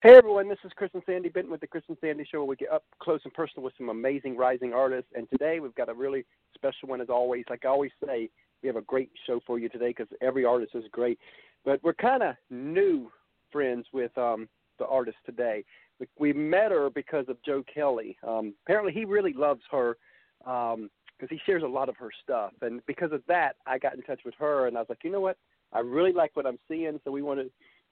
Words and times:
Hey 0.00 0.14
everyone, 0.14 0.48
this 0.48 0.60
is 0.64 0.70
Chris 0.76 0.92
and 0.94 1.02
Sandy 1.06 1.28
Benton 1.28 1.50
with 1.50 1.60
the 1.60 1.66
Chris 1.66 1.82
and 1.88 1.96
Sandy 2.00 2.24
Show. 2.24 2.38
Where 2.38 2.46
we 2.46 2.54
get 2.54 2.70
up 2.70 2.84
close 3.00 3.18
and 3.24 3.34
personal 3.34 3.64
with 3.64 3.72
some 3.76 3.88
amazing 3.88 4.36
rising 4.36 4.72
artists, 4.72 5.10
and 5.16 5.28
today 5.28 5.58
we've 5.58 5.74
got 5.74 5.88
a 5.88 5.92
really 5.92 6.24
special 6.54 6.88
one 6.88 7.00
as 7.00 7.08
always. 7.08 7.44
Like 7.50 7.64
I 7.64 7.68
always 7.68 7.90
say, 8.06 8.30
we 8.62 8.68
have 8.68 8.76
a 8.76 8.82
great 8.82 9.10
show 9.26 9.40
for 9.44 9.58
you 9.58 9.68
today 9.68 9.88
because 9.88 10.06
every 10.20 10.44
artist 10.44 10.76
is 10.76 10.84
great. 10.92 11.18
But 11.64 11.82
we're 11.82 11.94
kind 11.94 12.22
of 12.22 12.36
new 12.48 13.10
friends 13.50 13.86
with 13.92 14.16
um, 14.16 14.48
the 14.78 14.86
artist 14.86 15.16
today. 15.26 15.64
We, 15.98 16.06
we 16.16 16.32
met 16.32 16.70
her 16.70 16.90
because 16.90 17.24
of 17.28 17.36
Joe 17.44 17.64
Kelly. 17.64 18.16
Um, 18.24 18.54
apparently, 18.64 18.92
he 18.92 19.04
really 19.04 19.32
loves 19.32 19.62
her 19.72 19.96
because 20.38 20.76
um, 20.76 20.90
he 21.28 21.40
shares 21.44 21.64
a 21.64 21.66
lot 21.66 21.88
of 21.88 21.96
her 21.96 22.10
stuff, 22.22 22.52
and 22.62 22.86
because 22.86 23.10
of 23.10 23.22
that, 23.26 23.56
I 23.66 23.78
got 23.78 23.96
in 23.96 24.02
touch 24.02 24.20
with 24.24 24.34
her, 24.38 24.68
and 24.68 24.76
I 24.76 24.80
was 24.80 24.88
like, 24.88 25.02
you 25.02 25.10
know 25.10 25.20
what? 25.20 25.38
I 25.72 25.80
really 25.80 26.12
like 26.12 26.36
what 26.36 26.46
I'm 26.46 26.60
seeing, 26.68 27.00
so 27.04 27.10
we 27.10 27.20
wanted 27.20 27.50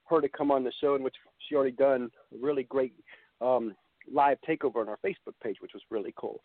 her 0.09 0.21
to 0.21 0.29
come 0.29 0.51
on 0.51 0.63
the 0.63 0.71
show, 0.79 0.95
in 0.95 1.03
which 1.03 1.15
she 1.47 1.55
already 1.55 1.71
done 1.71 2.09
a 2.33 2.37
really 2.43 2.63
great 2.63 2.93
um, 3.41 3.75
live 4.11 4.37
takeover 4.47 4.77
on 4.77 4.89
our 4.89 4.99
Facebook 5.05 5.33
page, 5.43 5.57
which 5.59 5.73
was 5.73 5.83
really 5.89 6.13
cool. 6.17 6.41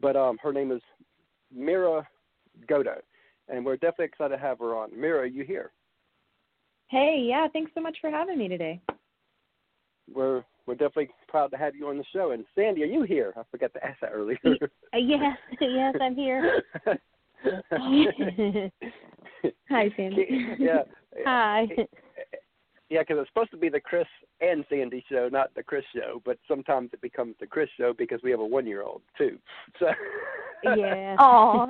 But 0.00 0.16
um, 0.16 0.38
her 0.42 0.52
name 0.52 0.72
is 0.72 0.82
Mira 1.54 2.06
Goto, 2.68 3.00
and 3.48 3.64
we're 3.64 3.76
definitely 3.76 4.06
excited 4.06 4.36
to 4.36 4.42
have 4.42 4.58
her 4.58 4.74
on. 4.76 4.90
Mira, 4.98 5.20
are 5.20 5.26
you 5.26 5.44
here? 5.44 5.72
Hey, 6.88 7.24
yeah, 7.26 7.46
thanks 7.52 7.72
so 7.74 7.80
much 7.80 7.96
for 8.00 8.10
having 8.10 8.38
me 8.38 8.48
today. 8.48 8.80
We're 10.12 10.42
we're 10.66 10.74
definitely 10.74 11.10
proud 11.28 11.48
to 11.48 11.56
have 11.58 11.74
you 11.74 11.88
on 11.88 11.98
the 11.98 12.04
show. 12.12 12.30
And 12.30 12.44
Sandy, 12.54 12.82
are 12.82 12.86
you 12.86 13.02
here? 13.02 13.34
I 13.36 13.42
forgot 13.50 13.72
to 13.74 13.84
ask 13.84 14.00
that 14.00 14.12
earlier. 14.12 14.38
yes, 14.94 15.36
yes, 15.60 15.94
I'm 16.00 16.14
here. 16.14 16.62
Hi, 19.68 19.90
Sandy. 19.96 20.56
Yeah. 20.58 20.82
Hi. 21.26 21.66
Yeah, 22.94 23.00
because 23.00 23.16
it's 23.18 23.28
supposed 23.30 23.50
to 23.50 23.56
be 23.56 23.68
the 23.68 23.80
Chris 23.80 24.06
and 24.40 24.64
Sandy 24.70 25.04
show, 25.10 25.28
not 25.28 25.52
the 25.56 25.64
Chris 25.64 25.82
show. 25.92 26.22
But 26.24 26.38
sometimes 26.46 26.90
it 26.92 27.00
becomes 27.00 27.34
the 27.40 27.46
Chris 27.46 27.68
show 27.76 27.92
because 27.92 28.20
we 28.22 28.30
have 28.30 28.38
a 28.38 28.46
one-year-old 28.46 29.02
too. 29.18 29.36
So. 29.80 29.86
yeah. 30.76 31.16
Oh. 31.18 31.66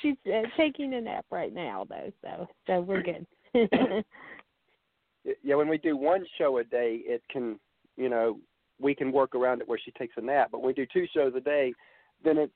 She's 0.00 0.16
uh, 0.26 0.48
taking 0.56 0.94
a 0.94 1.00
nap 1.02 1.26
right 1.30 1.52
now, 1.52 1.86
though, 1.90 2.10
so 2.22 2.48
so 2.66 2.80
we're 2.80 3.02
good. 3.02 3.26
yeah, 5.44 5.54
when 5.54 5.68
we 5.68 5.76
do 5.76 5.94
one 5.94 6.24
show 6.38 6.56
a 6.56 6.64
day, 6.64 7.02
it 7.04 7.22
can, 7.30 7.60
you 7.98 8.08
know, 8.08 8.40
we 8.80 8.94
can 8.94 9.12
work 9.12 9.34
around 9.34 9.60
it 9.60 9.68
where 9.68 9.78
she 9.78 9.90
takes 9.92 10.14
a 10.16 10.22
nap. 10.22 10.48
But 10.50 10.62
when 10.62 10.68
we 10.68 10.72
do 10.72 10.86
two 10.90 11.06
shows 11.12 11.34
a 11.36 11.40
day, 11.40 11.74
then 12.24 12.38
it 12.38 12.50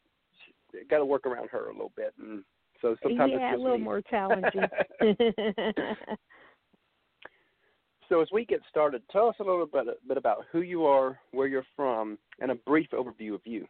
got 0.88 0.98
to 0.98 1.05
work 1.05 1.27
around 1.27 1.50
her 1.50 1.68
a 1.68 1.72
little 1.72 1.92
bit, 1.94 2.14
and 2.18 2.42
so 2.80 2.96
sometimes 3.02 3.32
yeah, 3.36 3.52
it's 3.52 3.60
a 3.60 3.62
little 3.62 3.78
me. 3.78 3.84
more 3.84 4.00
challenging. 4.00 4.62
So 8.11 8.20
as 8.20 8.28
we 8.33 8.44
get 8.44 8.61
started, 8.69 9.03
tell 9.11 9.28
us 9.28 9.36
a 9.39 9.44
little 9.44 9.66
bit, 9.66 9.86
bit 10.06 10.16
about 10.16 10.44
who 10.50 10.62
you 10.62 10.84
are, 10.84 11.19
where 11.30 11.47
you're 11.47 11.64
from, 11.77 12.19
and 12.41 12.50
a 12.50 12.56
brief 12.56 12.89
overview 12.92 13.34
of 13.34 13.41
you. 13.44 13.67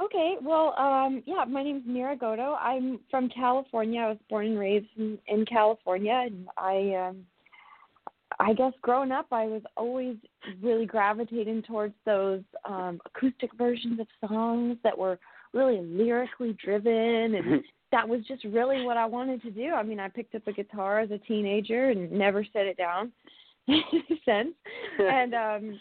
Okay, 0.00 0.36
well, 0.42 0.74
um, 0.78 1.22
yeah, 1.26 1.44
my 1.44 1.64
name's 1.64 1.82
Mira 1.86 2.14
Goto. 2.14 2.54
I'm 2.54 3.00
from 3.10 3.28
California. 3.30 4.02
I 4.02 4.08
was 4.10 4.18
born 4.28 4.46
and 4.46 4.58
raised 4.58 4.86
in, 4.96 5.18
in 5.26 5.46
California, 5.46 6.26
and 6.26 6.46
I, 6.58 7.08
um, 7.08 7.24
I 8.38 8.52
guess, 8.52 8.74
growing 8.82 9.12
up, 9.12 9.26
I 9.32 9.46
was 9.46 9.62
always 9.76 10.16
really 10.62 10.86
gravitating 10.86 11.62
towards 11.62 11.94
those 12.04 12.42
um, 12.66 13.00
acoustic 13.06 13.50
versions 13.56 13.98
of 13.98 14.06
songs 14.28 14.76
that 14.84 14.96
were 14.96 15.18
really 15.54 15.80
lyrically 15.80 16.56
driven, 16.62 17.34
and 17.34 17.64
that 17.90 18.08
was 18.08 18.20
just 18.26 18.44
really 18.44 18.84
what 18.84 18.96
I 18.96 19.06
wanted 19.06 19.42
to 19.42 19.50
do. 19.50 19.72
I 19.72 19.82
mean, 19.82 20.00
I 20.00 20.08
picked 20.08 20.34
up 20.34 20.46
a 20.46 20.52
guitar 20.52 21.00
as 21.00 21.10
a 21.10 21.18
teenager 21.18 21.90
and 21.90 22.10
never 22.10 22.44
set 22.52 22.66
it 22.66 22.76
down 22.76 23.12
since. 23.66 24.54
and 24.98 25.34
um 25.34 25.80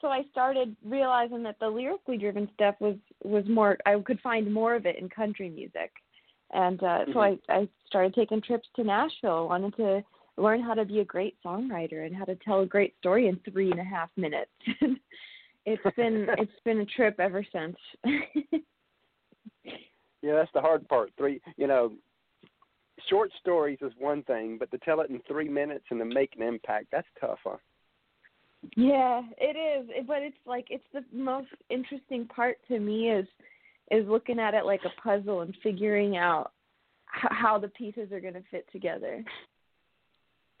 so 0.00 0.08
I 0.08 0.24
started 0.32 0.74
realizing 0.84 1.44
that 1.44 1.60
the 1.60 1.68
lyrically 1.68 2.18
driven 2.18 2.48
stuff 2.54 2.74
was 2.80 2.96
was 3.24 3.44
more 3.48 3.78
I 3.86 3.98
could 4.04 4.20
find 4.20 4.52
more 4.52 4.74
of 4.74 4.86
it 4.86 4.96
in 4.96 5.08
country 5.08 5.48
music. 5.48 5.92
And 6.52 6.82
uh 6.82 7.04
so 7.12 7.20
I 7.20 7.38
I 7.48 7.68
started 7.86 8.14
taking 8.14 8.42
trips 8.42 8.68
to 8.76 8.84
Nashville, 8.84 9.48
wanted 9.48 9.76
to 9.76 10.02
learn 10.36 10.62
how 10.62 10.74
to 10.74 10.84
be 10.84 11.00
a 11.00 11.04
great 11.04 11.36
songwriter 11.44 12.06
and 12.06 12.16
how 12.16 12.24
to 12.24 12.36
tell 12.36 12.60
a 12.60 12.66
great 12.66 12.94
story 12.98 13.28
in 13.28 13.38
three 13.50 13.70
and 13.70 13.80
a 13.80 13.84
half 13.84 14.10
minutes. 14.16 14.50
it's 15.66 15.96
been 15.96 16.26
it's 16.38 16.60
been 16.64 16.80
a 16.80 16.86
trip 16.86 17.18
ever 17.18 17.44
since. 17.52 17.76
Yeah, 20.22 20.34
that's 20.34 20.52
the 20.54 20.60
hard 20.60 20.88
part. 20.88 21.10
Three, 21.18 21.40
you 21.56 21.66
know, 21.66 21.92
short 23.08 23.30
stories 23.40 23.78
is 23.82 23.92
one 23.98 24.22
thing, 24.22 24.56
but 24.58 24.70
to 24.70 24.78
tell 24.78 25.00
it 25.00 25.10
in 25.10 25.20
three 25.26 25.48
minutes 25.48 25.84
and 25.90 25.98
to 26.00 26.04
make 26.04 26.34
an 26.36 26.42
impact, 26.42 26.86
that's 26.92 27.06
tough, 27.20 27.38
huh? 27.44 27.56
Yeah, 28.76 29.22
it 29.38 29.56
is. 29.56 29.90
But 30.06 30.22
it's 30.22 30.36
like 30.46 30.66
it's 30.70 30.84
the 30.92 31.04
most 31.12 31.48
interesting 31.68 32.26
part 32.26 32.58
to 32.68 32.78
me 32.78 33.10
is 33.10 33.26
is 33.90 34.06
looking 34.06 34.38
at 34.38 34.54
it 34.54 34.64
like 34.64 34.80
a 34.84 35.00
puzzle 35.00 35.40
and 35.40 35.54
figuring 35.62 36.16
out 36.16 36.52
how 37.06 37.58
the 37.58 37.68
pieces 37.68 38.12
are 38.12 38.20
going 38.20 38.34
to 38.34 38.42
fit 38.50 38.66
together. 38.72 39.22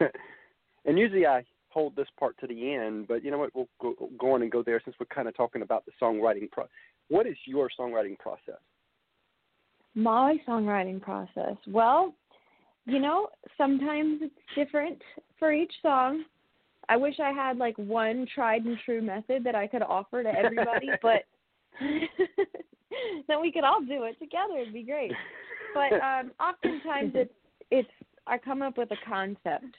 and 0.00 0.98
usually 0.98 1.26
I 1.26 1.44
hold 1.70 1.96
this 1.96 2.08
part 2.18 2.36
to 2.40 2.46
the 2.46 2.74
end, 2.74 3.08
but 3.08 3.24
you 3.24 3.30
know 3.30 3.38
what? 3.38 3.54
We'll 3.54 3.68
go, 3.80 3.94
go 4.18 4.32
on 4.32 4.42
and 4.42 4.50
go 4.50 4.62
there 4.62 4.80
since 4.84 4.96
we're 5.00 5.06
kind 5.06 5.28
of 5.28 5.36
talking 5.36 5.62
about 5.62 5.86
the 5.86 5.92
songwriting 6.00 6.50
pro. 6.50 6.66
What 7.08 7.26
is 7.26 7.36
your 7.46 7.70
songwriting 7.78 8.18
process? 8.18 8.60
My 9.94 10.36
songwriting 10.46 11.00
process. 11.00 11.56
Well, 11.66 12.14
you 12.86 12.98
know, 12.98 13.28
sometimes 13.58 14.20
it's 14.22 14.34
different 14.56 15.00
for 15.38 15.52
each 15.52 15.72
song. 15.82 16.24
I 16.88 16.96
wish 16.96 17.20
I 17.20 17.30
had 17.30 17.58
like 17.58 17.76
one 17.76 18.26
tried 18.34 18.64
and 18.64 18.78
true 18.84 19.02
method 19.02 19.44
that 19.44 19.54
I 19.54 19.66
could 19.66 19.82
offer 19.82 20.22
to 20.22 20.28
everybody, 20.28 20.90
but 21.02 21.24
then 21.80 23.40
we 23.40 23.52
could 23.52 23.64
all 23.64 23.80
do 23.80 24.04
it 24.04 24.18
together. 24.18 24.58
It'd 24.60 24.74
be 24.74 24.82
great. 24.82 25.12
But 25.74 25.92
um 26.00 26.32
oftentimes 26.40 27.12
it's 27.14 27.34
it's 27.70 27.88
I 28.26 28.38
come 28.38 28.62
up 28.62 28.76
with 28.78 28.90
a 28.90 28.96
concept 29.08 29.76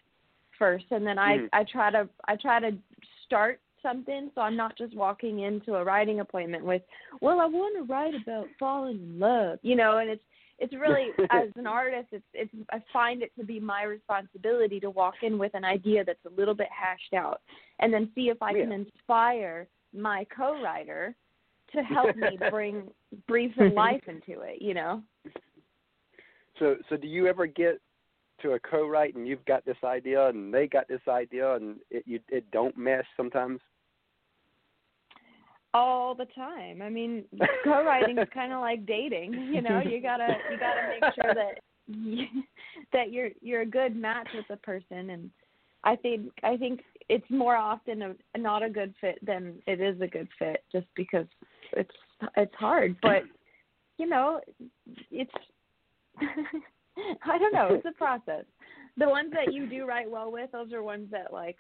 first 0.57 0.85
and 0.91 1.05
then 1.05 1.17
I 1.19 1.37
Mhm. 1.37 1.49
I 1.53 1.63
try 1.63 1.91
to 1.91 2.07
I 2.27 2.35
try 2.35 2.59
to 2.59 2.71
start 3.25 3.59
something 3.83 4.31
so 4.33 4.41
I'm 4.41 4.55
not 4.55 4.77
just 4.77 4.95
walking 4.95 5.41
into 5.41 5.75
a 5.75 5.83
writing 5.83 6.21
appointment 6.21 6.65
with, 6.65 6.81
well, 7.21 7.39
I 7.39 7.45
want 7.45 7.75
to 7.77 7.93
write 7.93 8.13
about 8.15 8.47
falling 8.59 8.95
in 8.95 9.19
love, 9.19 9.59
you 9.61 9.75
know, 9.75 9.99
and 9.99 10.09
it's 10.09 10.23
it's 10.59 10.73
really 10.73 11.09
as 11.31 11.49
an 11.55 11.67
artist 11.67 12.07
it's 12.11 12.25
it's 12.33 12.53
I 12.71 12.81
find 12.91 13.21
it 13.21 13.31
to 13.37 13.45
be 13.45 13.59
my 13.59 13.83
responsibility 13.83 14.79
to 14.79 14.89
walk 14.89 15.15
in 15.21 15.37
with 15.37 15.53
an 15.55 15.65
idea 15.65 16.03
that's 16.05 16.25
a 16.25 16.39
little 16.39 16.53
bit 16.53 16.69
hashed 16.71 17.13
out 17.13 17.41
and 17.79 17.93
then 17.93 18.09
see 18.15 18.29
if 18.29 18.41
I 18.41 18.53
can 18.53 18.71
inspire 18.71 19.67
my 19.93 20.25
co-writer 20.35 21.15
to 21.73 21.83
help 21.83 22.15
me 22.15 22.37
bring 22.49 22.87
breathe 23.27 23.51
some 23.57 23.73
life 23.73 24.03
into 24.07 24.41
it, 24.41 24.61
you 24.61 24.73
know. 24.73 25.01
So, 26.59 26.75
so 26.89 26.97
do 26.97 27.07
you 27.07 27.27
ever 27.27 27.45
get 27.45 27.79
to 28.41 28.51
a 28.51 28.59
co-write 28.59 29.15
and 29.15 29.27
you've 29.27 29.45
got 29.45 29.65
this 29.65 29.77
idea 29.83 30.27
and 30.27 30.53
they 30.53 30.67
got 30.67 30.87
this 30.87 31.01
idea 31.07 31.55
and 31.55 31.77
it 31.89 32.03
you 32.05 32.19
it 32.29 32.49
don't 32.51 32.77
mesh 32.77 33.05
sometimes? 33.17 33.59
All 35.73 36.13
the 36.13 36.27
time. 36.35 36.81
I 36.81 36.89
mean, 36.89 37.23
co-writing 37.63 38.17
is 38.17 38.27
kind 38.33 38.53
of 38.53 38.61
like 38.61 38.85
dating. 38.85 39.33
You 39.33 39.61
know, 39.61 39.81
you 39.81 40.01
gotta 40.01 40.37
you 40.51 40.57
gotta 40.57 40.87
make 40.89 41.13
sure 41.15 41.33
that 41.33 41.59
you, 41.87 42.25
that 42.93 43.11
you're 43.11 43.29
you're 43.41 43.61
a 43.61 43.65
good 43.65 43.95
match 43.95 44.27
with 44.35 44.45
the 44.49 44.57
person. 44.57 45.09
And 45.09 45.29
I 45.83 45.95
think 45.95 46.31
I 46.43 46.57
think 46.57 46.81
it's 47.09 47.29
more 47.29 47.55
often 47.55 48.01
a, 48.01 48.37
not 48.37 48.63
a 48.63 48.69
good 48.69 48.93
fit 49.01 49.23
than 49.25 49.55
it 49.67 49.81
is 49.81 49.99
a 50.01 50.07
good 50.07 50.27
fit, 50.39 50.63
just 50.71 50.87
because 50.95 51.27
it's 51.73 51.95
it's 52.37 52.55
hard. 52.55 52.95
But 53.01 53.23
you 53.97 54.07
know, 54.07 54.41
it's 55.11 55.31
I 57.25 57.37
don't 57.37 57.53
know. 57.53 57.69
It's 57.71 57.85
a 57.85 57.97
process. 57.97 58.45
The 58.97 59.09
ones 59.09 59.33
that 59.33 59.53
you 59.53 59.67
do 59.67 59.85
write 59.85 60.09
well 60.09 60.31
with, 60.31 60.51
those 60.51 60.71
are 60.71 60.83
ones 60.83 61.07
that 61.11 61.33
like 61.33 61.57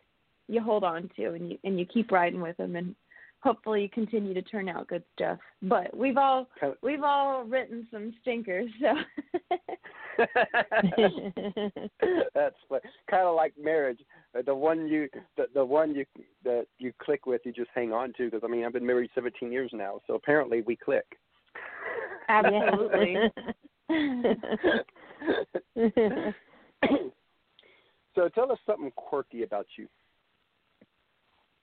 you 0.47 0.61
hold 0.61 0.83
on 0.83 1.09
to 1.15 1.33
and 1.33 1.51
you 1.51 1.57
and 1.63 1.79
you 1.79 1.85
keep 1.85 2.11
writing 2.11 2.41
with 2.41 2.57
them 2.57 2.75
and 2.75 2.95
hopefully 3.43 3.81
you 3.81 3.89
continue 3.89 4.33
to 4.33 4.41
turn 4.41 4.69
out 4.69 4.87
good 4.87 5.03
stuff. 5.15 5.37
But 5.61 5.95
we've 5.95 6.17
all 6.17 6.47
we've 6.81 7.03
all 7.03 7.43
written 7.43 7.85
some 7.91 8.13
stinkers, 8.21 8.69
so 8.79 8.95
That's 12.33 12.55
kind 13.09 13.27
of 13.27 13.35
like 13.35 13.53
marriage. 13.61 13.99
Uh, 14.37 14.41
The 14.45 14.55
one 14.55 14.87
you, 14.87 15.09
the, 15.35 15.47
the 15.53 15.65
one 15.65 15.93
you 15.93 16.05
that 16.43 16.67
you 16.79 16.93
click 17.01 17.25
with, 17.25 17.41
you 17.45 17.51
just 17.51 17.71
hang 17.75 17.91
on 17.91 18.13
to. 18.17 18.29
Because 18.29 18.41
I 18.43 18.47
mean, 18.47 18.63
I've 18.65 18.73
been 18.73 18.85
married 18.85 19.09
17 19.13 19.51
years 19.51 19.71
now, 19.73 19.99
so 20.07 20.13
apparently 20.15 20.61
we 20.61 20.75
click. 20.75 21.05
absolutely. 22.29 23.17
so 28.15 28.29
tell 28.29 28.51
us 28.51 28.59
something 28.65 28.91
quirky 28.95 29.43
about 29.43 29.67
you. 29.77 29.87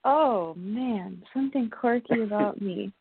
Oh 0.05 0.55
man, 0.55 1.23
something 1.35 1.71
quirky 1.71 2.21
about 2.23 2.61
me. 2.61 2.93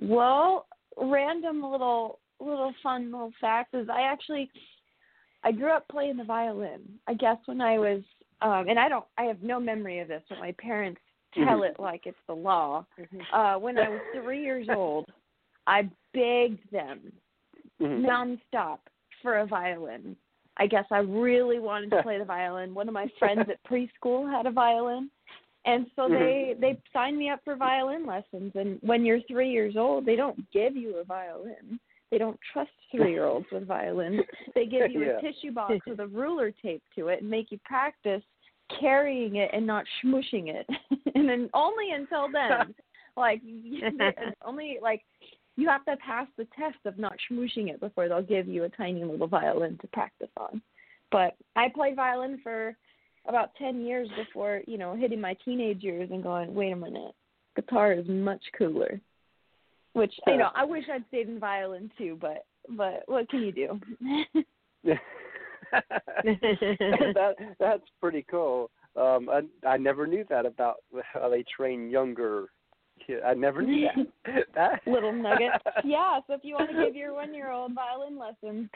Well, 0.00 0.66
random 0.96 1.62
little 1.62 2.20
little 2.40 2.72
fun 2.82 3.10
little 3.10 3.32
fact 3.40 3.74
is 3.74 3.88
I 3.88 4.02
actually 4.02 4.50
I 5.44 5.52
grew 5.52 5.70
up 5.70 5.88
playing 5.88 6.16
the 6.16 6.24
violin. 6.24 6.82
I 7.06 7.14
guess 7.14 7.38
when 7.46 7.60
I 7.60 7.78
was 7.78 8.02
um, 8.40 8.68
and 8.68 8.78
I 8.78 8.88
don't, 8.88 9.04
I 9.16 9.24
have 9.24 9.42
no 9.42 9.58
memory 9.58 9.98
of 9.98 10.08
this, 10.08 10.22
but 10.28 10.38
my 10.38 10.52
parents 10.60 11.00
tell 11.34 11.60
Mhm. 11.60 11.70
it 11.70 11.80
like 11.80 12.06
it's 12.06 12.18
the 12.26 12.36
law. 12.36 12.86
Mhm. 12.98 13.26
Uh, 13.32 13.58
when 13.58 13.78
I 13.78 13.88
was 13.88 14.00
three 14.12 14.42
years 14.42 14.68
old, 14.68 15.10
I 15.66 15.90
begged 16.14 16.70
them 16.70 17.12
Mhm. 17.80 18.04
nonstop 18.52 18.78
for 19.22 19.38
a 19.38 19.46
violin. 19.46 20.16
I 20.58 20.66
guess 20.66 20.84
I 20.90 20.98
really 20.98 21.58
wanted 21.58 21.90
to 21.90 22.02
play 22.04 22.18
the 22.18 22.24
violin. 22.24 22.74
One 22.74 22.88
of 22.88 22.94
my 22.94 23.10
friends 23.18 23.46
at 23.48 23.62
preschool 23.70 24.30
had 24.30 24.46
a 24.46 24.50
violin. 24.50 25.10
And 25.64 25.86
so 25.96 26.02
mm-hmm. 26.02 26.14
they 26.14 26.54
they 26.60 26.80
signed 26.92 27.18
me 27.18 27.30
up 27.30 27.40
for 27.44 27.56
violin 27.56 28.06
lessons 28.06 28.52
and 28.54 28.78
when 28.80 29.04
you're 29.04 29.20
3 29.28 29.50
years 29.50 29.74
old, 29.76 30.06
they 30.06 30.16
don't 30.16 30.38
give 30.52 30.76
you 30.76 30.96
a 30.96 31.04
violin. 31.04 31.78
They 32.10 32.16
don't 32.16 32.38
trust 32.52 32.70
3-year-olds 32.94 33.46
with 33.52 33.66
violins. 33.66 34.20
They 34.54 34.64
give 34.74 34.90
you 34.90 35.04
Yeah. 35.04 35.18
a 35.18 35.20
tissue 35.20 35.52
box 35.52 35.74
with 35.86 36.00
a 36.00 36.06
ruler 36.06 36.52
taped 36.62 36.86
to 36.96 37.08
it 37.08 37.20
and 37.20 37.30
make 37.30 37.50
you 37.50 37.58
practice 37.64 38.22
carrying 38.80 39.36
it 39.36 39.50
and 39.52 39.66
not 39.66 39.84
smushing 40.02 40.48
it. 40.48 40.66
and 41.14 41.28
then 41.28 41.50
only 41.54 41.90
until 41.92 42.30
then 42.32 42.74
like 43.18 43.42
only 44.46 44.78
like 44.80 45.02
you 45.58 45.68
have 45.68 45.84
to 45.86 45.96
pass 45.96 46.28
the 46.36 46.46
test 46.56 46.78
of 46.84 47.00
not 47.00 47.16
smooshing 47.28 47.68
it 47.68 47.80
before 47.80 48.08
they'll 48.08 48.22
give 48.22 48.46
you 48.46 48.62
a 48.62 48.68
tiny 48.68 49.02
little 49.02 49.26
violin 49.26 49.76
to 49.80 49.88
practice 49.88 50.30
on. 50.36 50.62
But 51.10 51.34
I 51.56 51.66
played 51.74 51.96
violin 51.96 52.38
for 52.44 52.76
about 53.26 53.56
10 53.56 53.80
years 53.84 54.08
before, 54.16 54.62
you 54.68 54.78
know, 54.78 54.94
hitting 54.94 55.20
my 55.20 55.36
teenage 55.44 55.82
years 55.82 56.10
and 56.12 56.22
going, 56.22 56.54
wait 56.54 56.70
a 56.70 56.76
minute, 56.76 57.12
guitar 57.56 57.92
is 57.92 58.06
much 58.06 58.40
cooler. 58.56 59.00
Which, 59.94 60.14
you 60.28 60.36
know, 60.36 60.50
I 60.54 60.64
wish 60.64 60.84
I'd 60.92 61.04
stayed 61.08 61.28
in 61.28 61.40
violin 61.40 61.90
too, 61.98 62.16
but 62.20 62.46
but 62.76 63.02
what 63.06 63.28
can 63.28 63.42
you 63.42 63.50
do? 63.50 63.80
that 66.44 67.34
that's 67.58 67.82
pretty 68.00 68.24
cool. 68.30 68.70
Um, 68.94 69.28
I 69.28 69.40
I 69.66 69.76
never 69.76 70.06
knew 70.06 70.24
that 70.28 70.46
about 70.46 70.76
how 71.02 71.28
they 71.28 71.42
train 71.56 71.90
younger 71.90 72.50
I 73.24 73.34
never 73.34 73.62
knew 73.62 73.88
that. 74.24 74.44
that 74.54 74.80
little 74.86 75.12
nugget. 75.12 75.50
Yeah, 75.84 76.20
so 76.26 76.34
if 76.34 76.40
you 76.42 76.54
want 76.54 76.70
to 76.70 76.84
give 76.84 76.94
your 76.94 77.14
one 77.14 77.34
year 77.34 77.50
old 77.50 77.74
violin 77.74 78.18
lessons, 78.18 78.68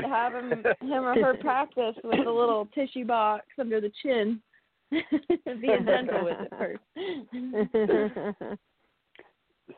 have 0.00 0.34
him 0.34 0.64
him 0.80 1.04
or 1.04 1.14
her 1.20 1.34
practice 1.40 1.94
with 2.02 2.26
a 2.26 2.30
little 2.30 2.66
tissue 2.74 3.04
box 3.04 3.44
under 3.58 3.80
the 3.80 3.92
chin. 4.02 4.40
Being 4.90 5.86
gentle 5.86 6.24
with 6.24 6.36
it 6.40 6.52
first. 6.58 6.80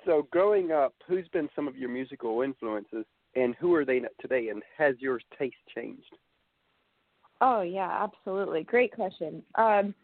So, 0.04 0.26
growing 0.30 0.72
up, 0.72 0.94
who's 1.06 1.28
been 1.28 1.48
some 1.54 1.68
of 1.68 1.76
your 1.76 1.88
musical 1.88 2.42
influences, 2.42 3.04
and 3.34 3.54
who 3.56 3.74
are 3.74 3.84
they 3.84 4.00
today? 4.20 4.48
And 4.48 4.62
has 4.76 4.96
your 4.98 5.20
taste 5.38 5.54
changed? 5.74 6.16
Oh 7.40 7.62
yeah, 7.62 8.02
absolutely. 8.02 8.64
Great 8.64 8.92
question. 8.92 9.42
Um, 9.56 9.94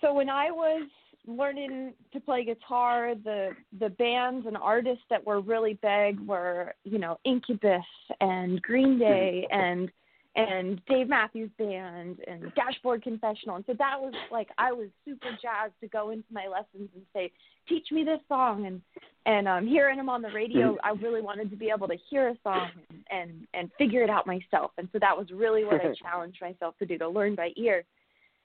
so 0.00 0.12
when 0.12 0.28
I 0.28 0.50
was 0.50 0.88
learning 1.26 1.92
to 2.12 2.20
play 2.20 2.44
guitar, 2.44 3.14
the 3.24 3.50
the 3.78 3.90
bands 3.90 4.46
and 4.46 4.56
artists 4.56 5.04
that 5.10 5.24
were 5.24 5.40
really 5.40 5.78
big 5.82 6.20
were, 6.20 6.74
you 6.84 6.98
know, 6.98 7.18
Incubus 7.24 7.84
and 8.20 8.60
Green 8.62 8.98
Day 8.98 9.46
and 9.50 9.90
and 10.36 10.84
Dave 10.86 11.08
Matthews 11.08 11.50
Band 11.58 12.18
and 12.26 12.52
Dashboard 12.54 13.02
Confessional. 13.02 13.56
And 13.56 13.64
so 13.66 13.72
that 13.78 13.98
was 13.98 14.12
like 14.30 14.48
I 14.58 14.70
was 14.72 14.88
super 15.04 15.30
jazzed 15.42 15.72
to 15.80 15.88
go 15.88 16.10
into 16.10 16.30
my 16.30 16.46
lessons 16.46 16.90
and 16.94 17.04
say, 17.14 17.32
teach 17.68 17.90
me 17.90 18.04
this 18.04 18.20
song 18.28 18.66
and 18.66 18.82
and 19.24 19.48
um 19.48 19.66
hearing 19.66 19.96
them 19.96 20.08
on 20.08 20.22
the 20.22 20.30
radio 20.30 20.76
I 20.84 20.90
really 20.90 21.22
wanted 21.22 21.50
to 21.50 21.56
be 21.56 21.70
able 21.74 21.88
to 21.88 21.96
hear 22.10 22.28
a 22.28 22.36
song 22.42 22.70
and, 22.90 23.04
and 23.10 23.46
and 23.54 23.70
figure 23.78 24.02
it 24.02 24.10
out 24.10 24.26
myself. 24.26 24.72
And 24.78 24.88
so 24.92 24.98
that 25.00 25.16
was 25.16 25.30
really 25.32 25.64
what 25.64 25.80
I 25.80 25.92
challenged 26.02 26.40
myself 26.40 26.76
to 26.78 26.86
do, 26.86 26.98
to 26.98 27.08
learn 27.08 27.34
by 27.34 27.50
ear. 27.56 27.84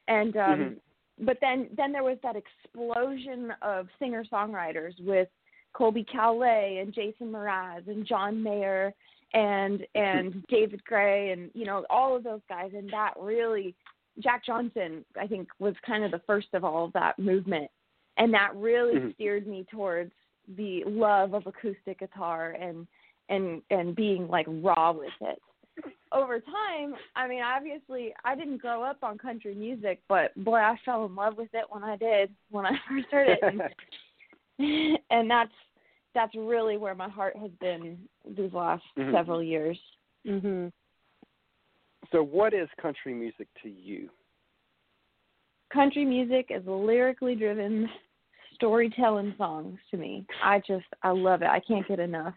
And 0.07 0.36
um 0.38 0.60
Mhm. 0.60 0.78
But 1.21 1.38
then 1.39 1.69
then 1.77 1.91
there 1.91 2.03
was 2.03 2.18
that 2.23 2.35
explosion 2.35 3.53
of 3.62 3.88
singer 4.00 4.23
songwriters 4.31 4.94
with 5.00 5.27
Colbie 5.75 6.06
Caillat 6.09 6.81
and 6.81 6.94
Jason 6.94 7.31
Mraz 7.31 7.88
and 7.88 8.06
John 8.06 8.41
Mayer 8.41 8.94
and 9.33 9.85
and 9.95 10.44
David 10.47 10.83
Gray 10.83 11.31
and 11.31 11.51
you 11.53 11.65
know 11.65 11.85
all 11.89 12.15
of 12.15 12.23
those 12.23 12.41
guys. 12.50 12.71
And 12.75 12.89
that 12.91 13.13
really 13.19 13.75
Jack 14.19 14.45
Johnson 14.45 15.06
I 15.19 15.27
think 15.27 15.47
was 15.59 15.75
kind 15.85 16.03
of 16.03 16.12
the 16.12 16.21
first 16.25 16.47
of 16.53 16.63
all 16.63 16.85
of 16.85 16.94
that 16.94 17.18
movement. 17.19 17.69
And 18.18 18.33
that 18.33 18.56
really 18.56 18.95
Mhm. 18.95 19.13
steered 19.13 19.47
me 19.47 19.63
towards 19.71 20.12
the 20.57 20.83
love 20.85 21.33
of 21.33 21.47
acoustic 21.47 22.00
guitar 22.00 22.51
and 22.59 22.88
and 23.29 23.62
and 23.69 23.95
being 23.95 24.27
like 24.27 24.47
raw 24.50 24.91
with 24.91 25.13
it 25.21 25.41
over 26.12 26.39
time 26.39 26.94
i 27.15 27.27
mean 27.27 27.41
obviously 27.41 28.13
i 28.25 28.35
didn't 28.35 28.57
grow 28.62 28.83
up 28.83 28.97
on 29.03 29.18
country 29.18 29.56
music 29.56 30.01
but 30.09 30.31
boy 30.44 30.57
i 30.57 30.75
fell 30.83 31.06
in 31.06 31.15
love 31.15 31.38
with 31.38 31.50
it 31.53 31.65
when 31.69 31.83
i 31.83 31.95
did 31.95 32.29
when 32.50 32.65
i 32.65 32.71
first 32.89 33.07
heard 33.12 33.29
it 33.29 33.39
and, 33.44 33.62
and 35.09 35.29
that's 35.29 35.51
that's 36.13 36.35
really 36.35 36.77
where 36.77 36.95
my 36.95 37.07
heart 37.09 37.35
has 37.38 37.51
been 37.62 37.97
these 38.38 38.51
last 38.53 38.83
Mhm. 38.97 39.13
several 39.13 39.41
years 39.41 39.79
mhm. 40.27 40.71
so, 42.12 42.21
what 42.23 42.53
is 42.53 42.68
country 42.81 43.13
music 43.13 43.47
to 43.63 43.69
you? 43.69 44.09
country 45.71 46.03
music 46.03 46.47
is 46.50 46.62
lyrically 46.68 47.33
driven 47.35 47.88
storytelling 48.56 49.33
songs 49.38 49.79
to 49.89 49.97
me 49.97 50.25
i 50.44 50.59
just 50.68 50.85
i 51.03 51.09
love 51.09 51.41
it 51.41 51.47
i 51.47 51.62
can't 51.65 51.88
get 51.88 52.00
enough 52.00 52.33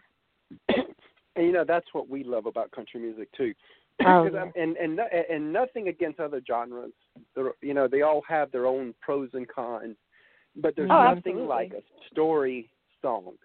And 1.35 1.45
you 1.45 1.51
know 1.51 1.65
that's 1.65 1.87
what 1.93 2.09
we 2.09 2.23
love 2.23 2.45
about 2.45 2.71
country 2.71 2.99
music 2.99 3.29
too. 3.35 3.53
Oh, 4.05 4.27
I'm- 4.27 4.51
and 4.57 4.75
and 4.75 4.99
and 4.99 5.53
nothing 5.53 5.87
against 5.87 6.19
other 6.19 6.41
genres. 6.45 6.91
They're, 7.33 7.53
you 7.61 7.73
know, 7.73 7.87
they 7.87 8.01
all 8.01 8.21
have 8.27 8.51
their 8.51 8.65
own 8.67 8.93
pros 9.01 9.29
and 9.33 9.47
cons, 9.47 9.95
but 10.57 10.75
there's 10.75 10.91
Oh, 10.91 11.01
nothing 11.01 11.39
absolutely. 11.39 11.47
like 11.47 11.73
a 11.73 11.81
story 12.11 12.69
song. 13.01 13.37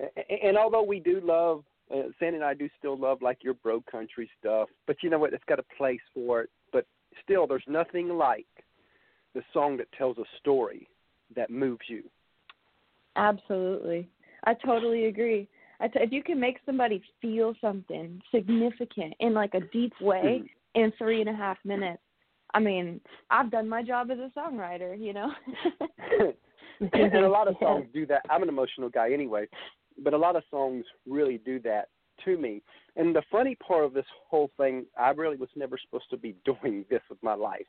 A- 0.00 0.10
a- 0.16 0.48
And 0.48 0.58
although 0.58 0.82
we 0.82 0.98
do 0.98 1.20
love, 1.20 1.64
uh, 1.92 2.08
Sandy 2.18 2.36
and 2.38 2.44
I 2.44 2.54
do 2.54 2.68
still 2.76 2.96
love 2.96 3.22
like 3.22 3.44
your 3.44 3.54
bro 3.54 3.82
country 3.82 4.28
stuff, 4.40 4.68
but 4.88 4.96
you 5.04 5.10
know 5.10 5.18
what? 5.20 5.32
It's 5.32 5.44
got 5.44 5.60
a 5.60 5.64
place 5.76 6.00
for 6.12 6.40
it. 6.42 6.50
But 6.72 6.86
still, 7.22 7.46
there's 7.46 7.62
nothing 7.68 8.08
like 8.08 8.46
the 9.34 9.44
song 9.52 9.76
that 9.76 9.90
tells 9.92 10.18
a 10.18 10.24
story 10.40 10.88
that 11.36 11.50
moves 11.50 11.88
you. 11.88 12.02
Absolutely. 13.16 14.08
I 14.44 14.54
totally 14.54 15.06
agree. 15.06 15.48
I 15.80 15.88
t- 15.88 16.00
if 16.00 16.12
you 16.12 16.22
can 16.22 16.38
make 16.38 16.58
somebody 16.64 17.02
feel 17.20 17.54
something 17.60 18.20
significant 18.30 19.14
in 19.20 19.34
like 19.34 19.54
a 19.54 19.60
deep 19.60 19.92
way 20.00 20.42
Mhm. 20.42 20.50
in 20.74 20.92
three 20.92 21.20
and 21.20 21.30
a 21.30 21.34
half 21.34 21.58
minutes, 21.64 22.02
I 22.52 22.60
mean, 22.60 23.00
I've 23.30 23.50
done 23.50 23.68
my 23.68 23.82
job 23.82 24.10
as 24.10 24.18
a 24.18 24.30
songwriter, 24.36 24.98
you 24.98 25.12
know? 25.12 25.34
and 26.92 27.14
a 27.14 27.28
lot 27.28 27.48
of 27.48 27.56
songs 27.60 27.86
do 27.92 28.06
that. 28.06 28.22
I'm 28.30 28.42
an 28.42 28.48
emotional 28.48 28.88
guy 28.88 29.12
anyway, 29.12 29.48
but 29.98 30.14
a 30.14 30.18
lot 30.18 30.36
of 30.36 30.44
songs 30.50 30.84
really 31.06 31.38
do 31.38 31.58
that 31.60 31.88
to 32.24 32.36
me. 32.36 32.62
And 32.96 33.14
the 33.14 33.22
funny 33.30 33.56
part 33.56 33.84
of 33.84 33.92
this 33.92 34.06
whole 34.28 34.50
thing, 34.56 34.86
I 34.98 35.10
really 35.10 35.36
was 35.36 35.48
never 35.56 35.76
supposed 35.78 36.08
to 36.10 36.16
be 36.16 36.36
doing 36.44 36.84
this 36.90 37.02
with 37.08 37.22
my 37.22 37.34
life. 37.34 37.66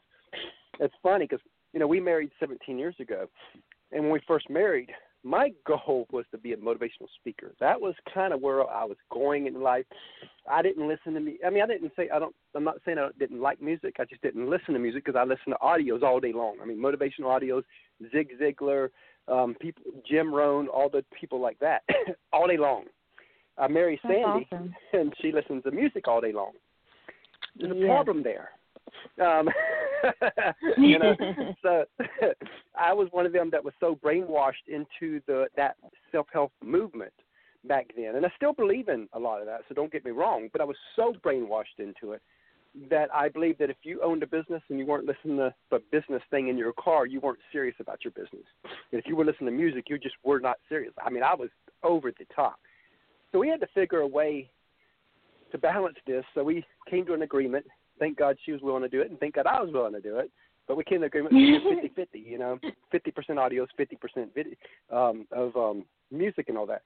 It's 0.79 0.93
funny 1.01 1.25
because 1.25 1.43
you 1.73 1.79
know 1.79 1.87
we 1.87 1.99
married 1.99 2.31
17 2.39 2.77
years 2.77 2.95
ago, 2.99 3.27
and 3.91 4.03
when 4.03 4.11
we 4.11 4.19
first 4.27 4.49
married, 4.49 4.91
my 5.25 5.49
goal 5.65 6.05
was 6.11 6.23
to 6.31 6.37
be 6.37 6.53
a 6.53 6.57
motivational 6.57 7.09
speaker. 7.19 7.51
That 7.59 7.81
was 7.81 7.95
kind 8.13 8.31
of 8.31 8.41
where 8.41 8.61
I 8.69 8.85
was 8.85 8.97
going 9.11 9.47
in 9.47 9.59
life. 9.61 9.85
I 10.49 10.61
didn't 10.61 10.87
listen 10.87 11.15
to 11.15 11.19
me. 11.19 11.39
I 11.45 11.49
mean, 11.49 11.63
I 11.63 11.65
didn't 11.65 11.93
say 11.95 12.09
I 12.13 12.19
don't. 12.19 12.35
I'm 12.55 12.63
not 12.63 12.77
saying 12.85 12.99
I 12.99 13.09
didn't 13.17 13.41
like 13.41 13.59
music. 13.59 13.95
I 13.99 14.05
just 14.05 14.21
didn't 14.21 14.47
listen 14.47 14.75
to 14.75 14.79
music 14.79 15.03
because 15.03 15.19
I 15.19 15.23
listened 15.23 15.55
to 15.59 15.65
audios 15.65 16.03
all 16.03 16.19
day 16.19 16.31
long. 16.31 16.57
I 16.61 16.65
mean, 16.65 16.77
motivational 16.77 17.25
audios, 17.25 17.63
Zig 18.11 18.29
Ziglar, 18.39 18.89
um, 19.27 19.55
people, 19.59 19.83
Jim 20.07 20.31
Rohn, 20.31 20.67
all 20.67 20.89
the 20.89 21.03
people 21.19 21.41
like 21.41 21.57
that, 21.57 21.81
all 22.31 22.47
day 22.47 22.57
long. 22.57 22.85
I 23.57 23.67
married 23.67 23.99
That's 24.03 24.13
Sandy, 24.13 24.47
awesome. 24.51 24.75
and 24.93 25.11
she 25.21 25.31
listens 25.31 25.63
to 25.63 25.71
music 25.71 26.07
all 26.07 26.21
day 26.21 26.33
long. 26.33 26.51
There's 27.57 27.71
a 27.71 27.85
problem 27.87 28.21
there. 28.21 28.49
Um, 29.21 29.49
you 30.77 30.99
know, 30.99 31.15
so 31.61 31.85
I 32.79 32.93
was 32.93 33.07
one 33.11 33.25
of 33.25 33.33
them 33.33 33.49
that 33.51 33.63
was 33.63 33.73
so 33.79 33.95
brainwashed 34.03 34.67
into 34.67 35.21
the 35.27 35.47
that 35.55 35.75
self 36.11 36.27
help 36.31 36.51
movement 36.63 37.13
back 37.67 37.87
then, 37.95 38.15
and 38.15 38.25
I 38.25 38.29
still 38.35 38.53
believe 38.53 38.89
in 38.89 39.07
a 39.13 39.19
lot 39.19 39.39
of 39.39 39.47
that. 39.47 39.61
So 39.67 39.75
don't 39.75 39.91
get 39.91 40.05
me 40.05 40.11
wrong, 40.11 40.49
but 40.51 40.61
I 40.61 40.65
was 40.65 40.77
so 40.95 41.13
brainwashed 41.23 41.79
into 41.79 42.13
it 42.13 42.21
that 42.89 43.07
I 43.13 43.29
believe 43.29 43.57
that 43.59 43.69
if 43.69 43.77
you 43.83 44.01
owned 44.03 44.21
a 44.23 44.27
business 44.27 44.61
and 44.69 44.77
you 44.77 44.85
weren't 44.85 45.05
listening 45.05 45.37
to 45.37 45.53
the 45.71 45.81
business 45.91 46.21
thing 46.29 46.49
in 46.49 46.57
your 46.57 46.73
car, 46.73 47.05
you 47.05 47.21
weren't 47.21 47.39
serious 47.51 47.75
about 47.79 48.03
your 48.03 48.11
business. 48.11 48.45
And 48.91 48.99
if 48.99 49.05
you 49.07 49.15
were 49.15 49.23
listening 49.23 49.47
to 49.47 49.51
music, 49.51 49.85
you 49.87 49.97
just 49.97 50.15
were 50.23 50.39
not 50.39 50.57
serious. 50.67 50.93
I 51.03 51.09
mean, 51.09 51.23
I 51.23 51.33
was 51.33 51.49
over 51.83 52.11
the 52.11 52.25
top. 52.35 52.59
So 53.31 53.39
we 53.39 53.47
had 53.47 53.61
to 53.61 53.67
figure 53.73 53.99
a 53.99 54.07
way 54.07 54.49
to 55.51 55.57
balance 55.57 55.95
this. 56.05 56.23
So 56.33 56.43
we 56.43 56.65
came 56.89 57.05
to 57.05 57.13
an 57.13 57.21
agreement. 57.21 57.65
Thank 57.99 58.17
God 58.17 58.37
she 58.45 58.51
was 58.51 58.61
willing 58.61 58.83
to 58.83 58.89
do 58.89 59.01
it, 59.01 59.09
and 59.09 59.19
thank 59.19 59.35
God 59.35 59.47
I 59.47 59.61
was 59.61 59.71
willing 59.73 59.93
to 59.93 60.01
do 60.01 60.17
it. 60.19 60.31
But 60.67 60.77
we 60.77 60.83
came 60.83 61.01
to 61.01 61.05
agreement 61.05 61.33
to 61.33 61.59
do 61.59 61.91
50-50, 61.99 62.25
you 62.25 62.39
know, 62.39 62.59
50% 62.93 63.03
audios, 63.31 63.67
50% 63.79 64.33
video 64.33 64.55
um, 64.91 65.27
of 65.31 65.55
um, 65.55 65.85
music 66.11 66.49
and 66.49 66.57
all 66.57 66.65
that. 66.65 66.81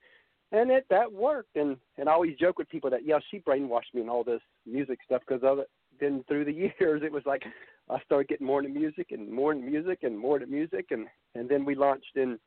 And 0.52 0.72
it 0.72 0.86
that 0.90 1.12
worked. 1.12 1.56
And 1.56 1.78
and 1.98 2.10
I 2.10 2.14
always 2.14 2.36
joke 2.38 2.58
with 2.58 2.70
people 2.70 2.90
that 2.90 3.06
yeah, 3.06 3.20
she 3.30 3.40
brainwashed 3.40 3.94
me 3.94 4.02
and 4.02 4.10
all 4.10 4.24
this 4.24 4.42
music 4.66 5.00
stuff 5.06 5.22
because 5.28 5.44
of 5.44 5.60
it. 5.60 5.70
then 6.00 6.24
through 6.28 6.46
the 6.46 6.52
years, 6.80 7.02
it 7.04 7.12
was 7.12 7.24
like 7.26 7.44
I 7.90 8.00
started 8.02 8.28
getting 8.28 8.48
more 8.48 8.64
into 8.64 8.78
music 8.78 9.08
and 9.12 9.32
more 9.32 9.52
into 9.52 9.70
music 9.70 10.00
and 10.04 10.18
more 10.18 10.38
into 10.38 10.52
music, 10.52 10.88
and 10.92 11.08
and 11.36 11.48
then 11.48 11.66
we 11.66 11.76
launched 11.76 12.16
in 12.16 12.40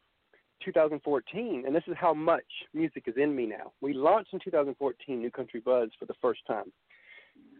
2014, 0.64 1.64
and 1.66 1.74
this 1.74 1.82
is 1.86 1.94
how 1.98 2.14
much 2.14 2.44
music 2.72 3.04
is 3.06 3.14
in 3.16 3.34
me 3.34 3.46
now. 3.46 3.72
We 3.80 3.94
launched 3.94 4.32
in 4.32 4.40
2014, 4.40 5.18
New 5.18 5.30
Country 5.30 5.60
Buzz 5.60 5.90
for 5.98 6.06
the 6.06 6.14
first 6.22 6.40
time, 6.46 6.72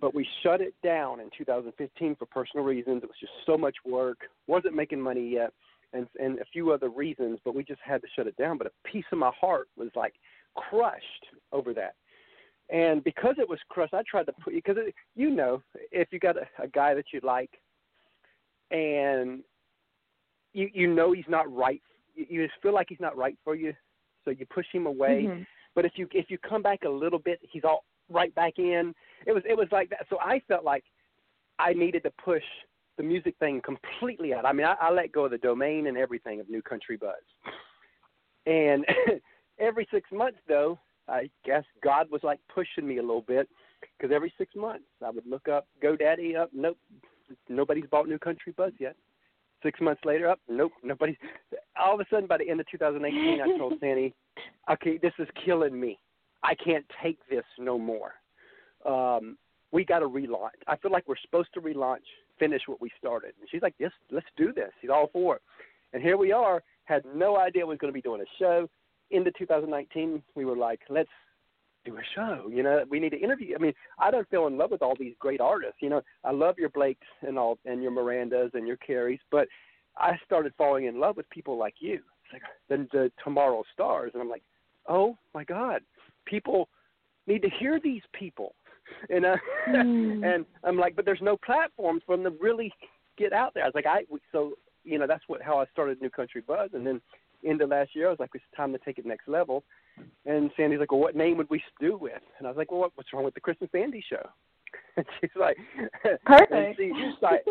but 0.01 0.15
we 0.15 0.27
shut 0.43 0.61
it 0.61 0.75
down 0.83 1.21
in 1.21 1.31
2015 1.37 2.17
for 2.17 2.27
personal 2.27 2.65
reasons. 2.65 3.03
It 3.03 3.07
was 3.07 3.17
just 3.21 3.33
so 3.47 3.57
much 3.57 3.77
work, 3.87 4.19
wasn't 4.49 4.75
making 4.75 5.01
money 5.01 5.29
yet, 5.29 5.53
and 5.93 6.07
and 6.19 6.39
a 6.41 6.45
few 6.53 6.73
other 6.73 6.89
reasons, 6.89 7.39
but 7.45 7.55
we 7.55 7.65
just 7.65 7.81
had 7.85 8.03
to 8.03 8.09
shut 8.15 8.27
it 8.27 8.37
down. 8.37 8.59
But 8.59 8.67
a 8.67 8.89
piece 8.89 9.05
of 9.13 9.19
my 9.19 9.31
heart 9.41 9.69
was 9.77 9.91
like 9.95 10.15
crushed 10.57 11.27
over 11.53 11.73
that. 11.75 11.95
And 12.69 13.05
because 13.05 13.35
it 13.39 13.49
was 13.49 13.59
crushed, 13.69 13.95
I 13.95 14.03
tried 14.11 14.27
to 14.27 14.33
put 14.33 14.55
you, 14.55 14.63
because 14.65 14.83
you 15.15 15.31
know 15.31 15.63
if 15.91 16.09
you 16.11 16.19
got 16.19 16.37
a, 16.37 16.47
a 16.63 16.69
guy 16.69 16.95
that 16.95 17.07
you 17.13 17.21
like, 17.23 17.51
and 18.71 19.43
you 20.53 20.69
you 20.73 20.87
know 20.89 21.13
he's 21.13 21.25
not 21.29 21.53
right, 21.55 21.83
you 22.15 22.47
just 22.47 22.61
feel 22.63 22.75
like 22.75 22.87
he's 22.89 23.01
not 23.01 23.17
right 23.17 23.37
for 23.45 23.55
you, 23.55 23.73
so 24.25 24.31
you 24.31 24.47
push 24.47 24.67
him 24.73 24.87
away. 24.87 25.27
Mm-hmm. 25.29 25.43
But 25.75 25.85
if 25.85 25.93
you 25.97 26.09
if 26.13 26.27
you 26.29 26.39
come 26.39 26.63
back 26.63 26.81
a 26.85 26.89
little 26.89 27.19
bit, 27.19 27.41
he's 27.43 27.65
all 27.65 27.85
right 28.13 28.35
back 28.35 28.55
in. 28.59 28.95
It 29.27 29.33
was 29.33 29.43
it 29.49 29.57
was 29.57 29.69
like 29.73 29.91
that. 29.91 30.07
So 30.11 30.19
I 30.21 30.41
felt 30.49 30.65
like 30.65 30.85
I 31.59 31.73
needed 31.73 32.03
to 32.05 32.13
push 32.25 32.43
the 32.97 33.03
music 33.03 33.35
thing 33.39 33.61
completely 33.65 34.35
out. 34.35 34.45
I 34.45 34.53
mean, 34.53 34.67
I, 34.67 34.75
I 34.81 34.91
let 34.91 35.13
go 35.13 35.25
of 35.25 35.31
the 35.31 35.39
domain 35.39 35.87
and 35.87 35.97
everything 35.97 36.41
of 36.41 36.49
New 36.49 36.63
Country 36.63 36.97
Buzz. 36.97 37.23
And 38.47 38.85
every 39.59 39.87
six 39.91 40.11
months, 40.13 40.39
though, 40.49 40.79
I 41.09 41.31
guess 41.45 41.65
God 41.83 42.11
was 42.11 42.23
like 42.23 42.41
pushing 42.55 42.87
me 42.87 42.99
a 42.99 43.03
little 43.03 43.23
bit 43.23 43.49
because 43.81 44.15
every 44.15 44.33
six 44.39 44.55
months 44.55 44.85
I 45.05 45.11
would 45.11 45.27
look 45.27 45.49
up 45.49 45.67
GoDaddy 45.83 46.37
up. 46.37 46.51
Nope, 46.53 46.79
nobody's 47.49 47.87
bought 47.91 48.09
New 48.09 48.19
Country 48.19 48.53
Buzz 48.57 48.73
yet. 48.79 48.97
Six 49.63 49.81
months 49.81 50.03
later, 50.05 50.29
up. 50.29 50.41
Nope, 50.49 50.73
nobody's. 50.83 51.17
All 51.81 51.95
of 51.95 52.01
a 52.01 52.05
sudden, 52.11 52.27
by 52.27 52.39
the 52.39 52.49
end 52.49 52.61
of 52.61 52.67
2018, 52.71 53.41
I 53.41 53.59
told 53.59 53.75
Sandy, 53.81 54.13
"Okay, 54.71 54.99
this 55.01 55.13
is 55.19 55.29
killing 55.45 55.79
me. 55.79 55.99
I 56.43 56.55
can't 56.55 56.85
take 57.03 57.19
this 57.29 57.45
no 57.59 57.79
more. 57.79 58.15
Um, 58.85 59.39
we 59.71 59.85
got 59.85 60.01
to 60.01 60.09
relaunch. 60.09 60.61
I 60.67 60.77
feel 60.77 60.91
like 60.91 61.07
we're 61.07 61.15
supposed 61.23 61.49
to 61.55 61.61
relaunch, 61.61 62.05
finish 62.39 62.63
what 62.67 62.81
we 62.81 62.91
started." 62.99 63.35
And 63.41 63.49
she's 63.51 63.63
like, 63.63 63.75
"Yes, 63.79 63.93
let's 64.11 64.27
do 64.37 64.53
this." 64.53 64.71
She's 64.81 64.91
all 64.91 65.09
for 65.13 65.37
it. 65.37 65.43
And 65.93 66.03
here 66.03 66.17
we 66.17 66.33
are. 66.33 66.63
Had 66.85 67.05
no 67.15 67.39
idea 67.39 67.65
we 67.65 67.71
was 67.71 67.79
going 67.79 67.93
to 67.93 67.95
be 67.95 68.03
doing 68.03 68.21
a 68.21 68.39
show 68.39 68.69
into 69.13 69.31
2019, 69.39 70.23
we 70.35 70.45
were 70.45 70.57
like, 70.57 70.81
let's 70.89 71.11
do 71.85 71.97
a 71.97 72.01
show. 72.15 72.51
You 72.51 72.63
know, 72.63 72.85
we 72.91 72.99
need 72.99 73.11
to 73.11 73.21
interview. 73.21 73.55
I 73.55 73.59
mean, 73.59 73.75
I 73.99 74.11
don't 74.11 74.29
feel 74.31 74.47
in 74.47 74.57
love 74.57 74.71
with 74.71 74.83
all 74.83 74.97
these 74.99 75.15
great 75.19 75.41
artists. 75.41 75.77
You 75.81 75.91
know, 75.91 76.03
I 76.25 76.33
love 76.33 76.59
your 76.59 76.71
Blakes 76.71 77.07
and 77.21 77.39
all, 77.39 77.59
and 77.65 77.83
your 77.83 77.93
Mirandas 77.93 78.55
and 78.55 78.67
your 78.67 78.79
Carries, 78.79 79.21
but 79.31 79.47
I 79.97 80.19
started 80.25 80.55
falling 80.57 80.87
in 80.87 80.99
love 80.99 81.17
with 81.17 81.29
people 81.31 81.59
like 81.59 81.75
you. 81.81 82.01
It's 82.25 82.33
like 82.33 82.43
the, 82.69 82.89
the 82.93 83.13
Tomorrow 83.23 83.63
Stars, 83.73 84.13
and 84.15 84.23
I'm 84.23 84.31
like, 84.31 84.43
oh 84.89 85.17
my 85.35 85.45
God, 85.45 85.83
people 86.27 86.69
need 87.27 87.43
to 87.43 87.51
hear 87.59 87.81
these 87.81 88.03
people. 88.13 88.55
And 89.09 89.25
uh, 89.25 89.37
mm. 89.69 90.35
and 90.35 90.45
I'm 90.65 90.77
like, 90.77 90.97
but 90.97 91.07
there's 91.07 91.23
no 91.23 91.37
platforms 91.37 92.03
for 92.05 92.15
them 92.15 92.25
to 92.25 92.39
really 92.43 92.71
get 93.17 93.33
out 93.33 93.55
there. 93.55 93.63
I 93.63 93.67
was 93.67 93.75
like, 93.75 93.87
I 93.87 94.03
so 94.33 94.53
you 94.85 94.99
know 94.99 95.07
that's 95.07 95.23
what 95.29 95.41
how 95.41 95.59
I 95.59 95.65
started 95.73 96.01
New 96.03 96.11
Country 96.11 96.43
Buzz, 96.47 96.71
and 96.75 96.87
then 96.87 97.01
into 97.43 97.67
last 97.67 97.95
year, 97.95 98.09
I 98.09 98.11
was 98.11 98.19
like, 98.19 98.31
it's 98.35 98.45
time 98.57 98.73
to 98.73 98.79
take 98.79 98.99
it 98.99 99.07
next 99.07 99.29
level. 99.29 99.65
And 100.27 100.51
Sandy's 100.57 100.81
like, 100.81 100.93
well, 100.93 101.01
what 101.01 101.17
name 101.17 101.37
would 101.39 101.51
we 101.51 101.63
do 101.81 101.97
with? 101.97 102.23
And 102.39 102.47
I 102.47 102.51
was 102.51 102.57
like, 102.57 102.71
well, 102.71 102.81
what, 102.81 102.93
what's 102.95 103.13
wrong 103.13 103.25
with 103.25 103.35
the 103.35 103.41
Chris 103.41 103.57
and 103.61 103.69
Sandy 103.73 104.05
show? 104.09 104.23
And 104.97 105.07
she's 105.21 105.31
like, 105.37 105.57
perfect. 106.27 106.79
she, 106.79 106.93
like, 107.23 107.45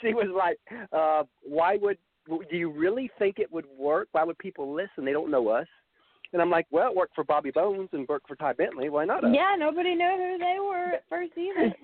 she 0.00 0.14
was 0.14 0.28
like, 0.34 0.58
uh, 0.92 1.24
why 1.42 1.76
would 1.76 1.98
do 2.26 2.56
you 2.56 2.70
really 2.70 3.10
think 3.18 3.38
it 3.38 3.52
would 3.52 3.66
work? 3.78 4.08
Why 4.12 4.24
would 4.24 4.38
people 4.38 4.74
listen? 4.74 5.04
They 5.04 5.12
don't 5.12 5.30
know 5.30 5.48
us. 5.48 5.66
And 6.32 6.42
I'm 6.42 6.50
like, 6.50 6.66
well, 6.70 6.90
it 6.90 6.96
worked 6.96 7.14
for 7.14 7.24
Bobby 7.24 7.50
Bones 7.50 7.88
and 7.92 8.06
worked 8.08 8.28
for 8.28 8.36
Ty 8.36 8.54
Bentli. 8.54 8.90
Why 8.90 9.04
not 9.04 9.24
us? 9.24 9.30
Yeah, 9.32 9.54
nobody 9.58 9.94
knew 9.94 10.16
who 10.16 10.38
they 10.38 10.56
were 10.60 10.94
at 10.94 11.04
first 11.08 11.32
either. 11.38 11.74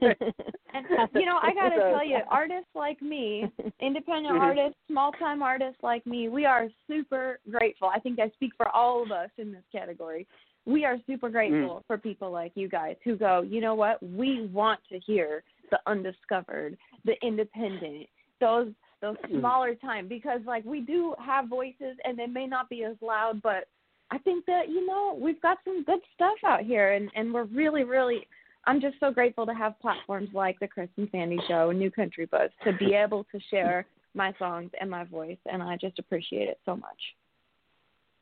and 0.74 0.86
you 1.14 1.26
know, 1.26 1.38
I 1.40 1.54
gotta 1.54 1.76
tell 1.76 2.04
you, 2.04 2.18
artists 2.28 2.70
like 2.74 3.00
me, 3.02 3.44
independent 3.80 4.34
Mhm. 4.36 4.40
artists, 4.40 4.78
small 4.88 5.12
time 5.12 5.42
artists 5.42 5.82
like 5.82 6.04
me, 6.06 6.28
we 6.28 6.44
are 6.44 6.68
super 6.88 7.38
grateful. 7.50 7.88
I 7.88 7.98
think 8.00 8.18
I 8.18 8.28
speak 8.30 8.52
for 8.56 8.68
all 8.68 9.02
of 9.02 9.12
us 9.12 9.30
in 9.38 9.52
this 9.52 9.64
category. 9.70 10.26
We 10.64 10.84
are 10.84 10.96
super 11.06 11.28
grateful 11.28 11.82
for 11.88 11.98
people 11.98 12.30
like 12.30 12.52
you 12.54 12.68
guys 12.68 12.96
who 13.04 13.16
go, 13.16 13.42
you 13.42 13.60
know 13.60 13.74
what, 13.74 14.00
we 14.02 14.46
want 14.46 14.78
to 14.90 14.98
hear 15.00 15.42
the 15.72 15.80
undiscovered, 15.86 16.76
the 17.04 17.14
independent, 17.26 18.06
those 18.40 18.72
those 19.00 19.16
Mm. 19.24 19.40
smaller 19.40 19.74
time 19.74 20.06
because 20.06 20.40
like 20.46 20.64
we 20.64 20.80
do 20.80 21.12
have 21.18 21.48
voices 21.48 21.96
and 22.04 22.16
they 22.16 22.26
may 22.26 22.46
not 22.46 22.68
be 22.68 22.84
as 22.84 22.94
loud 23.02 23.42
but 23.42 23.66
I 24.12 24.18
think 24.18 24.44
that 24.44 24.68
you 24.68 24.86
know 24.86 25.18
we've 25.18 25.40
got 25.40 25.58
some 25.64 25.82
good 25.84 26.00
stuff 26.14 26.36
out 26.44 26.60
here, 26.60 26.92
and 26.92 27.10
and 27.16 27.32
we're 27.32 27.44
really, 27.44 27.82
really. 27.82 28.26
I'm 28.66 28.80
just 28.80 29.00
so 29.00 29.10
grateful 29.10 29.46
to 29.46 29.54
have 29.54 29.80
platforms 29.80 30.28
like 30.34 30.60
the 30.60 30.68
Chris 30.68 30.88
and 30.96 31.08
Sandy 31.10 31.38
Show 31.48 31.70
and 31.70 31.78
New 31.78 31.90
Country 31.90 32.26
Buzz 32.26 32.50
to 32.62 32.72
be 32.74 32.94
able 32.94 33.24
to 33.32 33.40
share 33.50 33.86
my 34.14 34.32
songs 34.38 34.70
and 34.80 34.88
my 34.88 35.04
voice, 35.04 35.38
and 35.50 35.62
I 35.62 35.76
just 35.76 35.98
appreciate 35.98 36.48
it 36.48 36.60
so 36.64 36.76
much. 36.76 37.00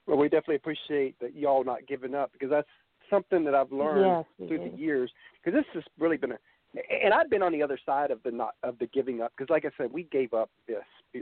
Well, 0.07 0.17
we 0.17 0.29
definitely 0.29 0.57
appreciate 0.57 1.19
that 1.21 1.35
y'all 1.37 1.65
not 1.65 1.87
giving 1.87 2.15
up 2.15 2.33
because 2.33 2.51
that's 2.51 2.69
something 3.11 3.45
that 3.45 3.55
I've 3.55 3.73
learned 3.73 4.25
Yes, 4.39 4.49
through 4.49 4.71
the 4.71 4.79
years. 4.79 5.11
Because 5.45 5.59
this 5.59 5.67
has 5.75 5.85
really 5.99 6.17
been 6.17 6.33
a, 6.33 6.39
and 7.05 7.13
I've 7.13 7.29
been 7.29 7.43
on 7.43 7.53
the 7.53 7.63
other 7.63 7.79
side 7.85 8.11
of 8.11 8.23
the 8.23 8.31
not 8.31 8.55
of 8.63 8.79
the 8.79 8.87
giving 8.87 9.21
up. 9.21 9.33
Because 9.37 9.51
like 9.51 9.65
I 9.65 9.71
said, 9.77 9.93
we 9.93 10.05
gave 10.05 10.33
up 10.33 10.51
this 10.69 10.79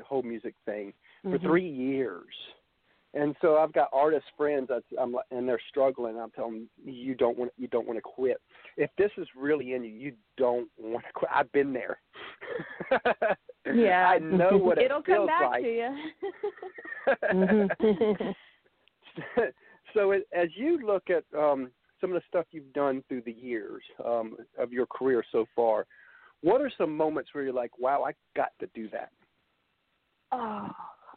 whole 0.07 0.23
music 0.23 0.55
thing 0.67 0.93
for 1.23 1.39
Mhm. 1.39 1.43
three 1.43 1.69
years, 1.69 2.35
and 3.15 3.35
so 3.41 3.57
I've 3.57 3.73
got 3.73 3.88
artist 3.93 4.27
friends 4.37 4.67
that's 4.69 4.85
I'm 5.00 5.17
and 5.31 5.49
they're 5.49 5.61
struggling. 5.69 6.19
I'm 6.19 6.31
telling 6.31 6.53
them 6.55 6.69
you 6.85 7.15
don't 7.15 7.38
want 7.38 7.53
you 7.57 7.69
don't 7.69 7.87
want 7.87 7.97
to 7.97 8.03
quit. 8.03 8.41
If 8.77 8.91
this 8.99 9.11
is 9.17 9.27
really 9.37 9.75
in 9.75 9.85
you, 9.85 9.91
you 9.91 10.12
don't 10.37 10.69
want 10.79 11.05
to 11.07 11.12
quit. 11.12 11.31
I've 11.35 11.50
been 11.53 11.73
there. 11.73 12.00
Yeah. 13.75 14.09
I 14.09 14.19
know 14.19 14.57
what 14.57 14.79
it 14.79 14.85
It'll 14.87 15.03
come 15.03 15.15
feels 15.15 15.27
back 15.27 15.50
like. 15.50 15.62
to 15.62 15.77
you. 18.17 18.35
So 19.95 20.11
as- 20.12 20.23
as 20.33 20.49
you 20.55 20.87
look 20.87 21.11
at 21.11 21.25
um, 21.38 21.71
some 22.00 22.11
of 22.11 22.15
the 22.15 22.23
stuff 22.29 22.47
you've 22.50 22.73
done 22.73 23.03
through 23.09 23.23
the 23.23 23.33
years 23.33 23.83
um, 24.05 24.37
of 24.59 24.73
your 24.73 24.87
career 24.87 25.25
so 25.33 25.47
far, 25.57 25.87
what 26.43 26.61
are 26.61 26.71
some 26.79 26.97
moments 26.97 27.31
where 27.33 27.43
you're 27.45 27.53
like, 27.53 27.79
"Wow, 27.79 28.05
I 28.05 28.12
got 28.37 28.50
to 28.61 28.69
do 28.75 28.88
that"? 28.91 29.11
Oh, 30.31 30.71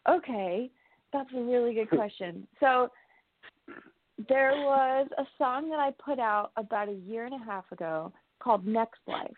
okay. 0.09 0.71
That's 1.13 1.29
a 1.35 1.41
really 1.41 1.73
good 1.73 1.89
question. 1.89 2.47
So 2.59 2.89
there 4.29 4.51
was 4.51 5.07
a 5.17 5.23
song 5.37 5.69
that 5.69 5.79
I 5.79 5.91
put 6.03 6.19
out 6.19 6.51
about 6.57 6.89
a 6.89 6.93
year 6.93 7.25
and 7.25 7.33
a 7.33 7.43
half 7.43 7.71
ago 7.71 8.11
called 8.39 8.65
Next 8.65 8.99
Life. 9.07 9.37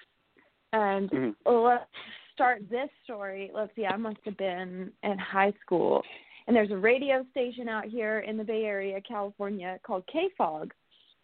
And 0.73 1.09
Mhm. 1.09 1.35
let's 1.45 1.89
start 2.33 2.67
this 2.69 2.89
story. 3.03 3.51
Let's 3.53 3.73
see, 3.75 3.85
I 3.85 3.95
must 3.95 4.23
have 4.25 4.37
been 4.37 4.91
in 5.03 5.17
high 5.17 5.53
school. 5.61 6.03
And 6.47 6.55
there's 6.55 6.71
a 6.71 6.77
radio 6.77 7.25
station 7.31 7.69
out 7.69 7.85
here 7.85 8.19
in 8.19 8.37
the 8.37 8.43
Bay 8.43 8.65
Area, 8.65 8.99
California, 9.01 9.79
called 9.83 10.05
KFOG. 10.07 10.71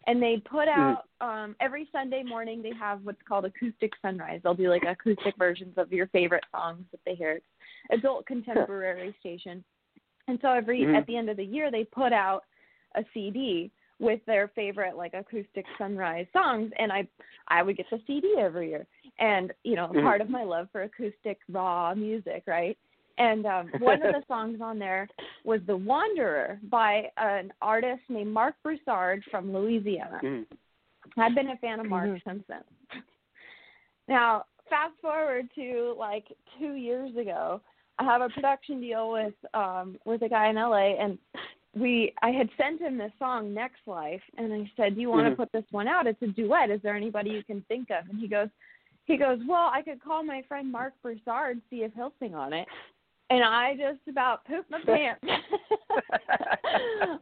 And 0.06 0.22
they 0.22 0.38
put 0.38 0.66
out 0.66 1.08
um 1.20 1.54
every 1.60 1.88
Sunday 1.92 2.22
morning 2.22 2.62
they 2.62 2.72
have 2.72 3.04
what's 3.04 3.20
called 3.22 3.44
acoustic 3.44 3.92
sunrise. 4.00 4.40
They'll 4.42 4.54
do 4.54 4.70
like 4.70 4.84
acoustic 4.84 5.36
versions 5.36 5.76
of 5.76 5.92
your 5.92 6.06
favorite 6.06 6.44
songs 6.50 6.86
that 6.90 7.00
they 7.04 7.14
hear. 7.14 7.32
It's 7.32 7.46
adult 7.90 8.24
contemporary 8.24 9.14
station. 9.20 9.62
And 10.30 10.38
so 10.40 10.52
every 10.52 10.82
Mhm. 10.82 10.94
at 10.96 11.06
the 11.06 11.16
end 11.16 11.28
of 11.28 11.36
the 11.36 11.44
year 11.44 11.70
they 11.70 11.84
put 11.84 12.12
out 12.12 12.44
a 12.94 13.04
CD 13.12 13.70
with 13.98 14.24
their 14.24 14.48
favorite 14.48 14.96
like 14.96 15.12
acoustic 15.12 15.66
sunrise 15.76 16.26
songs 16.32 16.72
and 16.78 16.90
I 16.92 17.06
I 17.48 17.62
would 17.62 17.76
get 17.76 17.90
the 17.90 18.00
CD 18.06 18.36
every 18.38 18.70
year. 18.70 18.86
And 19.18 19.52
you 19.64 19.74
know, 19.76 19.88
Mhm. 19.88 20.02
part 20.02 20.20
of 20.20 20.30
my 20.30 20.44
love 20.44 20.70
for 20.70 20.82
acoustic 20.82 21.40
raw 21.48 21.94
music, 21.94 22.44
right? 22.46 22.78
And 23.18 23.44
um 23.44 23.68
one 23.78 24.02
of 24.02 24.12
the 24.14 24.24
songs 24.28 24.60
on 24.60 24.78
there 24.78 25.08
was 25.44 25.60
The 25.66 25.76
Wanderer 25.76 26.60
by 26.64 27.10
an 27.16 27.52
artist 27.60 28.02
named 28.08 28.32
Marc 28.32 28.54
Broussard 28.62 29.24
from 29.30 29.52
Louisiana. 29.52 30.20
Mhm. 30.22 30.46
I've 31.16 31.34
been 31.34 31.50
a 31.50 31.56
fan 31.56 31.80
of 31.80 31.86
Marc 31.86 32.08
Mhm. 32.08 32.24
since 32.24 32.46
then. 32.46 32.64
Now, 34.06 34.44
fast 34.68 34.98
forward 35.00 35.50
to 35.56 35.94
like 35.98 36.26
two 36.58 36.74
years 36.74 37.14
ago, 37.16 37.60
I 38.00 38.04
have 38.04 38.22
a 38.22 38.28
production 38.30 38.80
deal 38.80 39.12
with 39.12 39.34
um 39.54 39.96
with 40.04 40.22
a 40.22 40.28
guy 40.28 40.48
in 40.48 40.56
LA 40.56 40.94
and 41.02 41.18
we 41.76 42.12
I 42.22 42.30
had 42.30 42.48
sent 42.56 42.80
him 42.80 42.96
this 42.98 43.12
song 43.18 43.54
Next 43.54 43.82
Life 43.86 44.22
and 44.38 44.52
I 44.52 44.70
said, 44.76 44.94
Do 44.96 45.00
you 45.02 45.10
want 45.10 45.26
to 45.26 45.32
Mhm. 45.32 45.36
put 45.36 45.52
this 45.52 45.64
one 45.70 45.86
out? 45.86 46.06
It's 46.06 46.20
a 46.22 46.26
duet. 46.28 46.70
Is 46.70 46.80
there 46.82 46.96
anybody 46.96 47.30
you 47.30 47.44
can 47.44 47.62
think 47.68 47.90
of? 47.90 48.08
And 48.08 48.18
he 48.18 48.26
goes 48.26 48.48
he 49.04 49.16
goes, 49.16 49.38
Well, 49.46 49.70
I 49.72 49.82
could 49.82 50.02
call 50.02 50.22
my 50.24 50.42
friend 50.48 50.72
Marc 50.72 50.94
Broussard, 51.02 51.60
see 51.70 51.82
if 51.84 51.92
he'll 51.94 52.12
sing 52.20 52.34
on 52.34 52.52
it. 52.52 52.66
and 53.28 53.44
I 53.44 53.74
just 53.76 54.00
about 54.08 54.44
pooped 54.46 54.70
my 54.70 54.80
pants. 54.84 55.20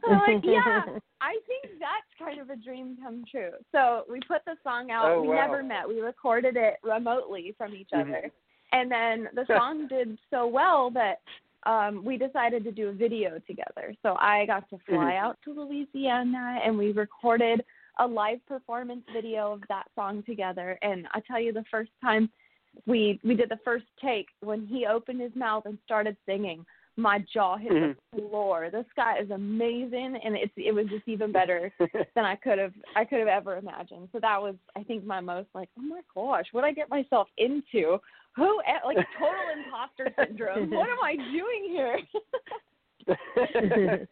I'm 0.07 0.19
like, 0.27 0.43
yeah, 0.43 0.85
I 1.21 1.33
think 1.47 1.77
that's 1.79 2.11
kind 2.17 2.39
of 2.39 2.49
a 2.49 2.55
dream 2.55 2.97
come 3.03 3.23
true. 3.29 3.51
So 3.71 4.03
we 4.09 4.19
put 4.27 4.41
the 4.45 4.55
song 4.63 4.91
out. 4.91 5.11
Oh, 5.11 5.21
we 5.21 5.27
wow. 5.27 5.35
never 5.45 5.61
met. 5.63 5.87
We 5.87 5.99
recorded 6.01 6.55
it 6.57 6.75
remotely 6.83 7.53
from 7.57 7.73
each 7.75 7.89
Mhm. 7.93 8.01
other. 8.01 8.31
And 8.71 8.91
then 8.91 9.29
the 9.33 9.45
song 9.47 9.87
did 9.87 10.17
so 10.29 10.47
well 10.47 10.89
that 10.91 11.19
um 11.65 12.05
we 12.05 12.17
decided 12.17 12.63
to 12.63 12.71
do 12.71 12.87
a 12.89 12.93
video 12.93 13.39
together. 13.47 13.93
So 14.03 14.15
I 14.19 14.45
got 14.45 14.69
to 14.69 14.77
fly 14.87 15.13
Mhm. 15.13 15.21
out 15.23 15.37
to 15.43 15.53
Louisiana 15.53 16.59
and 16.63 16.77
we 16.77 16.91
recorded 16.91 17.65
a 17.99 18.07
live 18.07 18.45
performance 18.45 19.03
video 19.11 19.51
of 19.53 19.61
that 19.67 19.87
song 19.95 20.23
together 20.23 20.77
and 20.81 21.07
I 21.11 21.19
tell 21.21 21.39
you 21.39 21.51
the 21.51 21.65
first 21.69 21.91
time 22.01 22.29
we 22.85 23.19
we 23.23 23.35
did 23.35 23.49
the 23.49 23.59
first 23.65 23.85
take 24.01 24.27
when 24.41 24.65
he 24.67 24.85
opened 24.85 25.19
his 25.19 25.35
mouth 25.35 25.65
and 25.65 25.77
started 25.83 26.15
singing 26.25 26.65
my 26.95 27.19
jaw 27.33 27.57
hit 27.57 27.71
Mhm. 27.71 27.95
the 28.13 28.21
floor 28.29 28.69
this 28.71 28.85
guy 28.95 29.17
is 29.17 29.29
amazing 29.31 30.15
and 30.23 30.35
it's 30.35 30.53
it 30.55 30.73
was 30.73 30.87
just 30.87 31.07
even 31.07 31.31
better 31.31 31.73
than 32.15 32.25
i 32.25 32.35
could 32.35 32.57
have 32.59 32.73
i 32.95 33.03
could 33.05 33.19
have 33.19 33.27
ever 33.27 33.57
imagined 33.57 34.07
so 34.11 34.19
that 34.19 34.41
was 34.41 34.55
i 34.75 34.83
think 34.83 35.03
my 35.05 35.19
most 35.19 35.49
like 35.53 35.69
oh 35.77 35.81
my 35.81 36.01
gosh 36.13 36.47
what 36.51 36.63
i 36.63 36.71
get 36.71 36.89
myself 36.89 37.27
into 37.37 37.99
who 38.35 38.61
like 38.85 38.97
total 39.17 39.35
imposter 39.65 40.13
syndrome 40.17 40.69
what 40.69 40.89
am 40.89 40.97
i 41.03 41.15
doing 41.15 41.67
here 41.69 41.99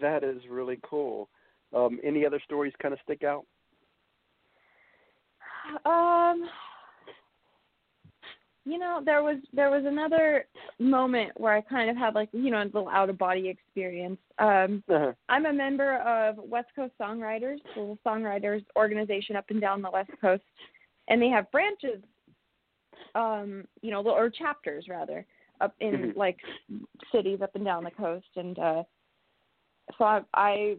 that 0.00 0.24
is 0.24 0.42
really 0.48 0.78
cool. 0.82 1.28
Um, 1.74 2.00
any 2.02 2.24
other 2.26 2.40
stories 2.44 2.72
kind 2.80 2.94
of 2.94 3.00
stick 3.04 3.22
out? 3.24 3.44
Um, 5.84 6.48
you 8.64 8.78
know, 8.78 9.00
there 9.04 9.22
was 9.22 9.36
there 9.52 9.70
was 9.70 9.84
another 9.84 10.46
moment 10.78 11.32
where 11.38 11.54
I 11.54 11.60
kind 11.60 11.90
of 11.90 11.96
had 11.96 12.14
like 12.14 12.28
you 12.32 12.50
know 12.50 12.62
a 12.62 12.64
little 12.64 12.88
out 12.88 13.10
of 13.10 13.18
body 13.18 13.48
experience. 13.48 14.18
Um, 14.38 14.82
Uh-huh. 14.88 15.12
I'm 15.28 15.46
a 15.46 15.52
member 15.52 15.98
of 15.98 16.36
West 16.38 16.68
Coast 16.74 16.92
Songwriters, 17.00 17.58
a 17.76 17.80
little 17.80 17.98
songwriters 18.04 18.64
organization 18.76 19.36
up 19.36 19.46
and 19.50 19.60
down 19.60 19.82
the 19.82 19.90
West 19.90 20.10
Coast, 20.20 20.42
and 21.08 21.20
they 21.20 21.28
have 21.28 21.50
branches, 21.50 22.02
um, 23.14 23.66
you 23.82 23.90
know, 23.90 24.02
or 24.02 24.30
chapters 24.30 24.86
rather, 24.88 25.24
up 25.60 25.74
in 25.80 26.12
Mhm. 26.12 26.16
like 26.16 26.40
cities 27.12 27.40
up 27.42 27.54
and 27.54 27.64
down 27.64 27.84
the 27.84 27.90
coast. 27.90 28.36
And 28.36 28.58
uh, 28.58 28.84
so 29.96 30.04
I, 30.04 30.22
I, 30.34 30.76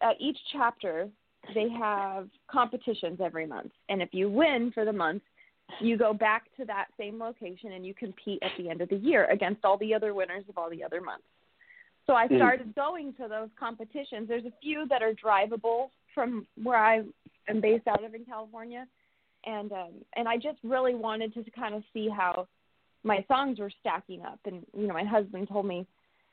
at 0.00 0.20
each 0.20 0.38
chapter, 0.52 1.08
they 1.54 1.68
have 1.70 2.28
competitions 2.48 3.20
every 3.20 3.46
month, 3.46 3.72
and 3.88 4.00
if 4.00 4.12
you 4.12 4.30
win 4.30 4.70
for 4.72 4.84
the 4.84 4.92
month, 4.92 5.22
you 5.80 5.96
go 5.96 6.12
back 6.12 6.54
to 6.56 6.64
that 6.66 6.86
same 6.98 7.18
location 7.18 7.72
and 7.72 7.86
you 7.86 7.94
compete 7.94 8.38
at 8.42 8.52
the 8.58 8.68
end 8.68 8.80
of 8.80 8.88
the 8.88 8.96
year 8.96 9.24
against 9.26 9.64
all 9.64 9.78
the 9.78 9.94
other 9.94 10.12
winners 10.14 10.44
of 10.48 10.58
all 10.58 10.68
the 10.68 10.84
other 10.84 11.00
months. 11.00 11.24
So 12.06 12.14
I 12.14 12.26
Mhm. 12.28 12.36
started 12.36 12.74
going 12.74 13.14
to 13.14 13.28
those 13.28 13.48
competitions. 13.54 14.28
There's 14.28 14.44
a 14.44 14.52
few 14.60 14.86
that 14.86 15.02
are 15.02 15.14
drivable 15.14 15.90
from 16.14 16.46
where 16.62 16.76
I 16.76 17.04
am 17.48 17.60
based 17.60 17.86
out 17.88 18.04
of 18.04 18.14
in 18.14 18.24
California, 18.24 18.86
and 19.44 19.72
um, 19.72 19.92
and 20.16 20.28
I 20.28 20.36
just 20.36 20.58
really 20.62 20.94
wanted 20.94 21.34
to 21.34 21.44
kind 21.50 21.74
of 21.74 21.82
see 21.92 22.08
how 22.08 22.48
my 23.04 23.24
songs 23.28 23.58
were 23.58 23.70
stacking 23.80 24.22
up. 24.24 24.38
And 24.44 24.64
you 24.76 24.86
know, 24.86 24.94
my 24.94 25.04
husband 25.04 25.48
told 25.48 25.66
me, 25.66 25.86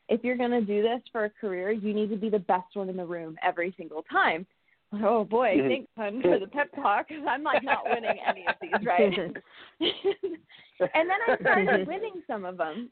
if 0.08 0.24
you're 0.24 0.38
going 0.38 0.52
to 0.52 0.62
do 0.62 0.82
this 0.82 1.02
for 1.12 1.26
a 1.26 1.30
career, 1.30 1.72
you 1.72 1.94
need 1.94 2.10
to 2.10 2.16
be 2.18 2.30
the 2.30 2.40
best 2.40 2.76
one 2.76 2.90
in 2.90 2.98
the 2.98 3.06
room 3.06 3.38
every 3.44 3.74
single 3.78 4.04
time. 4.12 4.46
Like, 4.92 5.04
oh 5.04 5.24
boy, 5.24 5.58
Mhm. 5.58 5.68
thanks, 5.68 5.92
hun, 5.96 6.22
for 6.22 6.40
the 6.40 6.48
pep 6.48 6.72
talk. 6.76 7.08
I'm 7.28 7.44
like 7.44 7.64
not 7.64 7.90
winning 7.90 8.20
any 8.28 8.48
of 8.48 8.56
these, 8.62 8.86
right? 8.86 9.14
and 9.80 11.10
then 11.10 11.20
I 11.28 11.38
started 11.42 11.88
winning 11.88 12.24
some 12.28 12.46
of 12.46 12.58
them. 12.58 12.90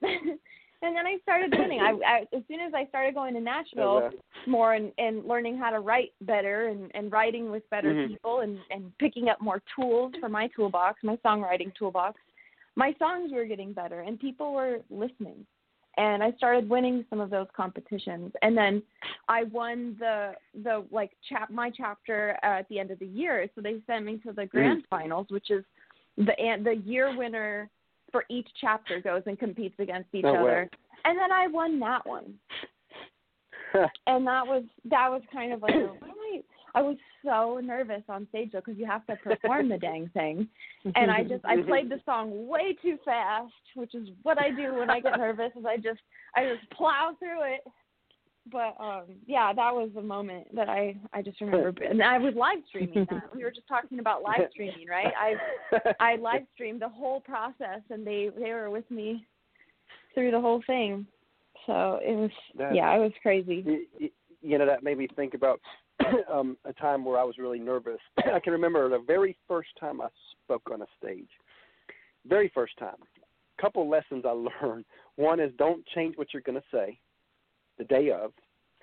And 0.82 0.96
then 0.96 1.08
I 1.08 1.18
started 1.24 1.54
winning. 1.58 1.80
I, 1.80 1.98
I 2.06 2.20
as 2.36 2.44
soon 2.48 2.60
as 2.60 2.74
I 2.76 2.86
started 2.88 3.16
going 3.16 3.34
to 3.34 3.42
Nashville 3.42 4.02
wow. 4.02 4.10
more 4.46 4.74
and, 4.76 4.92
and 4.98 5.26
learning 5.26 5.58
how 5.58 5.72
to 5.72 5.80
write 5.80 6.12
better 6.22 6.68
and, 6.68 6.92
and 6.94 7.12
writing 7.12 7.50
with 7.50 7.68
better 7.70 7.94
Mhm. 7.94 8.08
people 8.08 8.40
and, 8.42 8.60
and 8.70 8.96
picking 8.98 9.30
up 9.30 9.42
more 9.42 9.62
tools 9.76 10.14
for 10.20 10.30
my 10.30 10.48
toolbox, 10.56 11.04
my 11.04 11.16
songwriting 11.18 11.74
toolbox, 11.76 12.20
my 12.76 12.94
songs 13.00 13.32
were 13.34 13.46
getting 13.46 13.74
better 13.74 14.02
and 14.02 14.20
people 14.20 14.54
were 14.54 14.80
listening. 14.90 15.46
And 15.98 16.22
I 16.22 16.32
started 16.34 16.70
winning 16.70 17.04
some 17.10 17.20
of 17.20 17.32
those 17.32 17.48
competitions. 17.56 18.32
And 18.44 18.56
then 18.56 18.84
I 19.28 19.46
won 19.46 19.96
the 19.98 20.34
the 20.64 20.86
like 20.92 21.12
chap 21.28 21.50
my 21.50 21.72
chapter 21.72 22.38
at 22.44 22.70
the 22.70 22.78
end 22.78 22.92
of 22.92 23.00
the 23.00 23.08
year. 23.08 23.50
So 23.56 23.62
they 23.62 23.82
sent 23.88 24.06
me 24.06 24.20
to 24.20 24.32
the 24.32 24.46
grand 24.46 24.84
finals, 24.92 25.26
which 25.30 25.50
is 25.50 25.66
the 26.18 26.40
and 26.40 26.64
the 26.64 26.76
year 26.76 27.18
winner 27.18 27.68
for 28.12 28.26
each 28.30 28.48
chapter 28.60 29.02
goes 29.02 29.24
and 29.26 29.38
competes 29.38 29.76
against 29.80 30.10
each 30.14 30.24
wow. 30.24 30.42
other. 30.42 30.70
And 31.06 31.18
then 31.18 31.32
I 31.32 31.48
won 31.48 31.80
that 31.80 32.06
one 32.06 32.36
and 34.08 34.26
that 34.28 34.46
was 34.46 34.64
that 34.86 35.10
was 35.10 35.22
kind 35.32 35.54
of 35.54 35.62
like 35.62 35.76
a, 35.76 35.94
I 36.76 36.82
was 36.82 36.98
so 37.26 37.60
nervous 37.64 38.04
on 38.10 38.28
stage 38.30 38.52
though 38.54 38.60
because 38.60 38.78
you 38.78 38.86
have 38.86 39.06
to 39.08 39.16
perform 39.16 39.70
the 39.70 39.78
dang 39.78 40.10
thing, 40.14 40.48
and 40.96 41.12
I 41.12 41.24
just 41.24 41.44
I 41.46 41.62
played 41.68 41.90
the 41.90 42.00
song 42.06 42.48
way 42.48 42.78
too 42.82 42.98
fast, 43.04 43.54
which 43.76 43.96
is 43.96 44.10
what 44.24 44.40
I 44.40 44.52
do 44.52 44.76
when 44.76 44.90
I 44.90 45.00
get 45.00 45.14
nervous. 45.18 45.52
Is 45.58 45.66
I 45.66 45.78
just 45.78 46.02
I 46.36 46.46
just 46.46 46.70
plow 46.72 47.12
through 47.20 47.44
it. 47.54 47.62
But 48.52 48.76
um 48.80 49.04
yeah, 49.26 49.52
that 49.54 49.74
was 49.74 49.90
the 49.96 50.02
moment 50.02 50.54
that 50.56 50.70
I 50.70 50.96
I 51.14 51.22
just 51.22 51.40
remember, 51.42 51.84
and 51.84 52.02
I 52.02 52.18
was 52.18 52.34
live 52.36 52.60
streaming 52.68 53.06
that. 53.10 53.36
We 53.36 53.44
were 53.44 53.52
just 53.52 53.68
talking 53.68 54.00
about 54.00 54.22
live 54.24 54.42
streaming, 54.52 54.88
right? 54.88 55.14
I 55.20 55.94
I 56.00 56.16
live 56.16 56.44
streamed 56.54 56.82
the 56.82 56.90
whole 56.90 57.22
process, 57.22 57.82
and 57.90 58.06
they 58.06 58.30
they 58.38 58.52
were 58.52 58.70
with 58.70 58.90
me 58.92 59.26
through 60.14 60.32
the 60.32 60.42
whole 60.42 60.62
thing. 60.68 61.06
So 61.66 62.00
it 62.04 62.16
was 62.16 62.32
That- 62.58 62.76
yeah, 62.76 62.96
it 62.96 63.00
was 63.00 63.12
crazy. 63.22 63.64
you, 63.66 64.10
you- 64.42 64.58
know 64.58 64.66
that 64.66 64.84
made 64.84 64.98
me 64.98 65.08
think 65.16 65.34
about 65.34 65.60
um 66.32 66.58
a 66.66 66.74
time 66.74 67.04
where 67.04 67.20
I 67.20 67.24
was 67.24 67.38
really 67.38 67.60
nervous. 67.60 68.00
I 68.34 68.40
can 68.40 68.54
remember 68.54 68.88
the 68.90 69.00
very 69.00 69.36
first 69.48 69.70
time 69.80 70.02
I 70.02 70.08
spoke 70.44 70.70
on 70.72 70.82
a 70.82 70.88
stage. 71.02 71.30
Very 72.26 72.50
first 72.54 72.78
time. 72.78 72.98
Couple 73.60 73.90
lessons 73.90 74.24
I 74.26 74.32
learned. 74.62 74.86
One 75.16 75.40
is 75.40 75.52
don't 75.58 75.86
change 75.96 76.16
what 76.16 76.28
you're 76.34 76.44
going 76.44 76.60
to 76.62 76.68
say 76.72 77.00
the 77.78 77.84
day 77.86 78.12
of. 78.12 78.32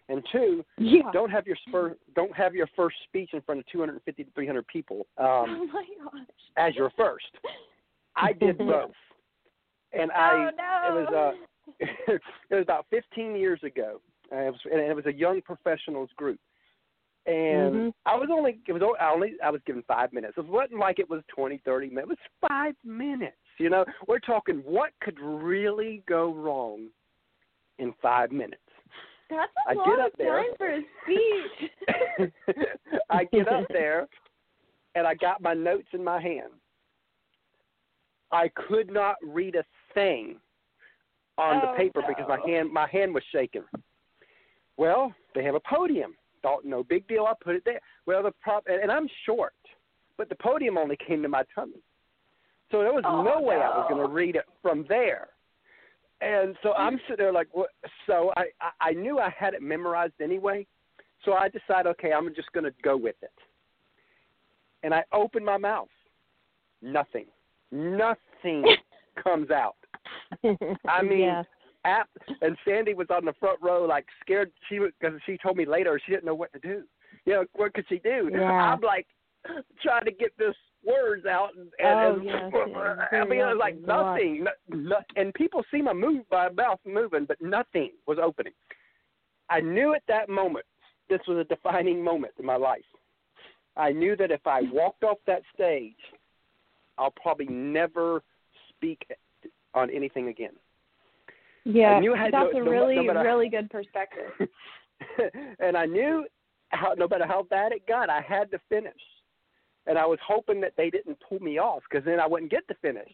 And 0.08 0.22
two, 0.30 0.64
Yeah. 0.76 1.10
don't 1.12 1.30
have 1.30 1.46
your 1.46 1.56
spur, 1.66 1.96
don't 2.14 2.34
have 2.36 2.54
your 2.54 2.66
first 2.76 2.96
speech 3.04 3.30
in 3.32 3.40
front 3.40 3.60
of 3.60 3.66
250 3.68 4.24
to 4.24 4.30
300 4.32 4.66
people 4.66 5.06
um 5.18 5.26
oh 5.26 5.66
my 5.72 5.86
gosh. 6.04 6.22
as 6.56 6.74
your 6.76 6.90
first. 6.90 7.26
I 8.16 8.32
did 8.32 8.58
both. 8.74 8.92
And 9.92 10.10
oh 10.10 10.14
I 10.14 10.50
no. 10.56 10.88
it 10.88 10.94
was 11.00 11.14
uh 11.14 11.32
it 12.10 12.20
was 12.50 12.62
about 12.62 12.84
15 12.90 13.34
years 13.36 13.60
ago. 13.62 14.00
Uh, 14.30 14.36
it 14.36 14.50
was, 14.50 14.60
and 14.70 14.80
it 14.80 14.94
was 14.94 15.06
a 15.06 15.12
young 15.12 15.40
professionals 15.40 16.10
group, 16.16 16.38
and 17.26 17.74
Mhm. 17.74 17.94
I 18.04 18.16
was 18.16 18.28
only 18.30 18.60
it 18.68 18.72
was 18.72 18.82
o- 18.82 18.96
I 19.00 19.10
only 19.10 19.34
I 19.42 19.48
was 19.50 19.62
given 19.64 19.82
five 19.84 20.12
minutes. 20.12 20.34
It 20.36 20.46
wasn't 20.46 20.78
like 20.80 20.98
it 20.98 21.08
was 21.08 21.22
20, 21.34 21.58
30 21.64 21.88
minutes. 21.88 22.04
It 22.04 22.08
was 22.08 22.48
five 22.48 22.74
minutes. 22.84 23.36
You 23.58 23.70
know, 23.70 23.84
we're 24.06 24.18
talking 24.18 24.56
what 24.66 24.90
could 25.00 25.18
really 25.20 26.02
go 26.06 26.34
wrong 26.34 26.88
in 27.78 27.94
five 28.02 28.30
minutes. 28.32 28.60
That's 29.30 29.50
a 29.66 29.70
I 29.70 29.74
lot 29.74 29.86
get 29.86 29.98
up 30.00 30.12
there. 30.18 30.36
time 30.36 30.56
for 30.58 30.74
a 30.74 30.80
speech. 31.02 32.30
I 33.10 33.24
get 33.24 33.48
up 33.48 33.66
there 33.70 34.06
and 34.94 35.06
I 35.06 35.14
got 35.14 35.40
my 35.42 35.54
notes 35.54 35.88
in 35.92 36.04
my 36.04 36.20
hand. 36.20 36.52
I 38.32 38.48
could 38.68 38.90
not 38.92 39.16
read 39.26 39.54
a 39.54 39.64
thing 39.94 40.36
on 41.38 41.60
Oh, 41.62 41.70
the 41.72 41.76
paper 41.76 42.02
because 42.06 42.26
my 42.28 42.38
hand 42.46 42.72
my 42.72 42.86
hand 42.88 43.14
was 43.14 43.22
shaking. 43.32 43.64
Well, 44.76 45.12
they 45.34 45.44
have 45.44 45.54
a 45.54 45.60
podium. 45.60 46.14
Thought 46.42 46.64
no 46.64 46.82
big 46.82 47.06
deal. 47.08 47.24
I 47.26 47.32
put 47.42 47.54
it 47.56 47.62
there. 47.64 47.80
Well, 48.06 48.22
the 48.22 48.32
prop 48.42 48.64
and, 48.66 48.80
and 48.82 48.90
I'm 48.92 49.08
short, 49.24 49.54
but 50.18 50.28
the 50.28 50.34
podium 50.36 50.76
only 50.76 50.96
came 51.06 51.22
to 51.22 51.28
my 51.28 51.42
tummy, 51.54 51.82
so 52.70 52.80
there 52.80 52.92
was 52.92 53.04
Oh, 53.06 53.22
no 53.22 53.40
way 53.40 53.56
I 53.56 53.68
was 53.68 53.86
going 53.88 54.06
to 54.06 54.12
read 54.12 54.36
it 54.36 54.44
from 54.60 54.84
there. 54.88 55.28
And 56.20 56.56
so 56.62 56.72
I'm 56.72 56.98
sitting 57.08 57.24
there 57.24 57.32
like, 57.32 57.48
what? 57.52 57.70
So 58.06 58.32
I, 58.36 58.46
I 58.60 58.90
I 58.90 58.92
knew 58.92 59.18
I 59.18 59.30
had 59.36 59.54
it 59.54 59.62
memorized 59.62 60.14
anyway, 60.22 60.66
so 61.24 61.32
I 61.32 61.48
decided, 61.48 61.88
okay, 61.90 62.12
I'm 62.12 62.34
just 62.34 62.52
going 62.52 62.64
to 62.64 62.72
go 62.82 62.96
with 62.96 63.16
it. 63.22 63.32
And 64.82 64.94
I 64.94 65.04
open 65.12 65.44
my 65.44 65.56
mouth. 65.56 65.88
Nothing. 66.82 67.26
Nothing 67.72 68.64
comes 69.22 69.50
out. 69.50 69.76
I 70.86 71.02
mean, 71.02 71.20
yeah. 71.20 71.42
App 71.84 72.08
and 72.40 72.56
Sandy 72.66 72.94
was 72.94 73.08
on 73.10 73.24
the 73.24 73.34
front 73.38 73.58
row, 73.62 73.84
like 73.84 74.06
scared. 74.22 74.50
She 74.68 74.78
because 74.78 75.18
she 75.26 75.36
told 75.42 75.56
me 75.56 75.66
later 75.66 76.00
she 76.04 76.12
didn't 76.12 76.24
know 76.24 76.34
what 76.34 76.52
to 76.52 76.58
do. 76.58 76.82
You 77.26 77.32
know, 77.34 77.44
what 77.54 77.74
could 77.74 77.84
she 77.88 77.98
do? 77.98 78.30
Yeah. 78.32 78.50
I'm 78.50 78.80
like 78.80 79.06
trying 79.82 80.04
to 80.04 80.10
get 80.10 80.36
this 80.38 80.54
words 80.86 81.26
out, 81.26 81.50
and, 81.56 81.68
Oh, 81.82 82.14
and 82.14 82.24
yes, 82.24 82.42
I 83.12 83.24
mean, 83.24 83.40
it 83.40 83.44
was 83.44 83.56
like 83.58 83.78
nothing. 83.80 84.44
No, 84.68 84.96
and 85.16 85.32
people 85.34 85.62
see 85.70 85.82
my 85.82 85.92
move, 85.92 86.24
my 86.30 86.48
mouth 86.50 86.80
moving, 86.86 87.24
but 87.26 87.40
nothing 87.40 87.90
was 88.06 88.18
opening. 88.22 88.52
I 89.50 89.60
knew 89.60 89.94
at 89.94 90.02
that 90.08 90.28
moment 90.28 90.64
this 91.08 91.20
was 91.28 91.38
a 91.38 91.44
defining 91.44 92.02
moment 92.02 92.34
in 92.38 92.46
my 92.46 92.56
life. 92.56 92.82
I 93.76 93.92
knew 93.92 94.16
that 94.16 94.30
if 94.30 94.46
I 94.46 94.62
walked 94.72 95.04
off 95.04 95.18
that 95.26 95.42
stage, 95.54 95.96
I'll 96.96 97.10
probably 97.10 97.46
never 97.46 98.22
speak 98.70 99.04
on 99.74 99.90
anything 99.90 100.28
again. 100.28 100.52
Yeah, 101.64 102.00
that's 102.30 102.52
no, 102.52 102.60
a 102.60 102.62
really, 102.62 103.06
no 103.06 103.22
really 103.22 103.48
good 103.48 103.70
perspective. 103.70 104.30
and 105.58 105.76
I 105.76 105.86
knew 105.86 106.26
how 106.68 106.94
no 106.96 107.08
matter 107.08 107.26
how 107.26 107.42
bad 107.44 107.72
it 107.72 107.86
got, 107.86 108.10
I 108.10 108.20
had 108.20 108.50
to 108.50 108.60
finish. 108.68 108.92
And 109.86 109.98
I 109.98 110.06
was 110.06 110.18
hoping 110.26 110.60
that 110.62 110.72
they 110.76 110.90
didn't 110.90 111.18
pull 111.28 111.40
me 111.40 111.58
off 111.58 111.82
because 111.88 112.04
then 112.04 112.20
I 112.20 112.26
wouldn't 112.26 112.50
get 112.50 112.66
to 112.68 112.74
finish. 112.80 113.10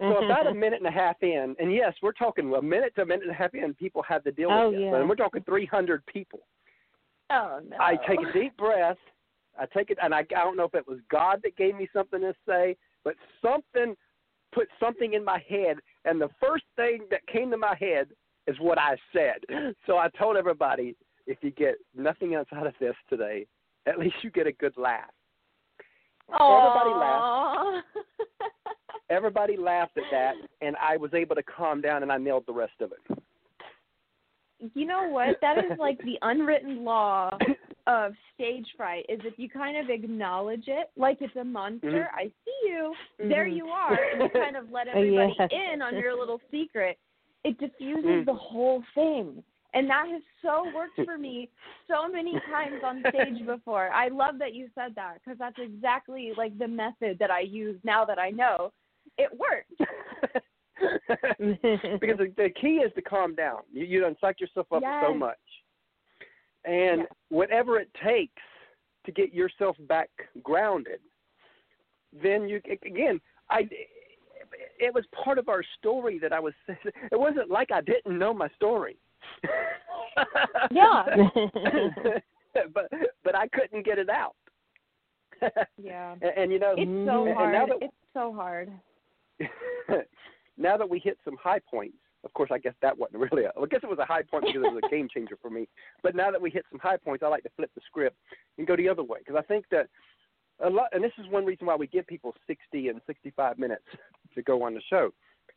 So 0.00 0.06
mm-hmm. 0.06 0.24
about 0.24 0.46
a 0.48 0.54
minute 0.54 0.80
and 0.80 0.86
a 0.86 0.90
half 0.90 1.16
in, 1.22 1.54
and 1.58 1.72
yes, 1.72 1.94
we're 2.02 2.12
talking 2.12 2.52
a 2.52 2.62
minute 2.62 2.94
to 2.96 3.02
a 3.02 3.06
minute 3.06 3.22
and 3.22 3.30
a 3.30 3.34
half 3.34 3.54
in, 3.54 3.72
people 3.74 4.02
had 4.02 4.24
to 4.24 4.32
deal 4.32 4.48
Oh, 4.50 4.70
with 4.70 4.78
this. 4.78 4.82
yeah. 4.90 4.96
And 4.96 5.08
we're 5.08 5.14
talking 5.14 5.42
300 5.44 6.04
people. 6.06 6.40
Oh 7.30 7.60
no. 7.68 7.76
I 7.78 7.96
take 8.08 8.18
a 8.20 8.32
deep 8.32 8.56
breath. 8.56 8.96
I 9.58 9.66
take 9.66 9.90
it, 9.90 9.98
and 10.02 10.14
I, 10.14 10.20
I 10.20 10.44
don't 10.44 10.56
know 10.56 10.64
if 10.64 10.74
it 10.74 10.88
was 10.88 10.98
God 11.10 11.40
that 11.44 11.56
gave 11.56 11.76
me 11.76 11.88
something 11.92 12.20
to 12.20 12.34
say, 12.48 12.76
but 13.04 13.14
something 13.42 13.94
put 14.52 14.68
something 14.80 15.14
in 15.14 15.24
my 15.24 15.42
head, 15.48 15.76
and 16.04 16.20
the 16.20 16.30
first 16.40 16.64
thing 16.76 17.06
that 17.10 17.26
came 17.26 17.50
to 17.50 17.56
my 17.56 17.76
head 17.78 18.08
is 18.46 18.56
what 18.58 18.78
I 18.78 18.96
said. 19.12 19.44
So 19.86 19.98
I 19.98 20.08
told 20.18 20.36
everybody, 20.36 20.96
if 21.26 21.38
you 21.42 21.50
get 21.50 21.74
nothing 21.96 22.34
else 22.34 22.48
out 22.54 22.66
of 22.66 22.74
this 22.80 22.94
today, 23.08 23.46
at 23.86 23.98
least 23.98 24.16
you 24.22 24.30
get 24.30 24.46
a 24.46 24.52
good 24.52 24.76
laugh. 24.76 25.10
Everybody 26.30 26.90
laughed. 26.90 27.86
Everybody 29.10 29.56
laughed 29.56 29.96
at 29.98 30.04
that, 30.10 30.34
and 30.62 30.74
I 30.76 30.96
was 30.96 31.12
able 31.12 31.34
to 31.36 31.42
calm 31.42 31.80
down, 31.80 32.02
and 32.02 32.10
I 32.10 32.16
nailed 32.18 32.44
the 32.46 32.52
rest 32.52 32.80
of 32.80 32.92
it. 32.92 33.18
You 34.74 34.86
know 34.86 35.08
what? 35.08 35.36
That 35.42 35.58
is 35.58 35.78
like 35.78 35.98
the 35.98 36.18
unwritten 36.22 36.84
law 36.84 37.36
of 37.88 38.12
stage 38.34 38.66
fright 38.76 39.04
is 39.08 39.20
if 39.24 39.34
you 39.36 39.50
kind 39.50 39.76
of 39.76 39.90
acknowledge 39.90 40.64
it 40.68 40.90
like 40.96 41.18
it's 41.20 41.34
a 41.36 41.44
monster, 41.44 42.08
Mhm. 42.10 42.14
I 42.14 42.30
see 42.44 42.68
you, 42.68 42.94
there 43.18 43.44
Mhm. 43.46 43.56
you 43.56 43.68
are, 43.68 43.92
and 44.12 44.22
you 44.22 44.28
kind 44.30 44.56
of 44.56 44.70
let 44.70 44.86
everybody 44.88 45.34
Yes. 45.38 45.50
in 45.50 45.82
on 45.82 45.98
your 45.98 46.14
little 46.16 46.40
secret, 46.50 46.96
it 47.44 47.58
diffuses 47.58 48.04
Mm. 48.04 48.24
the 48.24 48.34
whole 48.34 48.82
thing. 48.94 49.42
And 49.74 49.88
that 49.88 50.06
has 50.10 50.22
so 50.42 50.70
worked 50.74 51.00
for 51.04 51.16
me 51.16 51.48
so 51.88 52.08
many 52.10 52.32
times 52.50 52.80
on 52.84 53.02
stage 53.08 53.46
before. 53.46 53.90
I 53.90 54.08
love 54.08 54.38
that 54.38 54.54
you 54.54 54.68
said 54.74 54.94
that 54.96 55.18
because 55.24 55.38
that's 55.38 55.56
exactly 55.58 56.32
like 56.36 56.58
the 56.58 56.68
method 56.68 57.18
that 57.18 57.30
I 57.30 57.40
use 57.40 57.78
now 57.84 58.04
that 58.04 58.18
I 58.18 58.30
know. 58.30 58.72
It 59.18 59.30
works. 59.38 59.66
because 60.78 62.18
the, 62.18 62.32
the 62.36 62.50
key 62.60 62.76
is 62.84 62.92
to 62.94 63.02
calm 63.02 63.34
down. 63.34 63.60
You 63.72 63.84
you 63.84 64.00
don't 64.00 64.18
psych 64.20 64.40
yourself 64.40 64.66
up 64.72 64.82
so 65.02 65.14
much, 65.14 65.36
and 66.64 67.00
Yes. 67.00 67.06
whatever 67.28 67.78
it 67.78 67.90
takes 68.04 68.42
to 69.04 69.12
get 69.12 69.34
yourself 69.34 69.76
back 69.88 70.08
grounded, 70.42 71.00
then 72.22 72.48
you 72.48 72.60
again. 72.86 73.20
I 73.50 73.68
it 74.78 74.94
was 74.94 75.04
part 75.24 75.38
of 75.38 75.48
our 75.48 75.62
story 75.78 76.18
that 76.20 76.32
I 76.32 76.40
was. 76.40 76.54
It 76.68 77.18
wasn't 77.18 77.50
like 77.50 77.70
I 77.70 77.80
didn't 77.80 78.18
know 78.18 78.32
my 78.32 78.48
story. 78.56 78.96
Yeah. 80.70 81.04
but 82.74 82.90
but 83.24 83.34
I 83.34 83.48
couldn't 83.48 83.84
get 83.84 83.98
it 83.98 84.08
out. 84.10 84.34
Yeah. 85.76 86.14
and, 86.22 86.30
and 86.36 86.52
you 86.52 86.60
know, 86.60 86.74
It's 86.76 87.08
so 87.08 87.34
hard. 87.34 87.52
now 87.52 87.66
that 87.66 87.76
It's 87.80 87.94
so 88.14 88.32
hard. 88.32 88.70
now 90.56 90.76
that 90.76 90.88
we 90.88 91.00
hit 91.00 91.18
some 91.24 91.36
high 91.42 91.58
points, 91.58 91.96
of 92.24 92.32
course, 92.34 92.50
I 92.52 92.58
guess 92.58 92.74
that 92.82 92.96
wasn't 92.96 93.20
really. 93.20 93.44
A, 93.44 93.48
I 93.60 93.66
guess 93.68 93.80
it 93.82 93.88
was 93.88 93.98
a 93.98 94.04
high 94.04 94.22
point 94.22 94.44
because 94.46 94.62
it 94.64 94.72
was 94.72 94.80
a 94.84 94.88
game 94.88 95.08
changer 95.12 95.36
for 95.42 95.50
me. 95.50 95.66
But 96.02 96.14
now 96.14 96.30
that 96.30 96.40
we 96.40 96.50
hit 96.50 96.64
some 96.70 96.78
high 96.78 96.96
points, 96.96 97.24
I 97.24 97.28
like 97.28 97.42
to 97.42 97.50
flip 97.56 97.70
the 97.74 97.80
script 97.86 98.16
and 98.58 98.66
go 98.66 98.76
the 98.76 98.88
other 98.88 99.02
way 99.02 99.18
because 99.18 99.34
I 99.36 99.42
think 99.42 99.64
that 99.72 99.88
a 100.60 100.70
lot, 100.70 100.88
and 100.92 101.02
this 101.02 101.12
is 101.18 101.26
one 101.30 101.44
reason 101.44 101.66
why 101.66 101.74
we 101.74 101.88
give 101.88 102.06
people 102.06 102.34
60 102.46 102.88
and 102.88 103.00
65 103.06 103.58
minutes 103.58 103.82
to 104.36 104.42
go 104.42 104.62
on 104.62 104.74
the 104.74 104.82
show, 104.88 105.10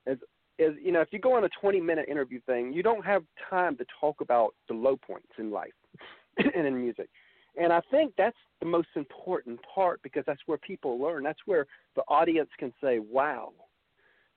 is 0.07 0.17
is 0.57 0.73
you 0.81 0.91
know 0.91 1.01
if 1.01 1.09
you 1.11 1.19
go 1.19 1.35
on 1.35 1.43
a 1.43 1.49
20 1.59 1.81
minute 1.81 2.07
interview 2.09 2.39
thing, 2.45 2.73
you 2.73 2.83
don't 2.83 3.05
have 3.05 3.23
time 3.49 3.75
to 3.77 3.85
talk 3.99 4.21
about 4.21 4.53
the 4.67 4.73
low 4.73 4.95
points 4.95 5.31
in 5.37 5.51
life 5.51 5.73
and 6.37 6.67
in 6.67 6.79
music. 6.79 7.09
And 7.57 7.71
I 7.71 7.81
think 7.89 8.13
that's 8.17 8.35
the 8.59 8.65
most 8.65 8.89
important 8.95 9.59
part 9.73 10.01
because 10.03 10.23
that's 10.27 10.41
where 10.45 10.57
people 10.57 10.99
learn. 10.99 11.23
That's 11.23 11.39
where 11.45 11.65
the 11.95 12.03
audience 12.07 12.49
can 12.57 12.73
say, 12.81 12.99
"Wow, 12.99 13.53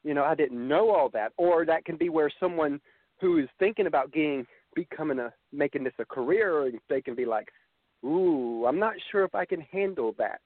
you 0.05 0.15
know, 0.15 0.25
I 0.25 0.35
didn't 0.35 0.67
know 0.67 0.91
all 0.91 1.09
that," 1.11 1.33
or 1.37 1.65
that 1.67 1.85
can 1.85 1.97
be 1.97 2.09
where 2.09 2.31
someone 2.39 2.81
who 3.21 3.39
is 3.39 3.49
thinking 3.59 3.87
about 3.87 4.13
getting 4.13 4.47
becoming 4.75 5.19
a 5.19 5.33
making 5.53 5.83
this 5.83 5.95
a 5.99 6.05
career, 6.05 6.71
they 6.89 7.01
can 7.01 7.15
be 7.15 7.25
like, 7.25 7.49
"Ooh, 8.05 8.65
I'm 8.67 8.79
not 8.79 8.95
sure 9.11 9.25
if 9.25 9.35
I 9.35 9.45
can 9.45 9.61
handle 9.61 10.13
that." 10.19 10.41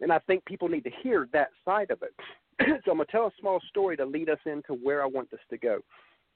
And 0.00 0.12
I 0.12 0.18
think 0.20 0.44
people 0.44 0.68
need 0.68 0.84
to 0.84 0.90
hear 1.02 1.28
that 1.32 1.50
side 1.64 1.90
of 1.90 2.02
it. 2.02 2.14
so 2.84 2.90
I'm 2.90 2.98
gonna 2.98 3.04
tell 3.06 3.26
a 3.26 3.32
small 3.40 3.60
story 3.68 3.96
to 3.96 4.04
lead 4.04 4.28
us 4.28 4.38
into 4.46 4.74
where 4.74 5.02
I 5.02 5.06
want 5.06 5.30
this 5.30 5.40
to 5.50 5.58
go. 5.58 5.80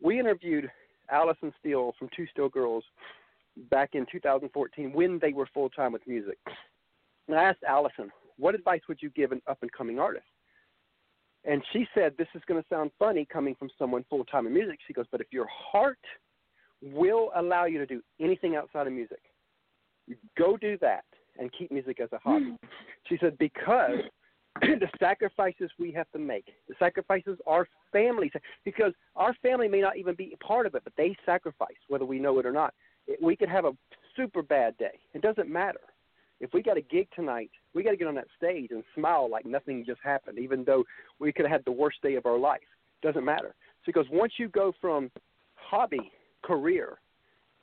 We 0.03 0.19
interviewed 0.19 0.71
Allison 1.11 1.53
Steele 1.61 1.95
from 1.99 2.09
Two 2.17 2.27
Still 2.31 2.49
Girls 2.49 2.85
back 3.71 3.91
in 3.93 4.07
2014 4.11 4.93
when 4.93 5.19
they 5.21 5.33
were 5.33 5.49
full 5.53 5.69
time 5.71 5.93
with 5.93 6.07
music. 6.07 6.39
And 7.29 7.39
I 7.39 7.45
asked 7.45 7.63
Allison, 7.67 8.11
what 8.37 8.55
advice 8.55 8.81
would 8.89 8.99
you 9.01 9.11
give 9.11 9.33
an 9.33 9.41
up 9.47 9.59
and 9.63 9.73
coming 9.73 9.99
artist? 9.99 10.27
And 11.45 11.63
she 11.73 11.87
said, 11.95 12.15
This 12.17 12.29
is 12.35 12.43
going 12.47 12.61
to 12.61 12.69
sound 12.69 12.91
funny 12.99 13.27
coming 13.31 13.55
from 13.55 13.69
someone 13.79 14.05
full 14.09 14.25
time 14.25 14.47
in 14.47 14.55
music. 14.55 14.79
She 14.87 14.93
goes, 14.93 15.07
But 15.11 15.21
if 15.21 15.27
your 15.31 15.47
heart 15.51 15.99
will 16.83 17.31
allow 17.37 17.67
you 17.67 17.79
to 17.79 17.87
do 17.87 18.03
anything 18.21 18.57
outside 18.57 18.87
of 18.87 18.93
music, 18.93 19.21
go 20.39 20.57
do 20.57 20.79
that 20.81 21.05
and 21.39 21.51
keep 21.57 21.71
music 21.71 22.01
as 22.01 22.09
a 22.13 22.19
hobby. 22.19 22.57
Hmm. 22.61 22.69
she 23.09 23.19
said, 23.21 23.37
Because 23.39 23.99
the 24.61 24.89
sacrifices 24.99 25.71
we 25.79 25.91
have 25.93 26.11
to 26.13 26.19
make, 26.19 26.47
the 26.69 26.75
sacrifices 26.79 27.39
our 27.47 27.67
families, 27.93 28.31
because 28.65 28.93
our 29.17 29.35
family 29.43 29.69
may 29.69 29.81
not 29.81 29.97
even 29.97 30.15
be 30.15 30.33
a 30.35 30.45
part 30.45 30.67
of 30.67 30.75
it, 30.75 30.83
but 30.85 30.93
they 30.97 31.17
sacrifice, 31.27 31.77
whether 31.89 32.05
we 32.05 32.19
know 32.19 32.39
it 32.39 32.47
or 32.47 32.53
not. 32.53 32.73
We 33.21 33.37
could 33.37 33.49
have 33.49 33.65
a 33.65 33.73
super 34.17 34.43
bad 34.43 34.77
day. 34.79 34.99
It 35.13 35.23
doesn't 35.23 35.49
matter. 35.49 35.81
If 36.41 36.53
we 36.53 36.63
got 36.63 36.77
a 36.77 36.83
gig 36.83 37.09
tonight, 37.15 37.51
we 37.75 37.83
got 37.83 37.91
to 37.91 37.97
get 37.97 38.07
on 38.07 38.15
that 38.17 38.27
stage 38.37 38.71
and 38.71 38.83
smile 38.95 39.31
like 39.31 39.47
nothing 39.47 39.85
just 39.87 40.01
happened, 40.03 40.39
even 40.39 40.65
though 40.65 40.85
we 41.19 41.33
could 41.33 41.47
have 41.47 41.53
had 41.53 41.65
the 41.65 41.73
worst 41.73 42.03
day 42.03 42.15
of 42.15 42.27
our 42.27 42.39
life. 42.39 42.61
It 43.03 43.07
Doesn't 43.07 43.25
matter. 43.25 43.55
She 43.85 43.93
goes, 43.93 44.07
once 44.11 44.35
you 44.39 44.49
go 44.49 44.73
from 44.81 45.11
hobby, 45.55 46.13
career, 46.43 46.99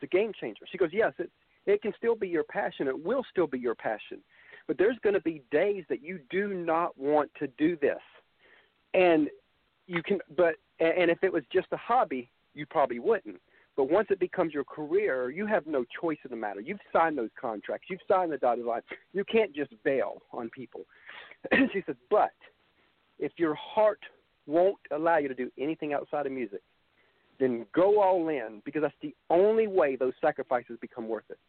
to 0.01 0.08
game 0.08 0.32
changer. 0.39 0.65
She 0.71 0.77
goes, 0.77 0.89
yes, 0.91 1.13
it, 1.19 1.30
it 1.65 1.82
can 1.82 1.93
still 1.97 2.15
be 2.15 2.27
your 2.27 2.43
passion. 2.43 2.88
It 2.88 3.06
will 3.06 3.23
still 3.30 3.47
be 3.47 3.60
your 3.60 3.75
passion. 3.75 4.19
But 4.72 4.78
there's 4.78 4.96
going 5.04 5.16
to 5.16 5.22
be 5.22 5.42
days 5.52 5.84
that 5.90 6.02
you 6.02 6.22
do 6.30 6.54
not 6.54 6.98
want 6.98 7.30
to 7.40 7.48
do 7.58 7.76
this. 7.82 8.00
And 8.94 9.28
you 9.86 10.02
can, 10.02 10.20
but, 10.38 10.56
and 10.80 11.12
if 11.12 11.26
it 11.26 11.34
was 11.34 11.44
just 11.52 11.68
a 11.74 11.76
hobby, 11.76 12.32
you 12.54 12.66
probably 12.66 12.98
wouldn't. 13.00 13.42
But 13.76 13.92
once 13.92 14.08
it 14.12 14.18
becomes 14.18 14.54
your 14.54 14.64
career, 14.64 15.30
you 15.30 15.46
have 15.46 15.68
no 15.68 15.84
choice 16.00 16.20
in 16.24 16.32
the 16.32 16.38
matter. 16.38 16.62
You've 16.62 16.80
signed 16.94 17.18
those 17.18 17.32
contracts. 17.38 17.88
You've 17.90 18.00
signed 18.08 18.32
the 18.32 18.38
dotted 18.38 18.64
line. 18.64 18.80
You 19.12 19.26
can't 19.26 19.54
just 19.54 19.74
bail 19.84 20.22
on 20.32 20.50
people. 20.52 20.86
she 21.74 21.84
says, 21.86 21.98
but 22.10 22.32
if 23.20 23.34
your 23.36 23.56
heart 23.56 24.00
won't 24.48 24.80
allow 24.92 25.18
you 25.18 25.28
to 25.28 25.36
do 25.36 25.52
anything 25.60 25.92
outside 25.92 26.28
of 26.28 26.32
music, 26.32 26.62
then 27.42 27.66
go 27.76 28.02
all 28.02 28.30
in 28.30 28.62
because 28.64 28.84
that's 28.84 28.96
the 29.02 29.14
only 29.30 29.68
way 29.68 29.98
those 29.98 30.14
sacrifices 30.22 30.78
become 30.80 31.10
worth 31.10 31.30
it. 31.30 31.40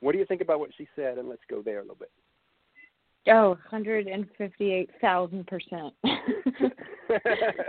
What 0.00 0.12
do 0.12 0.18
you 0.18 0.24
think 0.24 0.40
about 0.40 0.60
what 0.60 0.70
she 0.78 0.88
said? 0.96 1.18
And 1.18 1.28
let's 1.28 1.42
go 1.50 1.60
there 1.60 1.80
a 1.80 1.82
little 1.82 1.96
bit. 1.96 2.10
Oh, 3.28 3.58
158,000%. 3.72 5.92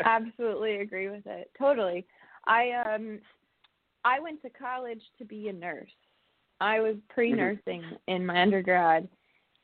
Absolutely 0.06 0.78
agree 0.78 1.10
with 1.10 1.26
it. 1.26 1.52
Totally. 1.58 2.06
I 2.48 2.72
um 2.72 3.20
I 4.04 4.20
went 4.20 4.42
to 4.44 4.50
college 4.50 5.02
to 5.18 5.26
be 5.26 5.50
a 5.50 5.54
nurse. 5.54 5.90
I 6.62 6.80
was 6.80 6.96
pre-nursing 7.10 7.84
in 8.08 8.26
my 8.26 8.42
undergrad 8.42 9.10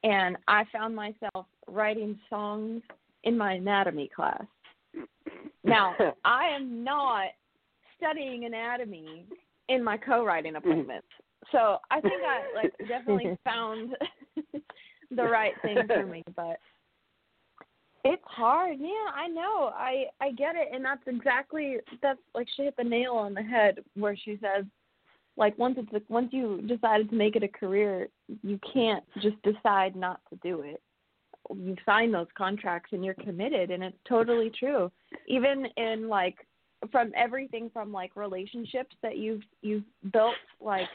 and 0.03 0.35
I 0.47 0.65
found 0.73 0.95
myself 0.95 1.45
writing 1.67 2.19
songs 2.29 2.81
in 3.23 3.37
my 3.37 3.53
anatomy 3.53 4.09
class. 4.13 4.43
Now, 5.63 5.95
I 6.25 6.47
am 6.47 6.83
not 6.83 7.27
studying 7.97 8.45
anatomy 8.45 9.25
in 9.69 9.83
my 9.83 9.97
co-writing 9.97 10.55
appointments. 10.55 11.07
So, 11.51 11.77
I 11.89 12.01
think 12.01 12.21
I 12.25 12.43
like 12.55 12.73
definitely 12.87 13.37
found 13.45 13.95
the 15.15 15.23
right 15.23 15.53
thing 15.61 15.77
for 15.87 16.05
me, 16.05 16.23
but 16.35 16.57
it's 18.03 18.23
hard. 18.25 18.77
Yeah, 18.79 19.11
I 19.13 19.27
know. 19.27 19.71
I 19.75 20.05
I 20.19 20.31
get 20.31 20.55
it, 20.55 20.69
and 20.73 20.83
that's 20.83 21.03
exactly 21.07 21.77
that's 22.01 22.19
like 22.33 22.47
she 22.55 22.63
hit 22.63 22.75
the 22.77 22.83
nail 22.83 23.13
on 23.13 23.33
the 23.33 23.43
head 23.43 23.79
where 23.95 24.15
she 24.15 24.39
says, 24.41 24.65
like 25.37 25.57
once 25.57 25.77
it's 25.77 25.93
a, 25.93 26.01
once 26.11 26.29
you 26.31 26.61
decided 26.67 27.09
to 27.09 27.15
make 27.15 27.35
it 27.35 27.43
a 27.43 27.47
career, 27.47 28.07
you 28.43 28.59
can't 28.73 29.03
just 29.21 29.35
decide 29.43 29.95
not 29.95 30.19
to 30.29 30.35
do 30.37 30.61
it. 30.61 30.81
You 31.53 31.75
sign 31.85 32.11
those 32.11 32.27
contracts 32.37 32.91
and 32.93 33.03
you're 33.03 33.13
committed, 33.15 33.71
and 33.71 33.83
it's 33.83 33.97
totally 34.07 34.49
true. 34.49 34.91
Even 35.27 35.67
in 35.77 36.07
like 36.07 36.35
from 36.91 37.11
everything 37.15 37.69
from 37.71 37.91
like 37.91 38.15
relationships 38.15 38.95
that 39.03 39.17
you've 39.17 39.43
you've 39.61 39.83
built 40.11 40.35
like 40.59 40.89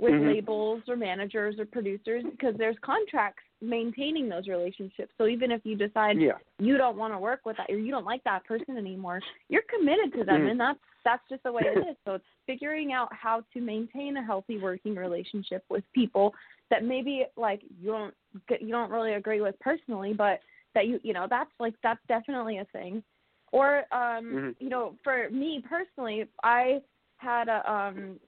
with 0.00 0.12
Mhm. 0.12 0.26
labels 0.26 0.82
or 0.88 0.96
managers 0.96 1.58
or 1.58 1.66
producers 1.66 2.24
because 2.30 2.56
there's 2.56 2.78
contracts 2.80 3.42
maintaining 3.60 4.28
those 4.28 4.46
relationships. 4.46 5.12
So 5.18 5.26
even 5.26 5.50
if 5.50 5.60
you 5.64 5.76
decide 5.76 6.20
yeah. 6.20 6.32
you 6.58 6.76
don't 6.76 6.96
want 6.96 7.12
to 7.12 7.18
work 7.18 7.40
with 7.44 7.56
that 7.56 7.68
or 7.70 7.78
you 7.78 7.90
don't 7.90 8.04
like 8.04 8.22
that 8.24 8.44
person 8.44 8.76
anymore, 8.76 9.20
you're 9.48 9.62
committed 9.62 10.12
to 10.14 10.24
them 10.24 10.42
Mhm. 10.42 10.50
and 10.52 10.60
that's 10.60 10.78
that's 11.04 11.22
just 11.28 11.42
the 11.42 11.52
way 11.52 11.62
it 11.64 11.78
is. 11.90 11.96
So 12.04 12.14
it's 12.14 12.24
figuring 12.46 12.92
out 12.92 13.08
how 13.12 13.42
to 13.54 13.60
maintain 13.60 14.16
a 14.16 14.22
healthy 14.22 14.58
working 14.58 14.94
relationship 14.94 15.64
with 15.68 15.84
people 15.92 16.34
that 16.70 16.84
maybe 16.84 17.24
like 17.36 17.62
you 17.80 17.90
don't 17.90 18.14
get- 18.48 18.62
you 18.62 18.68
don't 18.70 18.90
really 18.90 19.14
agree 19.14 19.40
with 19.40 19.58
personally, 19.60 20.12
but 20.12 20.40
that 20.74 20.86
you 20.86 21.00
you 21.02 21.12
know 21.12 21.26
that's 21.28 21.50
like 21.58 21.74
that's 21.82 22.00
definitely 22.08 22.58
a 22.58 22.64
thing. 22.66 23.02
Or 23.52 23.78
um 23.92 24.24
Mhm. 24.24 24.56
you 24.60 24.68
know 24.68 24.96
for 25.02 25.28
me 25.30 25.60
personally, 25.68 26.28
I 26.44 26.82
had 27.16 27.48
a 27.48 27.70
um 27.70 28.20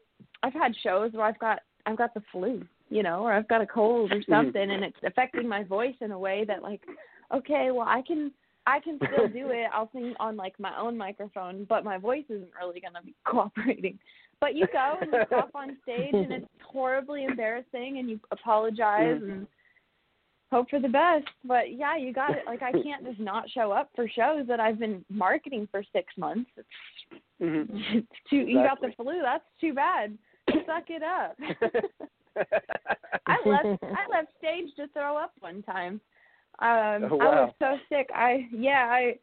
I've 0.42 0.54
had 0.54 0.74
shows 0.76 1.12
where 1.12 1.26
I've 1.26 1.38
got 1.38 1.60
I've 1.86 1.96
got 1.96 2.14
the 2.14 2.22
flu, 2.32 2.66
you 2.90 3.02
know, 3.02 3.22
or 3.22 3.32
I've 3.32 3.48
got 3.48 3.62
a 3.62 3.66
cold 3.66 4.12
or 4.12 4.16
Mhm. 4.20 4.28
something 4.28 4.70
and 4.70 4.84
it's 4.84 5.02
affecting 5.04 5.48
my 5.48 5.62
voice 5.62 5.94
in 6.00 6.10
a 6.10 6.18
way 6.18 6.44
that 6.44 6.62
like 6.62 6.82
okay, 7.32 7.70
well 7.70 7.86
I 7.88 8.02
can 8.02 8.32
I 8.66 8.78
can 8.80 8.98
still 9.06 9.26
do 9.28 9.50
it. 9.50 9.68
I'll 9.72 9.90
sing 9.92 10.14
on 10.20 10.36
like 10.36 10.58
my 10.60 10.76
own 10.78 10.96
microphone, 10.96 11.64
but 11.64 11.82
my 11.84 11.96
voice 11.96 12.24
isn't 12.28 12.50
really 12.60 12.80
going 12.80 12.92
to 12.94 13.02
be 13.02 13.14
cooperating. 13.24 13.98
But 14.38 14.54
you 14.54 14.66
go 14.72 14.98
and 15.00 15.12
you 15.12 15.20
cough 15.28 15.50
on 15.54 15.76
stage 15.82 16.14
and 16.14 16.32
it's 16.32 16.46
horribly 16.62 17.24
embarrassing 17.24 17.98
and 17.98 18.10
you 18.10 18.20
apologize 18.30 19.20
Mhm. 19.22 19.30
and 19.30 19.46
hope 20.52 20.68
for 20.68 20.78
the 20.80 20.88
best. 20.88 21.26
But 21.44 21.72
yeah, 21.72 21.96
you 21.96 22.12
got 22.12 22.34
it. 22.36 22.44
Like 22.46 22.62
I 22.62 22.72
can't 22.72 23.04
just 23.04 23.20
not 23.20 23.48
show 23.48 23.70
up 23.72 23.90
for 23.94 24.08
shows 24.08 24.46
that 24.48 24.60
I've 24.60 24.78
been 24.78 25.04
marketing 25.08 25.68
for 25.70 25.82
6 25.92 26.16
months. 26.18 26.50
It's, 26.56 27.22
Mhm. 27.40 27.66
it's 28.04 28.20
too 28.28 28.36
you 28.36 28.62
got 28.62 28.80
the 28.80 28.92
flu. 28.92 29.20
That's 29.22 29.44
too 29.60 29.72
bad. 29.72 30.18
Suck 30.66 30.90
it 30.90 31.02
up. 31.02 31.36
I 33.26 33.36
left 33.46 33.82
I 33.82 34.06
left 34.10 34.28
stage 34.38 34.74
to 34.76 34.88
throw 34.88 35.16
up 35.16 35.32
one 35.40 35.62
time. 35.62 36.00
Um 36.60 37.08
Oh, 37.10 37.20
I 37.20 37.28
was 37.28 37.54
so 37.58 37.76
sick. 37.88 38.08
I 38.14 38.48
yeah, 38.52 38.88
I 38.90 39.18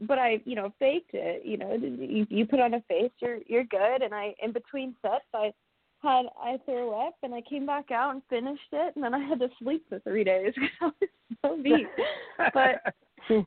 but 0.00 0.18
I, 0.18 0.40
you 0.44 0.56
know, 0.56 0.72
faked 0.78 1.10
it, 1.12 1.44
you 1.44 1.56
know. 1.56 1.74
You 1.74 2.26
you 2.28 2.46
put 2.46 2.60
on 2.60 2.74
a 2.74 2.80
face, 2.82 3.12
you're 3.20 3.38
you're 3.46 3.64
good 3.64 4.02
and 4.02 4.14
I 4.14 4.34
in 4.42 4.52
between 4.52 4.94
sets 5.02 5.24
I 5.34 5.52
had 6.02 6.26
I 6.40 6.58
threw 6.64 6.92
up 6.92 7.14
and 7.22 7.34
I 7.34 7.40
came 7.42 7.66
back 7.66 7.90
out 7.90 8.12
and 8.12 8.22
finished 8.28 8.62
it 8.72 8.94
and 8.94 9.04
then 9.04 9.14
I 9.14 9.20
had 9.20 9.38
to 9.40 9.48
sleep 9.62 9.84
for 9.88 10.00
3 10.00 10.24
days 10.24 10.52
because 10.56 10.70
I 10.80 10.86
was 10.86 11.08
so 11.44 11.62
beat. 11.62 11.86
But 12.52 12.82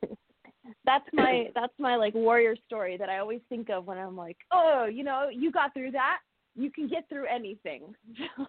that's 0.84 1.06
my 1.12 1.50
that's 1.54 1.74
my 1.78 1.96
like 1.96 2.14
warrior 2.14 2.56
story 2.66 2.96
that 2.96 3.08
I 3.08 3.18
always 3.18 3.40
think 3.48 3.70
of 3.70 3.86
when 3.86 3.98
I'm 3.98 4.16
like, 4.16 4.38
"Oh, 4.52 4.86
you 4.86 5.04
know, 5.04 5.28
you 5.32 5.50
got 5.50 5.74
through 5.74 5.92
that. 5.92 6.18
You 6.56 6.70
can 6.70 6.88
get 6.88 7.08
through 7.08 7.26
anything." 7.26 7.94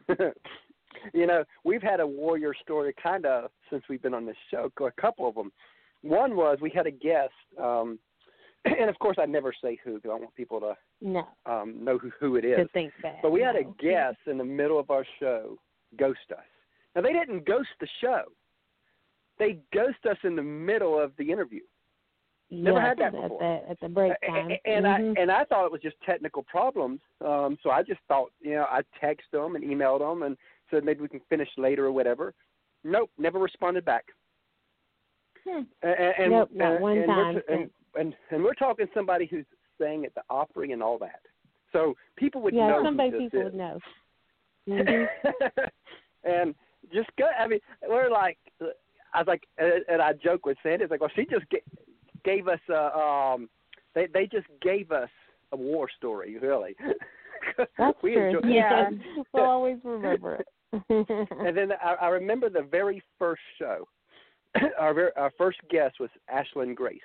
you 1.14 1.28
know, 1.28 1.44
we've 1.64 1.82
had 1.82 2.00
a 2.00 2.08
warrior 2.08 2.54
story 2.62 2.94
kind 3.02 3.26
of 3.26 3.50
since 3.70 3.84
we've 3.90 4.02
been 4.02 4.14
on 4.14 4.26
this 4.26 4.38
show, 4.52 4.72
a 4.82 5.02
couple 5.02 5.28
of 5.28 5.36
them. 5.36 5.52
One 6.02 6.36
was 6.36 6.60
we 6.62 6.70
had 6.70 6.88
a 6.88 6.92
guest, 6.92 7.34
um, 7.62 8.00
and 8.66 8.90
of 8.90 8.98
course 9.00 9.18
I 9.20 9.26
never 9.26 9.54
say 9.62 9.78
who 9.84 9.96
because 9.96 10.12
I 10.12 10.20
want 10.20 10.36
people 10.36 10.60
to 10.60 10.76
no, 11.02 11.28
um, 11.46 11.84
know 11.84 11.98
who, 11.98 12.12
who 12.20 12.36
it 12.36 12.42
to 12.42 12.68
think 12.70 12.94
that. 13.04 13.18
But 13.22 13.32
we 13.32 13.42
had 13.42 13.56
a 13.56 13.64
guest 13.64 14.18
in 14.28 14.38
the 14.38 14.46
middle 14.46 14.80
of 14.80 14.90
our 14.90 15.06
show 15.20 15.58
ghost 15.98 16.20
us. 16.32 16.44
Now 16.96 17.02
they 17.02 17.14
didn't 17.14 17.46
ghost 17.46 17.70
the 17.80 17.88
show; 18.02 18.24
they 19.40 19.60
ghost 19.74 20.06
us 20.10 20.18
in 20.24 20.36
the 20.36 20.44
middle 20.44 21.00
of 21.00 21.12
the 21.18 21.32
interview. 21.32 21.62
Never 22.50 22.78
Yes, 22.80 22.88
had 22.88 22.98
that 23.00 23.06
at 23.16 23.22
before. 23.24 23.40
the, 23.40 23.70
at 23.72 23.80
the 23.82 23.90
break 23.90 24.14
time. 24.26 24.52
a- 24.52 24.62
And 24.70 24.86
Mhm. 24.86 25.18
I 25.18 25.22
and 25.22 25.32
I 25.32 25.44
thought 25.46 25.66
it 25.66 25.72
was 25.72 25.82
just 25.82 26.00
technical 26.02 26.44
problems. 26.44 27.02
Um, 27.20 27.58
so 27.62 27.70
I 27.72 27.84
just 27.84 28.00
thought, 28.08 28.32
you 28.40 28.52
know, 28.52 28.66
I 28.70 28.82
texted 29.04 29.32
them 29.34 29.56
and 29.58 29.66
emailed 29.66 30.00
them 30.00 30.24
and 30.24 30.38
said 30.72 30.86
maybe 30.86 31.02
we 31.02 31.10
can 31.10 31.20
finish 31.30 31.50
later 31.58 31.86
or 31.86 31.92
whatever. 31.92 32.34
Nope, 32.86 33.10
never 33.18 33.38
responded 33.40 33.84
back. 33.84 34.06
Hmm. 35.44 35.64
And, 35.82 35.94
and, 36.20 36.32
Nope, 36.32 36.50
not 36.54 36.74
and, 36.74 36.82
one 36.82 36.98
and 36.98 37.06
time 37.08 37.36
We're, 37.36 37.56
and, 37.56 37.70
and 37.96 38.16
and 38.32 38.44
we're 38.44 38.54
talking 38.54 38.88
somebody 38.94 39.26
who's 39.26 39.46
sang 39.78 40.06
at 40.06 40.16
the 40.16 40.24
Opry 40.30 40.72
and 40.72 40.82
all 40.82 40.98
that. 41.00 41.20
So 41.74 41.96
people 42.16 42.42
would 42.44 42.54
yeah, 42.54 42.68
know 42.68 42.78
Yeah, 42.80 42.84
somebody 42.86 43.12
people 43.12 43.40
is. 43.40 43.44
would 43.46 43.56
know. 43.56 43.80
Mhm. 44.68 45.08
and 46.24 46.56
just 46.94 47.10
go. 47.18 47.26
I 47.40 47.48
mean, 47.48 47.60
we're 47.88 48.10
like, 48.10 48.38
I 49.14 49.20
was 49.20 49.28
like, 49.28 49.44
and 49.58 49.84
and 49.90 50.02
I 50.02 50.14
joke 50.14 50.46
with 50.46 50.58
Sandy. 50.64 50.84
It's 50.84 50.92
like, 50.92 51.02
well, 51.02 51.12
she 51.16 51.26
just 51.26 51.48
ga- 51.50 51.60
gave 52.24 52.48
us 52.48 52.60
a. 52.70 52.98
Um, 52.98 53.50
they 53.96 54.08
they 54.14 54.28
just 54.28 54.48
gave 54.62 54.92
us 54.92 55.10
a 55.52 55.58
war 55.58 55.88
story, 55.98 56.38
really. 56.40 56.76
That's 57.78 57.98
we 58.04 58.14
true. 58.14 58.38
enjoy- 58.38 58.48
Yeah. 58.50 58.90
we'll 59.34 59.44
always 59.46 59.78
remember 59.84 60.36
it. 60.36 60.48
and 60.90 61.56
then 61.58 61.72
I, 61.84 61.96
I 62.02 62.08
remember 62.10 62.50
the 62.50 62.62
very 62.70 63.02
first 63.18 63.42
show. 63.58 63.88
our 64.80 64.94
very, 64.94 65.12
our 65.16 65.32
first 65.38 65.60
guest 65.70 66.00
was 66.00 66.10
Ashlyn 66.34 66.76
Grace, 66.76 67.00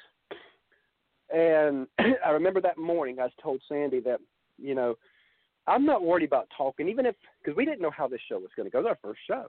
and 1.35 1.87
I 2.25 2.31
remember 2.31 2.61
that 2.61 2.79
morning 2.79 3.19
I 3.21 3.29
told 3.43 3.61
Sandy 3.69 4.01
that 4.01 4.21
you 4.59 4.75
know 4.75 4.97
I'm 5.67 5.85
not 5.87 6.03
worried 6.03 6.27
about 6.27 6.49
talking, 6.57 6.89
even 6.89 7.07
if 7.07 7.15
because 7.43 7.57
we 7.57 7.65
didn't 7.65 7.81
know 7.81 7.91
how 7.91 8.09
this 8.09 8.21
show 8.29 8.39
was 8.39 8.51
going 8.57 8.67
to 8.67 8.71
go. 8.71 8.79
It 8.79 8.83
was 8.85 8.91
our 8.91 8.99
first 9.11 9.21
show. 9.27 9.47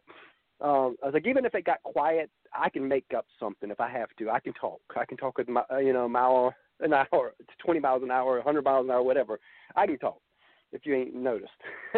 Um, 0.61 0.95
I 1.01 1.07
was 1.07 1.13
like, 1.13 1.27
even 1.27 1.45
if 1.45 1.55
it 1.55 1.65
got 1.65 1.83
quiet, 1.83 2.29
I 2.53 2.69
can 2.69 2.87
make 2.87 3.05
up 3.15 3.25
something 3.39 3.69
if 3.69 3.79
I 3.79 3.89
have 3.89 4.09
to. 4.19 4.29
I 4.29 4.39
can 4.39 4.53
talk. 4.53 4.81
I 4.95 5.05
can 5.05 5.17
talk 5.17 5.37
with 5.37 5.49
my, 5.49 5.63
uh, 5.71 5.77
you 5.77 5.93
know, 5.93 6.07
mile 6.07 6.53
an 6.79 6.93
hour, 6.93 7.33
it's 7.39 7.49
20 7.65 7.79
miles 7.79 8.03
an 8.03 8.11
hour, 8.11 8.35
100 8.35 8.63
miles 8.63 8.85
an 8.85 8.91
hour, 8.91 9.03
whatever. 9.03 9.39
I 9.75 9.85
can 9.85 9.97
talk 9.97 10.19
if 10.71 10.85
you 10.85 10.95
ain't 10.95 11.15
noticed. 11.15 11.51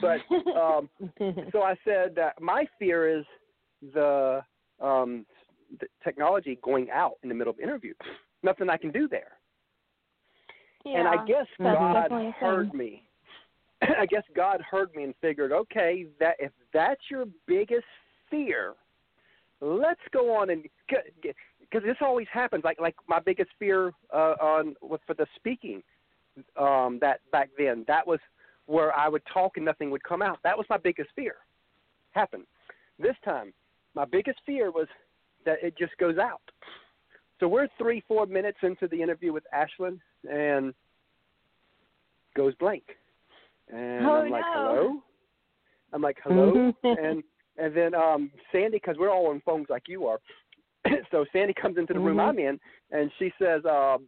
but 0.00 0.20
um, 0.56 0.88
so 1.52 1.62
I 1.62 1.76
said 1.84 2.14
that 2.16 2.40
my 2.40 2.66
fear 2.78 3.18
is 3.18 3.24
the 3.94 4.40
um, 4.80 5.26
the 5.80 5.86
technology 6.02 6.58
going 6.62 6.88
out 6.90 7.14
in 7.22 7.28
the 7.28 7.34
middle 7.34 7.52
of 7.52 7.60
interview. 7.60 7.92
Nothing 8.42 8.70
I 8.70 8.76
can 8.76 8.92
do 8.92 9.08
there. 9.08 9.32
yeah. 10.84 11.00
And 11.00 11.08
I 11.08 11.26
guess 11.26 11.46
God 11.60 11.92
definitely 11.92 12.28
a 12.28 12.32
thing. 12.32 12.40
heard 12.40 12.74
me. 12.74 13.07
I 13.98 14.06
guess 14.06 14.22
God 14.34 14.60
heard 14.60 14.94
me 14.94 15.04
and 15.04 15.14
figured, 15.20 15.52
okay, 15.52 16.06
that 16.20 16.36
if 16.38 16.52
that's 16.72 17.00
your 17.10 17.26
biggest 17.46 17.84
fear, 18.30 18.74
let's 19.60 20.00
go 20.12 20.34
on 20.34 20.50
and 20.50 20.64
because 20.90 21.84
this 21.84 21.96
always 22.00 22.26
happens. 22.32 22.64
Like 22.64 22.80
like 22.80 22.96
my 23.08 23.20
biggest 23.20 23.50
fear 23.58 23.92
uh, 24.12 24.34
on 24.40 24.74
with 24.82 25.00
for 25.06 25.14
the 25.14 25.26
speaking 25.36 25.82
um, 26.56 26.98
that 27.00 27.20
back 27.32 27.50
then 27.58 27.84
that 27.88 28.06
was 28.06 28.20
where 28.66 28.94
I 28.96 29.08
would 29.08 29.22
talk 29.32 29.56
and 29.56 29.64
nothing 29.64 29.90
would 29.90 30.04
come 30.04 30.22
out. 30.22 30.38
That 30.44 30.56
was 30.56 30.66
my 30.70 30.76
biggest 30.76 31.10
fear. 31.16 31.36
Happened 32.12 32.44
this 32.98 33.16
time. 33.24 33.52
My 33.94 34.04
biggest 34.04 34.38
fear 34.44 34.70
was 34.70 34.86
that 35.44 35.56
it 35.62 35.76
just 35.78 35.96
goes 35.98 36.18
out. 36.18 36.42
So 37.40 37.48
we're 37.48 37.68
three, 37.78 38.02
four 38.08 38.26
minutes 38.26 38.58
into 38.62 38.88
the 38.88 39.00
interview 39.00 39.32
with 39.32 39.44
Ashlyn, 39.54 39.98
and 40.28 40.74
goes 42.36 42.54
blank. 42.56 42.82
And 43.72 44.06
Oh, 44.06 44.12
I'm 44.22 44.30
like, 44.30 44.42
no. 44.42 44.52
hello. 44.54 45.02
I'm 45.92 46.02
like, 46.02 46.18
hello, 46.22 46.52
Mhm. 46.52 46.74
and 47.04 47.22
and 47.56 47.74
then 47.74 47.94
um 47.94 48.30
Sandy, 48.52 48.76
because 48.78 48.96
we're 48.98 49.10
all 49.10 49.28
on 49.28 49.40
phones 49.40 49.66
like 49.68 49.88
you 49.88 50.06
are. 50.06 50.20
so 51.10 51.24
Sandy 51.32 51.54
comes 51.54 51.76
into 51.78 51.92
the 51.92 52.00
room 52.00 52.18
Mhm. 52.18 52.28
I'm 52.28 52.38
in, 52.38 52.60
and 52.90 53.10
she 53.18 53.32
says, 53.38 53.64
uh, 53.64 53.98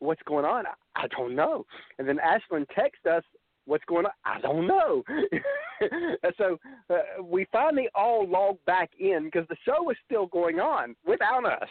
"What's 0.00 0.22
going 0.22 0.44
on?" 0.44 0.66
I, 0.66 0.72
I 0.96 1.06
don't 1.08 1.34
know. 1.34 1.64
And 1.98 2.08
then 2.08 2.18
Ashlyn 2.18 2.66
texts 2.74 3.06
us, 3.06 3.22
"What's 3.66 3.84
going 3.84 4.06
on?" 4.06 4.12
I 4.24 4.40
don't 4.40 4.66
know. 4.66 5.02
so 6.38 6.58
uh, 6.90 7.22
we 7.22 7.44
finally 7.52 7.88
all 7.94 8.26
logged 8.26 8.64
back 8.64 8.90
in 8.98 9.24
because 9.24 9.46
the 9.48 9.56
show 9.64 9.82
was 9.82 9.96
still 10.04 10.26
going 10.26 10.58
on 10.60 10.96
without 11.06 11.44
us. 11.44 11.68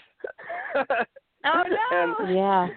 Oh 1.48 1.62
no. 1.70 2.16
And- 2.26 2.36
yeah. 2.36 2.68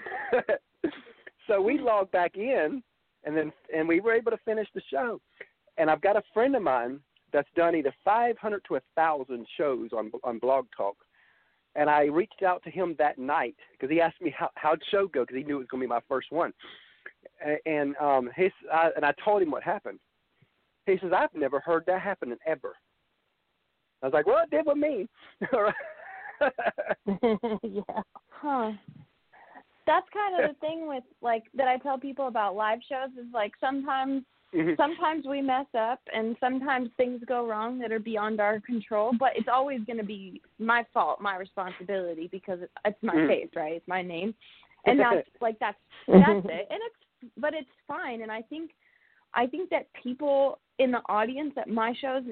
so 1.47 1.63
we 1.63 1.79
logged 1.79 2.11
back 2.13 2.37
in, 2.37 2.83
and 3.29 3.37
then 3.37 3.53
and 3.77 3.87
we 3.87 4.01
were 4.01 4.15
able 4.15 4.31
to 4.31 4.39
finish 4.45 4.67
the 4.75 4.81
show. 4.91 5.21
And 5.77 5.91
I've 5.91 6.01
got 6.01 6.17
a 6.17 6.23
friend 6.33 6.57
of 6.57 6.63
mine 6.63 6.99
that's 7.31 7.49
done 7.55 7.77
either 7.77 7.95
500 8.05 8.63
to 8.67 8.77
a 8.77 8.81
thousand 8.97 9.47
shows 9.59 9.91
on 9.93 10.11
on 10.25 10.39
Blog 10.39 10.67
Talk. 10.75 10.97
And 11.77 11.91
I 11.91 12.05
reached 12.05 12.43
out 12.43 12.63
to 12.65 12.71
him 12.71 12.97
that 12.99 13.19
night 13.19 13.55
because 13.73 13.91
he 13.91 14.01
asked 14.01 14.21
me 14.23 14.35
how 14.37 14.49
how'd 14.55 14.81
show 14.91 15.07
go 15.07 15.21
because 15.25 15.37
he 15.37 15.45
knew 15.45 15.57
it 15.57 15.59
was 15.59 15.69
going 15.71 15.83
to 15.83 15.87
be 15.87 15.89
my 15.89 16.01
first 16.09 16.33
one. 16.33 16.53
A- 17.45 17.61
And 17.69 17.95
um, 17.99 18.31
his 18.35 18.51
I, 18.73 18.89
and 18.97 19.05
I 19.05 19.13
told 19.23 19.43
him 19.43 19.51
what 19.51 19.63
happened. 19.63 20.01
He 20.87 20.97
says 21.03 21.13
I've 21.15 21.35
never 21.35 21.61
heard 21.61 21.85
that 21.87 22.01
happen 22.01 22.35
ever. 22.47 22.75
I 24.03 24.07
was 24.07 24.15
like, 24.15 24.27
well, 24.27 24.43
it 24.43 24.51
did 24.51 24.65
with 24.65 24.79
me. 24.79 25.07
yeah. 27.63 28.03
Huh. 28.31 28.73
That's 29.89 30.07
kind 30.13 30.35
of 30.37 30.55
the 30.55 30.61
thing 30.61 30.87
with 30.87 31.03
like 31.23 31.45
that 31.55 31.67
I 31.67 31.79
tell 31.79 31.99
people 31.99 32.29
about 32.29 32.55
live 32.55 32.81
shows 32.89 33.11
is 33.19 33.27
like 33.33 33.53
sometimes 33.59 34.23
Mhm. 34.55 34.77
sometimes 34.77 35.27
we 35.27 35.43
mess 35.43 35.67
up 35.79 36.01
and 36.15 36.35
sometimes 36.41 36.91
things 36.97 37.23
go 37.27 37.47
wrong 37.47 37.79
that 37.81 37.93
are 37.93 37.99
beyond 37.99 38.41
our 38.41 38.61
control, 38.61 39.13
but 39.19 39.33
it's 39.37 39.49
always 39.49 39.81
going 39.85 39.99
to 39.99 40.05
be 40.05 40.41
my 40.59 40.85
fault, 40.95 41.21
my 41.21 41.37
responsibility 41.37 42.29
because 42.29 42.61
it's, 42.63 42.73
it's 42.87 43.03
my 43.03 43.15
Mhm. 43.15 43.29
face, 43.29 43.51
right? 43.55 43.75
It's 43.75 43.89
my 43.89 44.01
name. 44.01 44.35
And 44.87 44.99
that's 44.99 45.29
like 45.41 45.59
that's 45.59 45.79
that's 46.07 46.47
it. 46.47 46.67
And 46.71 46.81
it's 46.89 47.33
but 47.37 47.53
it's 47.55 47.69
fine 47.87 48.23
and 48.23 48.31
I 48.33 48.43
think 48.43 48.71
I 49.35 49.47
think 49.47 49.71
that 49.71 49.93
people 49.93 50.59
in 50.79 50.91
the 50.91 51.03
audience 51.09 51.55
at 51.57 51.69
my 51.69 51.93
shows 51.95 52.25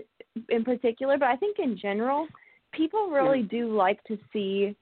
in 0.48 0.64
particular, 0.64 1.18
but 1.18 1.28
I 1.28 1.36
think 1.36 1.58
in 1.58 1.76
general, 1.76 2.28
people 2.72 3.08
really 3.10 3.42
do 3.42 3.74
like 3.74 4.02
to 4.04 4.16
see 4.32 4.76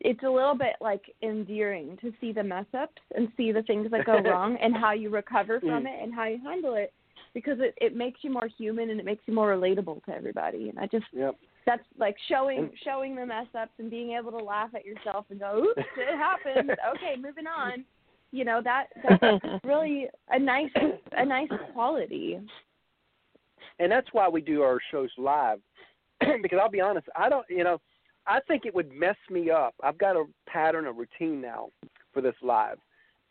it's 0.00 0.22
a 0.22 0.28
little 0.28 0.54
bit 0.54 0.76
like 0.80 1.02
endearing 1.22 1.96
to 2.00 2.12
see 2.20 2.32
the 2.32 2.42
mess 2.42 2.66
ups 2.78 3.00
and 3.14 3.28
see 3.36 3.52
the 3.52 3.62
things 3.62 3.90
that 3.90 4.04
go 4.04 4.18
wrong 4.24 4.56
and 4.60 4.74
how 4.76 4.92
you 4.92 5.10
recover 5.10 5.60
from 5.60 5.84
Mm. 5.84 5.86
it 5.86 6.02
and 6.02 6.14
how 6.14 6.24
you 6.24 6.38
handle 6.42 6.74
it 6.74 6.92
because 7.32 7.58
it, 7.60 7.74
it 7.80 7.96
makes 7.96 8.20
you 8.22 8.30
more 8.30 8.48
human 8.58 8.90
and 8.90 8.98
it 9.00 9.06
makes 9.06 9.22
you 9.26 9.34
more 9.34 9.54
relatable 9.54 10.04
to 10.04 10.12
everybody 10.12 10.68
and 10.68 10.78
i 10.78 10.86
just 10.86 11.06
Yep. 11.12 11.36
that's 11.66 11.86
like 11.98 12.16
showing 12.28 12.70
showing 12.84 13.14
the 13.14 13.24
mess 13.24 13.46
ups 13.58 13.72
and 13.78 13.90
being 13.90 14.12
able 14.12 14.30
to 14.32 14.44
laugh 14.44 14.70
at 14.74 14.84
yourself 14.84 15.26
and 15.30 15.40
go 15.40 15.62
oops 15.64 15.88
it 15.96 16.16
happened 16.18 16.70
okay 16.94 17.16
moving 17.20 17.46
on 17.46 17.84
you 18.32 18.44
know 18.44 18.60
that 18.62 18.86
that's 19.02 19.44
really 19.64 20.08
a 20.30 20.38
nice 20.38 20.70
a 21.12 21.24
nice 21.24 21.48
quality 21.72 22.38
and 23.78 23.90
that's 23.90 24.08
why 24.12 24.28
we 24.28 24.40
do 24.40 24.62
our 24.62 24.78
shows 24.90 25.10
live 25.16 25.60
because 26.42 26.58
I'll 26.60 26.70
be 26.70 26.82
honest, 26.82 27.06
I 27.16 27.30
don't, 27.30 27.46
you 27.48 27.64
know, 27.64 27.80
I 28.26 28.40
think 28.40 28.66
it 28.66 28.74
would 28.74 28.92
mess 28.92 29.16
me 29.30 29.50
up. 29.50 29.74
I've 29.82 29.98
got 29.98 30.16
a 30.16 30.24
pattern, 30.46 30.86
a 30.86 30.92
routine 30.92 31.40
now 31.40 31.68
for 32.12 32.20
this 32.20 32.34
live, 32.42 32.78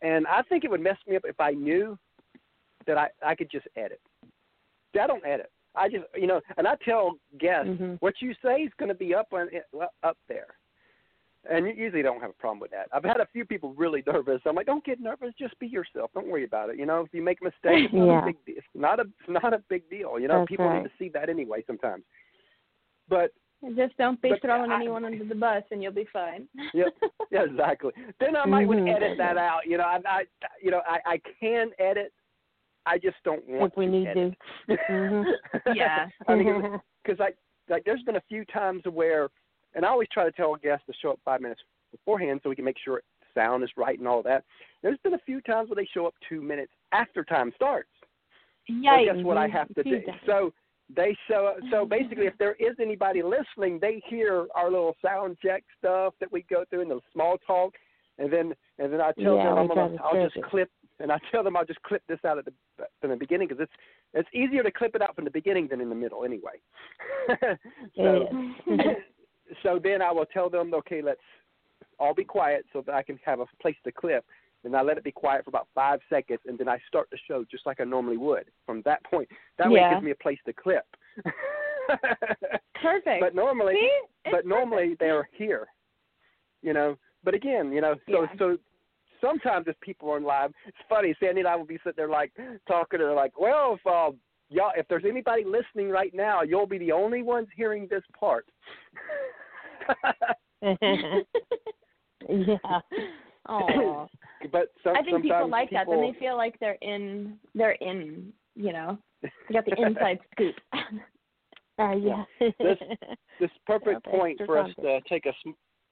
and 0.02 0.26
I 0.26 0.42
think 0.42 0.64
it 0.64 0.70
would 0.70 0.80
mess 0.80 0.96
me 1.06 1.16
up 1.16 1.22
if 1.24 1.38
I 1.40 1.52
knew 1.52 1.98
that 2.86 2.98
I 2.98 3.08
I 3.24 3.34
could 3.34 3.50
just 3.50 3.66
edit. 3.76 4.00
I 5.00 5.06
don't 5.06 5.24
edit. 5.24 5.50
I 5.76 5.88
just, 5.88 6.04
you 6.16 6.26
know, 6.26 6.40
and 6.56 6.66
I 6.66 6.74
tell 6.84 7.12
guests 7.38 7.70
Mhm. 7.70 8.00
what 8.00 8.20
you 8.20 8.34
say 8.42 8.62
is 8.62 8.72
going 8.74 8.88
to 8.88 8.94
be 8.94 9.14
up 9.14 9.32
on 9.32 9.48
up 10.02 10.18
there. 10.28 10.48
And 11.48 11.66
you 11.66 11.72
usually 11.72 12.02
don't 12.02 12.20
have 12.20 12.30
a 12.30 12.34
problem 12.34 12.58
with 12.58 12.70
that. 12.72 12.88
I've 12.92 13.04
had 13.04 13.18
a 13.20 13.26
few 13.32 13.46
people 13.46 13.72
really 13.74 14.02
nervous. 14.06 14.42
I'm 14.44 14.54
like, 14.56 14.66
don't 14.66 14.84
get 14.84 15.00
nervous. 15.00 15.32
Just 15.38 15.58
be 15.58 15.68
yourself. 15.68 16.10
Don't 16.12 16.26
worry 16.26 16.44
about 16.44 16.68
it. 16.70 16.76
You 16.76 16.84
know, 16.86 17.00
if 17.02 17.14
you 17.14 17.22
make 17.22 17.40
a 17.40 17.44
mistake, 17.44 17.84
it's 17.86 17.94
not 17.94 18.04
Yeah. 18.06 18.22
a 18.22 18.26
big 18.26 18.44
deal. 18.44 18.56
It's 18.58 18.66
not 18.74 18.98
a 19.00 19.02
it's 19.20 19.28
not 19.28 19.54
a 19.54 19.58
big 19.68 19.88
deal. 19.88 20.18
You 20.18 20.28
know, 20.28 20.40
That's 20.40 20.48
people 20.48 20.66
right. 20.66 20.82
need 20.82 20.90
to 20.90 20.96
see 20.98 21.08
that 21.10 21.28
anyway 21.30 21.62
sometimes. 21.66 22.04
But 23.08 23.32
just 23.76 23.96
don't 23.98 24.20
be 24.22 24.30
But 24.30 24.42
throwing 24.42 24.70
I- 24.70 24.76
anyone 24.76 25.04
under 25.04 25.24
the 25.24 25.34
bus 25.34 25.62
and 25.70 25.82
you'll 25.82 25.92
be 25.92 26.06
fine 26.12 26.48
yeah, 26.72 26.84
yeah, 27.30 27.44
exactly. 27.44 27.92
Then 28.18 28.34
I 28.36 28.46
might 28.46 28.66
would 28.66 28.78
Mhm. 28.78 28.94
edit 28.96 29.18
that 29.18 29.36
out. 29.36 29.66
You 29.66 29.78
know, 29.78 29.84
I, 29.84 29.98
I 30.06 30.22
you 30.62 30.70
know, 30.70 30.80
I, 30.86 30.98
I 31.14 31.20
can 31.38 31.70
edit. 31.78 32.12
I 32.86 32.96
just 32.98 33.16
don't 33.24 33.46
want 33.46 33.72
if 33.72 33.76
we 33.76 33.84
to 33.86 33.92
need 33.92 34.06
edit. 34.08 34.34
to. 34.68 34.76
Mhm. 34.90 35.24
Yeah. 35.74 36.08
I 36.26 36.34
mean, 36.34 36.80
because 37.04 37.18
like 37.18 37.36
like 37.68 37.84
there's 37.84 38.02
been 38.02 38.16
a 38.16 38.22
few 38.28 38.44
times 38.46 38.82
where, 38.90 39.28
and 39.74 39.84
I 39.84 39.88
always 39.88 40.08
try 40.12 40.24
to 40.24 40.32
tell 40.32 40.54
a 40.54 40.58
guest 40.58 40.82
to 40.86 40.92
show 41.00 41.10
up 41.12 41.20
five 41.24 41.40
minutes 41.40 41.60
beforehand 41.92 42.40
so 42.42 42.48
we 42.48 42.56
can 42.56 42.64
make 42.64 42.78
sure 42.82 43.02
sound 43.34 43.62
is 43.62 43.70
right 43.76 43.98
and 43.98 44.08
all 44.08 44.22
that. 44.22 44.42
There's 44.82 44.98
been 45.04 45.14
a 45.14 45.18
few 45.26 45.40
times 45.42 45.68
where 45.68 45.76
they 45.76 45.88
show 45.92 46.06
up 46.06 46.14
two 46.28 46.40
minutes 46.40 46.72
after 46.92 47.22
time 47.24 47.52
starts. 47.54 47.90
Well, 48.68 48.78
Yikes. 48.98 49.04
guess 49.14 49.24
what 49.24 49.36
I 49.36 49.46
have 49.48 49.68
to 49.74 49.82
do? 49.82 50.00
So 50.26 50.52
they 50.96 51.16
show 51.28 51.46
up. 51.46 51.56
So 51.70 51.84
basically, 51.84 52.26
if 52.26 52.36
there 52.38 52.54
is 52.54 52.76
anybody 52.80 53.22
listening, 53.22 53.78
they 53.80 54.02
hear 54.06 54.46
our 54.54 54.70
little 54.70 54.96
sound 55.04 55.36
check 55.44 55.64
stuff 55.78 56.14
that 56.20 56.30
we 56.30 56.44
go 56.50 56.64
through 56.68 56.82
and 56.82 56.90
the 56.90 57.00
small 57.12 57.38
talk, 57.46 57.74
and 58.18 58.32
then 58.32 58.54
and 58.78 58.92
then 58.92 59.00
I 59.00 59.12
tell 59.12 59.36
Yeah, 59.36 59.50
them 59.50 59.58
I'm 59.58 59.68
gonna, 59.68 59.96
i'll 60.02 60.14
just 60.14 60.36
clip, 60.44 60.70
and 60.98 61.12
I 61.12 61.18
tell 61.30 61.42
them 61.42 61.56
I'll 61.56 61.64
just 61.64 61.82
clip 61.82 62.02
this 62.08 62.18
out 62.26 62.38
at 62.38 62.44
the 62.44 62.52
from 63.00 63.10
the 63.10 63.16
beginning 63.16 63.48
because 63.48 63.62
it's 63.62 63.72
it's 64.14 64.28
easier 64.34 64.62
to 64.62 64.70
clip 64.70 64.94
it 64.94 65.02
out 65.02 65.14
from 65.14 65.24
the 65.24 65.30
beginning 65.30 65.68
than 65.68 65.80
in 65.80 65.88
the 65.88 65.94
middle 65.94 66.24
anyway. 66.24 66.60
so 67.96 68.28
so 69.62 69.80
then 69.82 70.02
I 70.02 70.12
will 70.12 70.26
tell 70.26 70.50
them, 70.50 70.74
okay, 70.74 71.02
let's 71.02 71.20
all 71.98 72.14
be 72.14 72.24
quiet 72.24 72.64
so 72.72 72.82
that 72.86 72.94
I 72.94 73.02
can 73.02 73.18
have 73.24 73.40
a 73.40 73.46
place 73.60 73.76
to 73.84 73.92
clip. 73.92 74.24
And 74.64 74.76
I 74.76 74.82
let 74.82 74.98
it 74.98 75.04
be 75.04 75.12
quiet 75.12 75.44
for 75.44 75.50
about 75.50 75.68
five 75.74 76.00
seconds, 76.10 76.40
and 76.46 76.58
then 76.58 76.68
I 76.68 76.78
start 76.86 77.08
the 77.10 77.18
show 77.26 77.44
just 77.50 77.64
like 77.64 77.80
I 77.80 77.84
normally 77.84 78.18
would. 78.18 78.44
From 78.66 78.82
that 78.84 79.02
point, 79.04 79.28
that 79.58 79.70
way 79.70 79.80
it 79.80 79.90
gives 79.90 80.02
me 80.04 80.10
a 80.10 80.16
place 80.16 80.38
to 80.46 80.52
clip. 80.52 80.84
Perfect. 82.82 83.20
but 83.20 83.34
normally, 83.34 83.76
but 84.30 84.46
normally 84.46 84.96
they're 85.00 85.28
here, 85.32 85.66
you 86.62 86.72
know. 86.72 86.96
But 87.24 87.34
again, 87.34 87.72
you 87.72 87.80
know, 87.80 87.96
so 88.10 88.22
Yeah. 88.22 88.36
so 88.38 88.58
sometimes 89.20 89.66
if 89.66 89.78
people 89.80 90.10
are 90.10 90.16
on 90.16 90.24
live, 90.24 90.52
it's 90.66 90.78
funny. 90.88 91.14
Sandy 91.20 91.40
and 91.40 91.48
I 91.48 91.56
will 91.56 91.64
be 91.64 91.78
sitting 91.78 91.94
there 91.96 92.08
like 92.08 92.32
talking, 92.66 93.00
and 93.00 93.08
they're 93.08 93.14
like, 93.14 93.38
well, 93.38 93.74
if 93.74 93.86
uh, 93.86 94.12
y'all, 94.50 94.72
if 94.76 94.86
there's 94.88 95.04
anybody 95.06 95.44
listening 95.44 95.90
right 95.90 96.14
now, 96.14 96.42
you'll 96.42 96.66
be 96.66 96.78
the 96.78 96.92
only 96.92 97.22
ones 97.22 97.48
hearing 97.56 97.86
this 97.88 98.04
part. 98.18 98.46
yeah. 102.28 102.80
Aw. 103.50 104.06
but 104.52 104.68
some, 104.82 104.96
I 104.96 105.02
think 105.02 105.16
sometimes 105.16 105.22
people 105.24 105.48
like 105.50 105.70
that. 105.70 105.86
Then 105.88 106.00
they 106.00 106.18
feel 106.18 106.36
like 106.36 106.58
they're 106.60 106.78
in. 106.80 107.36
They're 107.54 107.72
in. 107.72 108.32
You 108.54 108.72
know, 108.72 108.98
they 109.22 109.30
got 109.52 109.64
the 109.64 109.74
inside 109.86 110.18
scoop. 110.32 110.54
Uh, 111.78 111.92
yeah. 111.92 112.24
This- 112.40 112.78
this 113.40 113.50
perfect 113.66 114.06
Yeah, 114.06 114.12
point 114.12 114.40
extra 114.40 114.46
for 114.46 114.58
us 114.58 114.70
to 114.80 115.00
take 115.08 115.26
a 115.26 115.32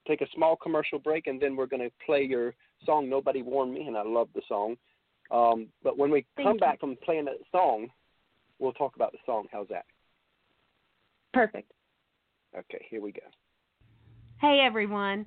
take 0.07 0.21
a 0.21 0.27
small 0.35 0.57
commercial 0.57 0.99
break, 0.99 1.27
and 1.27 1.40
then 1.40 1.57
we're 1.57 1.66
going 1.66 1.83
to 1.83 1.90
play 2.05 2.23
your 2.23 2.55
song 2.85 3.09
"Nobody 3.09 3.42
Warned 3.42 3.75
Me," 3.75 3.87
and 3.87 3.97
I 3.97 4.03
love 4.03 4.29
the 4.35 4.42
song. 4.49 4.77
Um, 5.31 5.68
but 5.83 5.99
when 5.99 6.11
we 6.11 6.25
Thank 6.37 6.47
come 6.49 6.55
you. 6.55 6.61
back 6.61 6.81
from 6.81 6.97
playing 7.05 7.27
that 7.27 7.37
song, 7.53 7.88
we'll 8.59 8.73
talk 8.73 8.97
about 8.97 9.12
the 9.12 9.18
song. 9.27 9.47
How's 9.53 9.68
that? 9.68 9.85
Perfect. 11.35 11.71
Okay, 12.57 12.85
here 12.88 13.03
we 13.03 13.12
go. 13.12 13.21
Hey 14.40 14.61
everyone, 14.64 15.27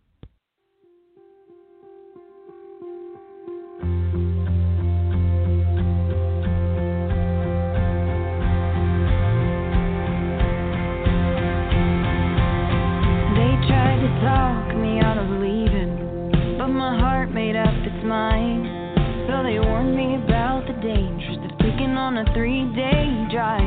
On 22.01 22.17
a 22.17 22.25
three 22.33 22.65
day 22.73 23.05
drive. 23.29 23.61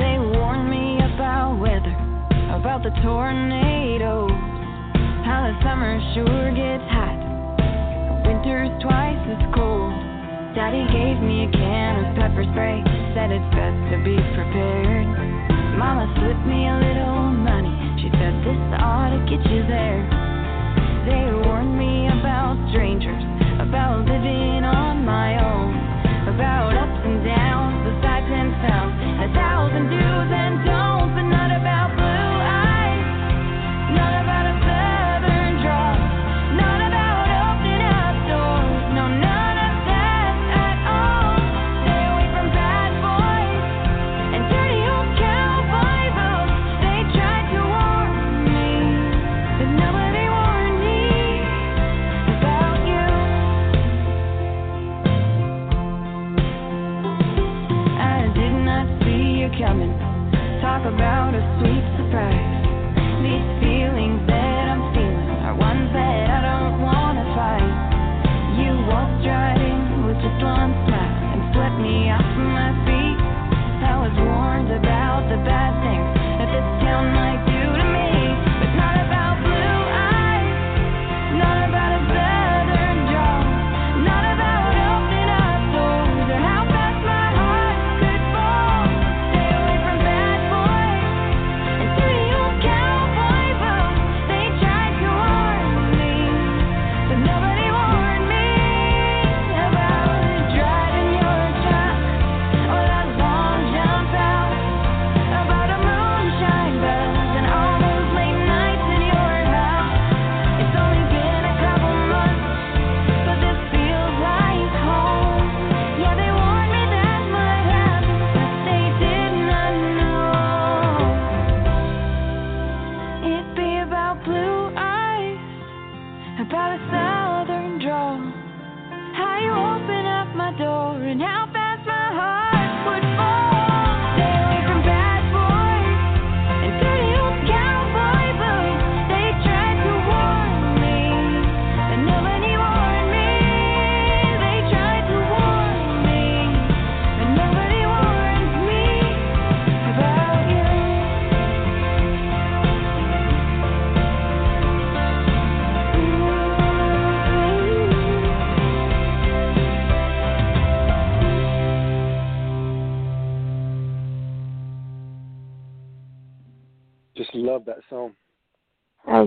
They 0.00 0.16
warned 0.16 0.64
me 0.64 0.96
about 1.12 1.60
weather, 1.60 1.92
about 2.56 2.80
the 2.80 2.88
tornadoes, 3.04 4.32
how 5.28 5.44
the 5.44 5.52
summer 5.60 6.00
sure 6.16 6.48
gets 6.56 6.88
hot, 6.88 7.20
winter's 8.24 8.72
twice 8.80 9.20
as 9.28 9.44
cold. 9.52 9.92
Daddy 10.56 10.88
gave 10.88 11.20
me 11.20 11.44
a 11.44 11.50
can 11.52 11.92
of 12.00 12.16
pepper 12.16 12.48
spray, 12.48 12.80
said 13.12 13.28
it's 13.28 13.50
best 13.52 13.76
to 13.92 13.96
be 14.00 14.16
prepared. 14.32 15.04
Mama 15.76 16.08
slipped 16.16 16.48
me 16.48 16.64
a 16.64 16.76
little 16.80 17.28
money. 17.28 17.76
She 18.00 18.08
said 18.16 18.32
this 18.40 18.62
ought 18.80 19.12
to 19.12 19.20
get 19.28 19.44
you 19.52 19.68
there. 19.68 20.00
They 21.04 21.28
warned 21.44 21.76
me 21.76 22.08
about 22.08 22.56
strangers, 22.72 23.20
about 23.60 24.08
living 24.08 24.64
on 24.64 25.04
my 25.04 25.36
own, 25.36 25.76
about 26.32 26.73
ups 27.04 27.10
and 27.12 27.24
downs, 27.24 27.84
the 27.84 27.92
sights 28.02 28.30
and 28.30 28.52
sounds, 28.64 28.94
a 29.20 29.34
thousand 29.34 29.90
do's 29.90 30.30
and 30.32 30.64
don'ts, 30.64 30.83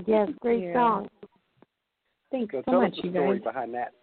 yes, 0.08 0.30
great 0.42 0.64
Yeah. 0.64 0.74
song. 0.74 1.10
Thanks 2.32 2.52
So 2.52 2.62
so 2.66 2.72
tell 2.72 2.82
much, 2.82 2.94
us 2.94 2.98
the 3.02 3.08
you 3.08 3.14
story 3.14 3.38
guys. 3.40 3.44
behind 3.44 3.74
that. 3.76 3.94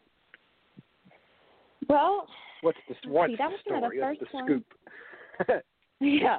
Well, 1.88 2.28
What's 2.62 2.78
the 2.88 2.94
what's 3.10 3.30
see, 3.32 3.36
that 3.36 3.50
the 3.50 3.52
was 3.52 3.60
one 3.66 3.84
of 3.84 3.90
the 3.90 3.96
story? 3.98 4.00
What's 4.00 4.20
the 4.20 4.26
first 4.26 4.34
ones. 4.34 4.64
scoop? 5.48 5.62
yeah. 6.00 6.36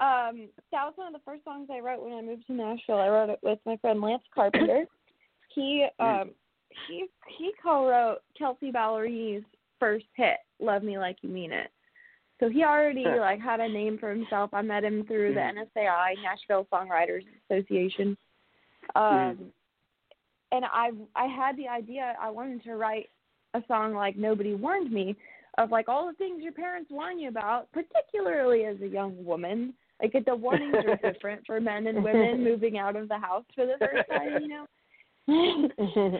Um, 0.00 0.48
that 0.72 0.84
was 0.84 0.92
one 0.96 1.06
of 1.06 1.12
the 1.12 1.24
first 1.24 1.44
songs 1.44 1.68
I 1.70 1.78
wrote 1.78 2.02
when 2.02 2.14
I 2.14 2.22
moved 2.22 2.46
to 2.48 2.52
Nashville. 2.52 2.98
I 2.98 3.08
wrote 3.08 3.30
it 3.30 3.38
with 3.42 3.60
my 3.64 3.76
friend 3.76 4.00
Lance 4.00 4.24
Carpenter. 4.34 4.86
he 5.54 5.86
um 6.00 6.30
he 6.88 7.06
he 7.38 7.52
co-wrote 7.62 8.18
Kelsea 8.36 8.72
Ballerini's 8.72 9.44
first 9.78 10.06
hit, 10.16 10.38
"Love 10.58 10.82
Me 10.82 10.98
Like 10.98 11.18
You 11.22 11.28
Mean 11.28 11.52
It." 11.52 11.70
So 12.40 12.48
he 12.48 12.64
already 12.64 13.04
like 13.04 13.40
had 13.40 13.60
a 13.60 13.68
name 13.68 13.98
for 13.98 14.10
himself. 14.10 14.50
I 14.52 14.62
met 14.62 14.82
him 14.82 15.04
through 15.06 15.34
the 15.34 15.40
Mhm. 15.40 15.68
NSAI, 15.76 16.16
Nashville 16.22 16.66
Songwriters 16.72 17.24
Association. 17.48 18.16
Um, 18.94 19.12
Mhm. 19.12 19.52
and 20.52 20.64
I 20.66 20.90
I 21.16 21.26
had 21.26 21.56
the 21.56 21.68
idea 21.68 22.16
I 22.20 22.30
wanted 22.30 22.62
to 22.64 22.76
write 22.76 23.08
a 23.54 23.62
song 23.66 23.94
like 23.94 24.16
Nobody 24.16 24.54
Warned 24.54 24.92
Me 24.92 25.16
of 25.58 25.70
like 25.70 25.88
all 25.88 26.06
the 26.06 26.14
things 26.14 26.42
your 26.42 26.52
parents 26.52 26.90
warn 26.90 27.18
you 27.18 27.28
about, 27.28 27.70
particularly 27.72 28.64
as 28.64 28.80
a 28.80 28.86
young 28.86 29.22
woman. 29.24 29.74
Like 30.00 30.14
the 30.24 30.34
warnings 30.34 30.82
are 30.84 30.96
different 31.12 31.42
for 31.46 31.60
men 31.60 31.86
and 31.86 32.02
women 32.02 32.42
moving 32.42 32.78
out 32.78 32.96
of 32.96 33.08
the 33.08 33.18
house 33.18 33.44
for 33.54 33.66
the 33.66 33.76
first 33.78 34.08
time, 34.08 34.38
you 34.38 34.48
know. 34.48 34.66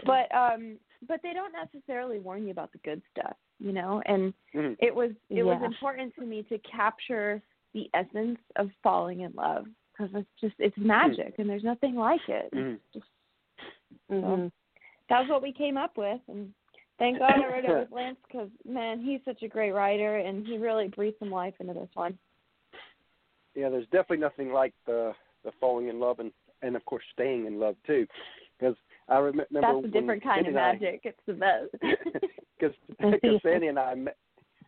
but 0.06 0.34
um 0.34 0.78
but 1.08 1.20
they 1.22 1.32
don't 1.32 1.52
necessarily 1.52 2.20
warn 2.20 2.44
you 2.44 2.50
about 2.50 2.72
the 2.72 2.78
good 2.78 3.02
stuff, 3.10 3.36
you 3.58 3.72
know. 3.72 4.02
And 4.06 4.32
Mhm. 4.54 4.76
it 4.78 4.94
was 4.94 5.10
it 5.30 5.42
was 5.42 5.60
important 5.62 6.14
to 6.16 6.22
me 6.24 6.42
to 6.44 6.58
capture 6.58 7.42
the 7.74 7.90
essence 7.94 8.38
of 8.56 8.70
falling 8.82 9.20
in 9.20 9.32
love 9.32 9.66
because 9.92 10.10
it's 10.14 10.28
just 10.40 10.54
it's 10.58 10.76
magic 10.78 11.34
and 11.38 11.48
there's 11.48 11.64
nothing 11.64 11.94
like 11.94 12.20
it. 12.28 12.50
Mhm. 12.52 12.78
Just 12.92 13.06
Mhm. 14.10 14.50
that's 15.08 15.28
what 15.28 15.42
we 15.42 15.52
came 15.52 15.76
up 15.76 15.96
with 15.96 16.20
and 16.28 16.52
thank 16.98 17.18
god 17.18 17.32
i 17.40 17.46
wrote 17.46 17.64
it 17.64 17.70
with 17.70 17.90
lance 17.92 18.16
because 18.26 18.48
man 18.64 19.00
he's 19.00 19.20
such 19.24 19.42
a 19.42 19.48
great 19.48 19.72
writer 19.72 20.18
and 20.18 20.46
he 20.46 20.56
really 20.58 20.88
breathed 20.88 21.18
some 21.18 21.30
life 21.30 21.54
into 21.60 21.72
this 21.74 21.88
one 21.94 22.18
yeah, 23.54 23.68
there's 23.68 23.84
definitely 23.86 24.18
nothing 24.18 24.52
like 24.52 24.72
the 24.86 25.12
the 25.44 25.52
falling 25.60 25.88
in 25.88 26.00
love 26.00 26.20
and 26.20 26.32
and 26.62 26.76
of 26.76 26.84
course 26.84 27.04
staying 27.12 27.46
in 27.46 27.58
love 27.60 27.76
too, 27.86 28.06
because 28.58 28.76
I 29.08 29.18
remember 29.18 29.46
that's 29.60 29.84
a 29.84 29.88
different 29.88 30.22
kind 30.22 30.46
of 30.46 30.54
Sandy 30.54 30.58
and 30.58 30.58
I- 30.58 30.72
magic 30.72 31.00
it's 31.04 31.20
the 31.26 31.34
best 31.34 31.70
because 32.58 32.74
because 32.98 33.40
Sandy 33.42 33.66
and 33.66 33.78
I 33.78 33.94
met. 33.94 34.16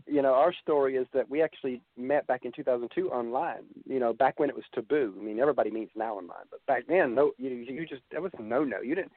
You 0.06 0.20
know, 0.20 0.34
our 0.34 0.52
story 0.52 0.96
is 0.96 1.06
that 1.14 1.28
we 1.30 1.42
actually 1.42 1.80
met 1.96 2.26
back 2.26 2.44
in 2.44 2.52
2002 2.52 3.10
online. 3.10 3.64
You 3.86 4.00
know, 4.00 4.12
back 4.12 4.38
when 4.38 4.50
it 4.50 4.54
was 4.54 4.64
taboo. 4.74 5.14
I 5.18 5.22
mean, 5.22 5.40
everybody 5.40 5.70
meets 5.70 5.92
now 5.96 6.16
online, 6.16 6.44
but 6.50 6.64
back 6.66 6.84
then, 6.86 7.14
no, 7.14 7.32
you 7.38 7.50
you 7.50 7.86
just 7.86 8.02
that 8.12 8.20
was 8.20 8.32
no 8.38 8.64
no. 8.64 8.80
You 8.80 8.94
didn't. 8.94 9.12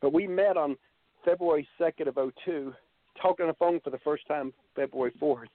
But 0.00 0.12
we 0.12 0.26
met 0.26 0.56
on 0.56 0.76
February 1.24 1.66
2nd 1.80 2.08
of 2.08 2.32
'02, 2.44 2.74
talking 3.20 3.44
on 3.44 3.48
the 3.48 3.54
phone 3.54 3.78
for 3.80 3.90
the 3.90 3.98
first 3.98 4.26
time 4.26 4.52
February 4.74 5.12
4th. 5.20 5.46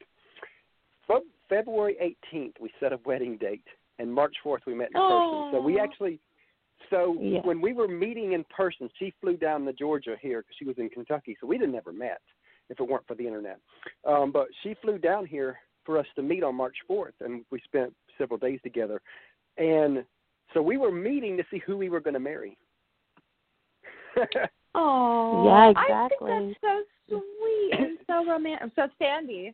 From 1.05 1.23
February 1.49 1.97
18th, 2.33 2.53
we 2.61 2.71
set 2.79 2.93
a 2.93 2.99
wedding 3.05 3.37
date, 3.37 3.63
and 3.99 4.13
March 4.13 4.35
4th 4.43 4.65
we 4.65 4.73
met 4.73 4.87
in 4.87 4.93
person. 4.93 5.49
So 5.51 5.61
we 5.61 5.79
actually, 5.79 6.19
so 6.89 7.17
Yeah. 7.19 7.41
when 7.41 7.59
we 7.61 7.73
were 7.73 7.87
meeting 7.87 8.33
in 8.33 8.43
person, 8.45 8.89
she 8.99 9.11
flew 9.21 9.37
down 9.37 9.65
to 9.65 9.73
Georgia 9.73 10.17
here 10.21 10.41
because 10.41 10.55
she 10.57 10.65
was 10.65 10.77
in 10.77 10.89
Kentucky, 10.89 11.37
so 11.39 11.47
we'd 11.47 11.61
have 11.61 11.69
never 11.69 11.91
met 11.91 12.21
if 12.69 12.79
it 12.79 12.87
weren't 12.87 13.07
for 13.07 13.15
the 13.15 13.25
internet. 13.25 13.59
Um, 14.05 14.31
but 14.31 14.47
she 14.63 14.75
flew 14.81 14.97
down 14.97 15.25
here 15.25 15.57
for 15.85 15.97
us 15.97 16.05
to 16.15 16.21
meet 16.21 16.43
on 16.43 16.55
March 16.55 16.75
4th, 16.89 17.13
and 17.21 17.45
we 17.51 17.59
spent 17.63 17.93
several 18.17 18.37
days 18.37 18.59
together. 18.63 19.01
And 19.57 20.03
so 20.53 20.61
we 20.61 20.77
were 20.77 20.91
meeting 20.91 21.37
to 21.37 21.43
see 21.49 21.59
who 21.65 21.77
we 21.77 21.89
were 21.89 21.99
going 21.99 22.13
to 22.13 22.19
marry. 22.19 22.57
oh 24.75 25.43
Yeah, 25.45 25.69
exactly. 25.69 26.31
i 26.31 26.39
think 26.39 26.57
that's 26.61 26.85
so 27.09 27.21
sweet 27.39 27.71
and 27.79 27.97
so 28.07 28.25
romantic 28.25 28.71
so 28.75 28.87
sandy 28.99 29.53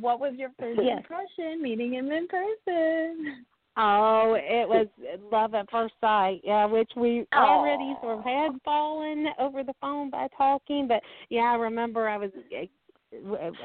what 0.00 0.20
was 0.20 0.34
your 0.36 0.50
first 0.58 0.80
Yes. 0.82 0.98
impression 0.98 1.62
meeting 1.62 1.94
him 1.94 2.10
in 2.10 2.26
person 2.26 3.44
Oh, 3.76 4.36
it 4.38 4.68
was 4.68 4.86
love 5.30 5.54
at 5.54 5.70
first 5.70 5.94
sight. 6.00 6.40
Yeah, 6.44 6.66
which 6.66 6.90
we 6.94 7.26
already 7.34 7.94
sort 8.02 8.18
of 8.18 8.24
had 8.24 8.50
fallen 8.64 9.28
over 9.38 9.62
the 9.62 9.72
phone 9.80 10.10
by 10.10 10.28
talking, 10.36 10.86
but 10.86 11.00
yeah, 11.30 11.52
I 11.52 11.54
remember 11.54 12.08
I 12.08 12.18
was. 12.18 12.30
Eh, 12.54 12.66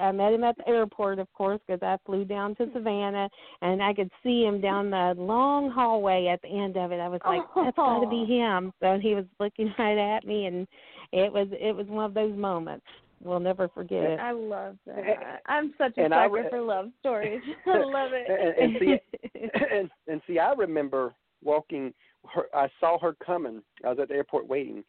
I 0.01 0.11
met 0.11 0.33
him 0.33 0.43
at 0.43 0.57
the 0.57 0.67
airport, 0.67 1.19
of 1.19 1.31
course, 1.31 1.61
because 1.65 1.81
I 1.81 1.95
flew 2.05 2.25
down 2.25 2.53
to 2.55 2.69
Savannah, 2.73 3.29
and 3.61 3.81
I 3.81 3.93
could 3.93 4.11
see 4.21 4.43
him 4.43 4.59
down 4.59 4.89
the 4.89 5.13
long 5.17 5.71
hallway 5.71 6.27
at 6.27 6.41
the 6.41 6.49
end 6.49 6.75
of 6.75 6.91
it. 6.91 6.99
I 6.99 7.07
was 7.07 7.21
like, 7.25 7.41
"That's 7.55 7.77
got 7.77 8.01
to 8.01 8.09
be 8.09 8.25
him." 8.25 8.73
So 8.81 8.99
he 9.01 9.15
was 9.15 9.23
looking 9.39 9.73
right 9.79 9.97
at 9.97 10.25
me, 10.25 10.47
and 10.47 10.67
it 11.13 11.31
was 11.31 11.47
it 11.51 11.73
was 11.75 11.87
one 11.87 12.05
of 12.05 12.13
those 12.13 12.37
moments 12.37 12.85
we'll 13.23 13.39
never 13.39 13.67
forget 13.69 14.03
it. 14.03 14.19
i 14.19 14.31
love 14.31 14.77
that 14.85 15.41
i'm 15.47 15.73
such 15.77 15.97
a 15.97 16.03
And 16.03 16.11
sucker 16.11 16.31
re- 16.33 16.49
for 16.49 16.61
love 16.61 16.89
stories 16.99 17.41
i 17.67 17.77
love 17.77 18.11
it 18.13 18.27
and, 18.29 18.75
and 18.75 18.77
see, 18.79 18.97
and, 19.75 19.89
and 20.07 20.21
see, 20.27 20.39
I 20.39 20.53
remember 20.53 21.13
walking. 21.43 21.93
Her, 22.33 22.45
I 22.53 22.67
saw 22.79 22.99
her 22.99 23.15
coming. 23.25 23.61
I 23.85 23.89
was 23.89 23.99
at 24.01 24.09
the 24.09 24.15
airport 24.15 24.47
waiting, 24.47 24.83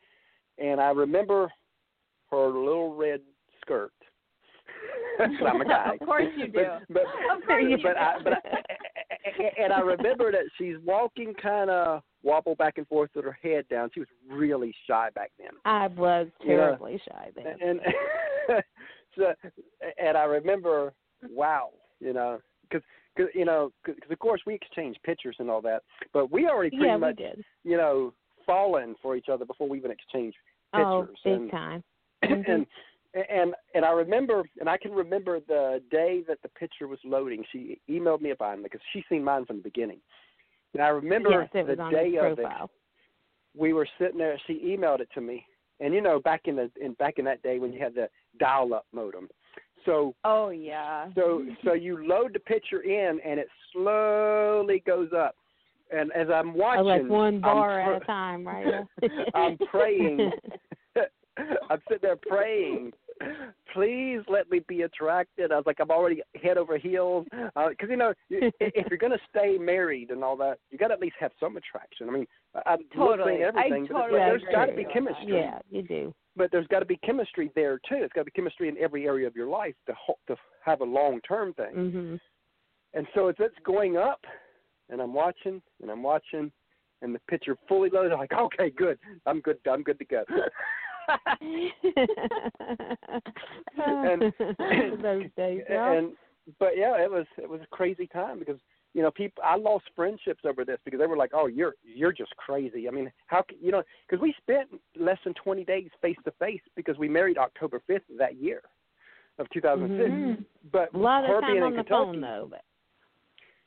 and 0.58 0.80
I 0.80 0.90
remember 0.90 1.50
her 2.30 2.48
little 2.48 2.94
red 2.94 3.20
skirt. 3.60 3.92
I'm 5.20 5.60
a 5.60 5.64
guy. 5.64 5.92
Of 6.00 6.06
course 6.06 6.26
you 6.36 6.46
do. 6.48 6.64
But, 6.88 6.94
but, 6.94 7.02
Of 7.36 7.44
course 7.46 7.64
you 7.68 7.76
but 7.82 7.94
do. 7.94 7.98
I, 7.98 8.16
but 8.22 8.32
I, 8.44 9.62
and 9.62 9.72
I 9.72 9.80
remember 9.80 10.30
that 10.32 10.44
she's 10.56 10.76
walking 10.84 11.34
kind 11.40 11.70
of 11.70 12.02
wobble 12.22 12.54
back 12.54 12.78
and 12.78 12.86
forth 12.88 13.10
with 13.14 13.24
her 13.24 13.38
head 13.42 13.66
down. 13.68 13.90
She 13.92 14.00
was 14.00 14.08
really 14.28 14.74
shy 14.86 15.10
back 15.14 15.32
then. 15.38 15.50
I 15.64 15.86
was 15.88 16.28
Yeah. 16.40 16.46
terribly 16.56 17.00
shy 17.08 17.30
then. 17.34 17.56
and 17.60 17.80
so 19.16 19.34
and 19.98 20.16
I 20.16 20.24
remember, 20.24 20.92
wow, 21.30 21.70
you 22.00 22.12
know, 22.12 22.40
because 22.62 22.82
cause, 23.16 23.26
you 23.34 23.44
know, 23.44 23.72
because 23.84 24.10
of 24.10 24.18
course 24.18 24.40
we 24.46 24.54
exchanged 24.54 25.00
pictures 25.04 25.36
and 25.38 25.50
all 25.50 25.62
that, 25.62 25.82
but 26.12 26.30
we 26.30 26.46
already 26.46 26.70
pretty 26.70 26.86
yeah, 26.86 26.96
much, 26.96 27.16
did. 27.16 27.44
you 27.64 27.76
know, 27.76 28.12
fallen 28.46 28.94
for 29.02 29.16
each 29.16 29.28
other 29.30 29.44
before 29.44 29.68
we 29.68 29.78
even 29.78 29.90
exchanged 29.90 30.36
pictures. 30.74 30.86
Oh, 30.88 31.02
pictures. 31.02 31.18
big 31.24 31.32
and, 31.34 31.50
time. 31.50 31.84
and 32.22 32.44
Mhm. 32.44 32.66
and 33.28 33.54
and 33.74 33.84
I 33.84 33.90
remember, 33.90 34.44
and 34.60 34.68
I 34.68 34.76
can 34.76 34.92
remember 34.92 35.40
the 35.40 35.82
day 35.90 36.22
that 36.28 36.42
the 36.42 36.48
picture 36.50 36.86
was 36.88 36.98
loading. 37.04 37.44
She 37.52 37.80
emailed 37.88 38.20
me 38.20 38.30
about 38.30 38.58
it 38.58 38.64
because 38.64 38.80
she 38.92 39.02
seen 39.08 39.24
mine 39.24 39.46
from 39.46 39.56
the 39.56 39.62
beginning. 39.62 40.00
And 40.74 40.82
I 40.82 40.88
remember 40.88 41.48
yes, 41.52 41.66
the 41.66 41.74
day 41.90 42.18
of 42.18 42.38
it. 42.38 42.46
We 43.56 43.72
were 43.72 43.88
sitting 43.98 44.18
there. 44.18 44.40
She 44.46 44.76
emailed 44.76 45.00
it 45.00 45.08
to 45.14 45.20
me, 45.20 45.44
and 45.80 45.94
you 45.94 46.00
know, 46.00 46.20
back 46.20 46.42
in 46.44 46.56
the 46.56 46.70
in 46.80 46.92
back 46.94 47.14
in 47.18 47.24
that 47.24 47.42
day 47.42 47.58
when 47.58 47.72
you 47.72 47.80
had 47.80 47.94
the 47.94 48.08
dial-up 48.38 48.86
modem. 48.92 49.28
So 49.86 50.14
Oh 50.24 50.50
yeah. 50.50 51.08
so 51.14 51.44
so 51.64 51.72
you 51.72 52.06
load 52.06 52.34
the 52.34 52.40
picture 52.40 52.82
in, 52.82 53.18
and 53.24 53.40
it 53.40 53.48
slowly 53.72 54.82
goes 54.86 55.10
up. 55.16 55.34
And 55.90 56.12
as 56.12 56.28
I'm 56.32 56.52
watching, 56.54 56.80
Oh, 56.80 56.88
like 56.88 57.08
one 57.08 57.36
I'm 57.36 57.40
bar 57.40 57.80
at 57.80 58.02
a 58.02 58.04
time, 58.04 58.46
right? 58.46 58.84
I'm 59.34 59.56
praying. 59.70 60.30
I'm 61.70 61.80
sitting 61.88 62.02
there 62.02 62.16
praying. 62.16 62.92
Please 63.74 64.20
let 64.28 64.50
me 64.50 64.60
be 64.66 64.82
attracted. 64.82 65.52
I 65.52 65.56
was 65.56 65.64
like, 65.66 65.78
I'm 65.80 65.90
already 65.90 66.22
head 66.42 66.56
over 66.58 66.78
heels. 66.78 67.26
Because, 67.30 67.88
you 67.90 67.96
know, 67.96 68.12
if 68.30 68.86
you're 68.88 68.98
going 68.98 69.12
to 69.12 69.18
stay 69.28 69.58
married 69.58 70.10
and 70.10 70.24
all 70.24 70.36
that, 70.38 70.58
you 70.70 70.78
got 70.78 70.88
to 70.88 70.94
at 70.94 71.00
least 71.00 71.16
have 71.20 71.32
some 71.38 71.56
attraction. 71.56 72.08
I 72.08 72.12
mean, 72.12 72.26
I- 72.54 72.62
I'm 72.72 72.78
Totally. 72.96 73.42
at 73.42 73.54
I 73.56 73.66
everything, 73.66 73.86
but 73.90 73.98
totally 74.00 74.20
there's 74.20 74.42
got 74.52 74.66
to 74.66 74.72
be 74.74 74.82
you 74.82 74.88
on 74.88 74.94
that. 75.04 75.14
chemistry. 75.14 75.36
yeah, 75.38 75.58
you 75.70 75.82
do. 75.82 76.14
But 76.36 76.50
there's 76.52 76.66
got 76.68 76.80
to 76.80 76.86
be 76.86 76.96
chemistry 77.04 77.50
there, 77.54 77.78
too. 77.88 77.96
It's 77.96 78.12
got 78.12 78.20
to 78.22 78.24
be 78.26 78.30
chemistry 78.30 78.68
in 78.68 78.78
every 78.78 79.06
area 79.06 79.26
of 79.26 79.34
your 79.36 79.48
life 79.48 79.74
to, 79.86 79.94
ho- 80.00 80.18
to 80.28 80.36
have 80.64 80.80
a 80.80 80.84
long 80.84 81.20
term 81.22 81.52
thing. 81.54 81.74
Mhm. 81.74 82.20
And 82.94 83.06
so 83.14 83.28
as 83.28 83.34
it's 83.38 83.54
going 83.66 83.96
up, 83.96 84.20
and 84.88 85.00
I'm 85.02 85.12
watching, 85.12 85.60
and 85.82 85.90
I'm 85.90 86.02
watching, 86.02 86.50
and 87.02 87.14
the 87.14 87.18
picture 87.28 87.56
fully 87.68 87.90
loaded, 87.90 88.12
I'm 88.12 88.18
like, 88.18 88.32
okay, 88.32 88.70
good. 88.70 88.98
I'm 89.26 89.40
good. 89.40 89.58
I'm 89.70 89.82
good 89.82 89.98
to 89.98 90.04
go. 90.06 90.24
And- 93.84 94.32
those 95.02 95.24
days. 95.36 95.62
Yeah. 95.68 95.92
and 95.92 96.12
but 96.58 96.76
yeah, 96.76 96.96
it 97.02 97.10
was 97.10 97.26
it 97.36 97.48
was 97.48 97.60
a 97.60 97.66
crazy 97.66 98.06
time 98.06 98.38
because 98.38 98.58
you 98.94 99.02
know 99.02 99.10
people 99.10 99.42
I 99.44 99.56
lost 99.56 99.84
friendships 99.94 100.44
over 100.46 100.64
this 100.64 100.78
because 100.84 100.98
they 100.98 101.06
were 101.06 101.16
like, 101.16 101.32
oh, 101.34 101.46
you're 101.46 101.74
you're 101.82 102.12
just 102.12 102.34
crazy. 102.36 102.88
I 102.88 102.90
mean, 102.90 103.10
how 103.26 103.42
can 103.42 103.58
you 103.60 103.70
know? 103.70 103.82
Because 104.08 104.22
we 104.22 104.34
spent 104.40 104.68
less 104.98 105.18
than 105.24 105.34
20 105.34 105.64
days 105.64 105.90
face 106.00 106.16
to 106.24 106.30
face 106.38 106.62
because 106.74 106.96
we 106.98 107.08
married 107.08 107.36
October 107.38 107.82
5th 107.88 108.00
that 108.18 108.36
year 108.36 108.62
of 109.38 109.48
2006. 109.50 110.10
Mhm. 110.10 110.44
But 110.72 110.92
a 110.94 110.98
lot 110.98 111.24
of 111.24 111.30
her 111.30 111.40
time 111.42 111.52
being 111.52 111.62
on 111.62 111.72
in 111.72 111.76
the 111.76 111.84
Kentucky, 111.84 112.04
phone 112.12 112.20
though, 112.22 112.46
but 112.50 112.62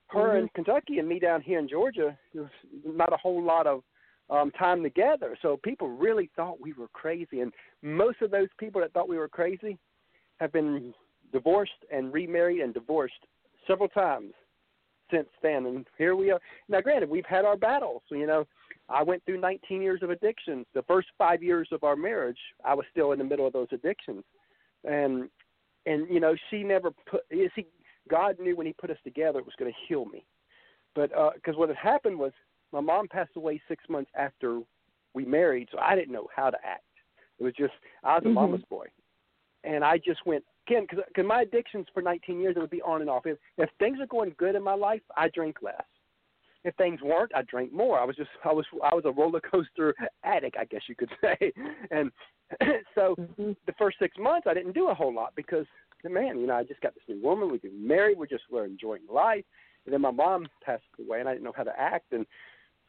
her 0.08 0.38
in 0.38 0.46
Mhm. 0.48 0.54
Kentucky 0.56 0.98
and 1.00 1.08
me 1.08 1.20
down 1.20 1.42
here 1.42 1.60
in 1.60 1.68
Georgia, 1.68 2.18
there 2.34 2.42
was 2.44 2.52
not 2.84 3.14
a 3.14 3.18
whole 3.18 3.42
lot 3.44 3.68
of 3.68 3.84
um 4.32 4.50
time 4.52 4.82
together. 4.82 5.38
So 5.42 5.60
people 5.62 5.90
really 5.90 6.32
thought 6.36 6.60
we 6.60 6.74
were 6.74 6.88
crazy, 6.94 7.42
and 7.42 7.52
most 7.84 8.22
of 8.22 8.32
those 8.32 8.48
people 8.58 8.82
that 8.82 8.94
thought 8.94 9.10
we 9.10 9.18
were 9.18 9.28
crazy 9.28 9.78
have 10.40 10.52
been 10.52 10.94
divorced 11.32 11.72
and 11.92 12.12
remarried 12.14 12.62
and 12.62 12.74
divorced 12.74 13.14
several 13.68 13.90
times 13.90 14.34
since 15.12 15.28
then. 15.44 15.66
And 15.66 15.86
here 15.98 16.16
we 16.16 16.32
are. 16.32 16.40
Now, 16.70 16.82
granted, 16.82 17.10
we've 17.10 17.26
had 17.26 17.46
our 17.46 17.58
battles. 17.58 18.02
You 18.10 18.26
know, 18.26 18.48
I 18.90 19.04
went 19.04 19.24
through 19.26 19.40
19 19.40 19.82
years 19.82 20.02
of 20.02 20.10
addictions. 20.10 20.66
The 20.74 20.84
first 20.84 21.10
five 21.18 21.44
years 21.44 21.68
of 21.72 21.84
our 21.84 21.96
marriage, 21.96 22.40
I 22.66 22.74
was 22.74 22.86
still 22.92 23.12
in 23.12 23.20
the 23.20 23.26
middle 23.26 23.46
of 23.46 23.54
those 23.54 23.68
addictions, 23.72 24.24
and 24.84 25.30
and 25.86 26.08
you 26.10 26.20
know, 26.20 26.36
she 26.50 26.64
never 26.64 26.92
put. 27.10 27.22
You 27.30 27.50
see, 27.56 27.68
God 28.10 28.40
knew 28.40 28.56
when 28.56 28.68
He 28.68 28.74
put 28.74 28.90
us 28.90 28.98
together, 29.04 29.40
it 29.40 29.46
was 29.46 29.56
going 29.60 29.72
to 29.72 29.78
heal 29.88 30.06
me. 30.06 30.26
But 30.96 31.12
because 31.36 31.56
what 31.56 31.70
had 31.70 31.78
happened 31.78 32.18
was, 32.18 32.32
my 32.72 32.80
mom 32.80 33.08
passed 33.08 33.36
away 33.36 33.62
six 33.68 33.84
months 33.90 34.12
after 34.16 34.62
we 35.14 35.26
married, 35.26 35.70
so 35.72 35.80
I 35.80 35.96
didn't 35.96 36.14
know 36.14 36.28
how 36.36 36.50
to 36.50 36.58
act. 36.66 36.84
It 37.40 37.44
was 37.44 37.54
just 37.54 37.74
I 38.04 38.16
was 38.16 38.26
a 38.26 38.30
Mhm. 38.30 38.34
mama's 38.34 38.64
boy, 38.66 38.88
and 39.64 39.84
I 39.84 39.98
just 39.98 40.26
went 40.26 40.46
again 40.68 40.86
because 40.90 41.26
my 41.26 41.42
addictions 41.42 41.88
for 41.94 42.02
19 42.02 42.40
years 42.40 42.56
it 42.56 42.60
would 42.60 42.70
be 42.70 42.82
on 42.82 43.02
and 43.02 43.10
off. 43.10 43.26
If, 43.26 43.38
if 43.58 43.70
things 43.80 44.00
are 44.00 44.08
going 44.08 44.34
good 44.38 44.56
in 44.56 44.64
my 44.64 44.74
life, 44.74 45.02
I 45.16 45.28
drink 45.30 45.62
less. 45.62 45.84
If 46.64 46.76
things 46.76 47.02
weren't, 47.02 47.34
I 47.36 47.42
drank 47.44 47.74
more. 47.74 48.00
I 48.00 48.06
was 48.06 48.16
just 48.16 48.30
I 48.46 48.54
was 48.54 48.66
I 48.84 48.94
was 48.94 49.06
a 49.06 49.12
roller 49.12 49.42
coaster 49.42 49.96
addict, 50.24 50.58
I 50.58 50.66
guess 50.66 50.82
you 50.88 50.96
could 50.96 51.12
say. 51.22 51.52
And 51.90 52.12
so 52.96 53.16
Mhm. 53.16 53.56
the 53.66 53.74
first 53.74 53.98
six 54.00 54.18
months 54.18 54.48
I 54.48 54.54
didn't 54.54 54.74
do 54.74 54.90
a 54.90 54.94
whole 54.94 55.14
lot 55.14 55.34
because 55.36 55.66
man, 56.04 56.40
you 56.40 56.48
know, 56.48 56.56
I 56.56 56.64
just 56.64 56.82
got 56.82 56.96
this 56.96 57.04
new 57.08 57.22
woman, 57.22 57.52
we 57.52 57.60
get 57.60 57.74
married, 57.74 58.18
we're 58.18 58.26
just 58.28 58.44
we're 58.50 58.66
enjoying 58.66 59.04
life. 59.08 59.46
And 59.86 59.94
then 59.94 60.02
my 60.02 60.12
mom 60.12 60.48
passed 60.64 60.84
away 61.00 61.20
and 61.20 61.30
I 61.30 61.34
didn't 61.34 61.44
know 61.44 61.54
how 61.56 61.64
to 61.64 61.80
act 61.80 62.12
and 62.12 62.26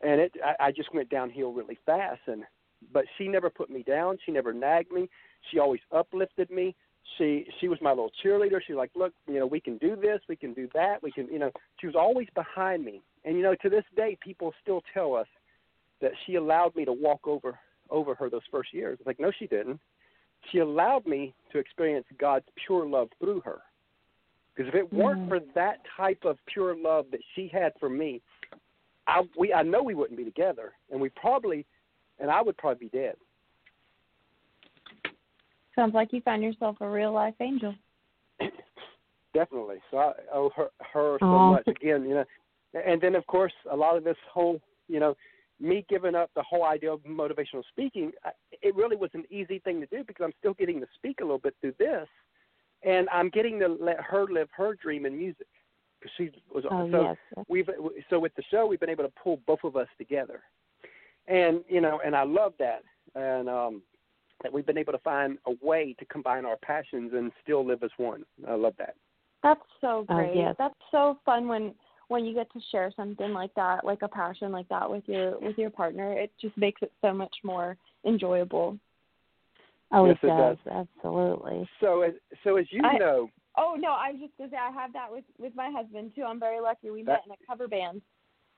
and 0.02 0.20
it 0.20 0.32
I, 0.44 0.66
I 0.66 0.72
just 0.72 0.92
went 0.94 1.08
downhill 1.08 1.52
really 1.52 1.78
fast 1.86 2.20
and 2.26 2.44
but 2.92 3.04
she 3.16 3.28
never 3.28 3.48
put 3.48 3.70
me 3.70 3.84
down, 3.84 4.18
she 4.26 4.32
never 4.32 4.52
nagged 4.52 4.90
me, 4.90 5.08
she 5.50 5.58
always 5.58 5.80
uplifted 5.92 6.50
me. 6.50 6.74
She 7.18 7.46
she 7.60 7.68
was 7.68 7.78
my 7.80 7.90
little 7.90 8.10
cheerleader. 8.24 8.60
she's 8.64 8.76
like, 8.76 8.90
Look, 8.94 9.12
you 9.26 9.38
know, 9.38 9.46
we 9.46 9.60
can 9.60 9.78
do 9.78 9.96
this, 9.96 10.20
we 10.28 10.36
can 10.36 10.54
do 10.54 10.68
that, 10.74 11.02
we 11.02 11.12
can 11.12 11.26
you 11.28 11.38
know 11.38 11.50
she 11.80 11.86
was 11.86 11.96
always 11.96 12.28
behind 12.34 12.84
me. 12.84 13.02
And 13.24 13.36
you 13.36 13.42
know, 13.42 13.54
to 13.62 13.68
this 13.68 13.84
day 13.96 14.16
people 14.20 14.52
still 14.62 14.82
tell 14.94 15.14
us 15.14 15.28
that 16.00 16.12
she 16.26 16.34
allowed 16.34 16.74
me 16.74 16.84
to 16.84 16.92
walk 16.92 17.26
over 17.26 17.58
over 17.90 18.14
her 18.14 18.30
those 18.30 18.42
first 18.50 18.72
years. 18.72 18.98
It's 18.98 19.06
like, 19.06 19.20
no, 19.20 19.30
she 19.38 19.46
didn't. 19.46 19.80
She 20.50 20.58
allowed 20.58 21.06
me 21.06 21.34
to 21.52 21.58
experience 21.58 22.06
God's 22.18 22.46
pure 22.66 22.86
love 22.86 23.08
through 23.20 23.42
her. 23.42 23.60
Because 24.54 24.68
if 24.68 24.74
it 24.74 24.92
weren't 24.92 25.20
Mhm. 25.20 25.28
for 25.28 25.40
that 25.54 25.84
type 25.96 26.24
of 26.24 26.38
pure 26.46 26.74
love 26.74 27.10
that 27.10 27.20
she 27.34 27.48
had 27.48 27.72
for 27.78 27.88
me, 27.88 28.20
I 29.12 29.22
we 29.36 29.52
I 29.52 29.62
know 29.62 29.82
we 29.82 29.94
wouldn't 29.94 30.16
be 30.16 30.24
together, 30.24 30.72
and 30.90 31.00
we 31.00 31.10
probably, 31.10 31.66
and 32.18 32.30
I 32.30 32.40
would 32.40 32.56
probably 32.56 32.88
be 32.88 32.98
dead. 32.98 33.14
Sounds 35.76 35.94
like 35.94 36.12
you 36.12 36.20
found 36.22 36.42
yourself 36.42 36.76
a 36.80 36.88
real 36.88 37.12
life 37.12 37.34
angel. 37.40 37.74
Definitely. 39.34 39.76
So 39.90 39.98
I 39.98 40.12
owe 40.32 40.50
her 40.56 40.68
her 40.92 41.18
so 41.20 41.26
Aw. 41.26 41.50
much 41.50 41.68
again, 41.68 42.04
you 42.04 42.14
know. 42.14 42.24
And 42.86 43.00
then 43.00 43.14
of 43.14 43.26
course 43.26 43.52
a 43.70 43.76
lot 43.76 43.96
of 43.96 44.04
this 44.04 44.16
whole, 44.32 44.60
you 44.88 44.98
know, 44.98 45.14
me 45.60 45.84
giving 45.88 46.14
up 46.14 46.30
the 46.34 46.42
whole 46.42 46.64
idea 46.64 46.92
of 46.92 47.00
motivational 47.02 47.62
speaking, 47.68 48.12
I- 48.24 48.32
it 48.62 48.74
really 48.74 48.96
was 48.96 49.10
an 49.14 49.24
easy 49.30 49.58
thing 49.60 49.80
to 49.80 49.86
do 49.86 50.04
because 50.04 50.24
I'm 50.24 50.34
still 50.38 50.54
getting 50.54 50.80
to 50.80 50.86
speak 50.94 51.20
a 51.20 51.24
little 51.24 51.38
bit 51.38 51.54
through 51.60 51.74
this, 51.78 52.08
and 52.82 53.08
I'm 53.10 53.28
getting 53.28 53.58
to 53.60 53.68
let 53.68 54.00
her 54.00 54.26
live 54.26 54.48
her 54.56 54.74
dream 54.74 55.06
in 55.06 55.16
music. 55.16 55.46
Because 56.02 56.12
she 56.16 56.30
was 56.52 56.64
Oh 56.70 56.90
so 56.90 57.02
yes. 57.02 57.16
yes. 57.36 57.46
we've 57.48 57.68
so 58.10 58.18
with 58.18 58.34
the 58.34 58.42
show 58.50 58.66
we've 58.66 58.80
been 58.80 58.90
able 58.90 59.04
to 59.04 59.12
pull 59.22 59.40
both 59.46 59.60
of 59.62 59.76
us 59.76 59.86
together, 59.98 60.40
and 61.28 61.62
you 61.68 61.80
know, 61.80 62.00
and 62.04 62.16
I 62.16 62.24
love 62.24 62.54
that, 62.58 62.82
and 63.14 63.48
um, 63.48 63.82
that 64.42 64.52
we've 64.52 64.66
been 64.66 64.78
able 64.78 64.92
to 64.92 64.98
find 64.98 65.38
a 65.46 65.52
way 65.64 65.94
to 66.00 66.04
combine 66.06 66.44
our 66.44 66.56
passions 66.56 67.12
and 67.14 67.30
still 67.42 67.64
live 67.64 67.82
as 67.84 67.90
one. 67.98 68.24
I 68.48 68.54
love 68.54 68.74
that. 68.78 68.94
That's 69.44 69.60
so 69.80 70.04
Oh, 70.08 70.14
great. 70.14 70.34
yes. 70.36 70.56
That's 70.58 70.74
so 70.90 71.18
fun 71.24 71.46
when 71.46 71.74
when 72.08 72.24
you 72.24 72.34
get 72.34 72.52
to 72.52 72.60
share 72.72 72.92
something 72.96 73.32
like 73.32 73.54
that, 73.54 73.84
like 73.84 74.02
a 74.02 74.08
passion 74.08 74.50
like 74.50 74.68
that 74.68 74.90
with 74.90 75.04
your 75.06 75.38
with 75.38 75.56
your 75.56 75.70
partner. 75.70 76.12
It 76.18 76.32
just 76.40 76.56
makes 76.56 76.82
it 76.82 76.92
so 77.00 77.12
much 77.12 77.34
more 77.44 77.76
enjoyable. 78.04 78.76
Oh, 79.92 80.06
Yes, 80.06 80.16
it 80.22 80.26
it 80.26 80.30
does. 80.30 80.56
does. 80.64 80.86
Absolutely. 80.96 81.68
So 81.80 82.02
as 82.02 82.14
so 82.42 82.56
as 82.56 82.66
you 82.70 82.82
I- 82.84 82.98
know, 82.98 83.30
Oh 83.56 83.76
no, 83.78 83.90
I 83.90 84.12
was 84.12 84.20
just 84.20 84.36
gonna 84.38 84.50
say 84.50 84.56
I 84.56 84.70
have 84.70 84.92
that 84.94 85.10
with 85.10 85.24
with 85.38 85.54
my 85.54 85.70
husband 85.70 86.12
too. 86.14 86.22
I'm 86.24 86.40
very 86.40 86.60
lucky. 86.60 86.90
We 86.90 87.02
That- 87.02 87.26
met 87.26 87.26
in 87.26 87.32
a 87.32 87.46
cover 87.46 87.68
band, 87.68 88.00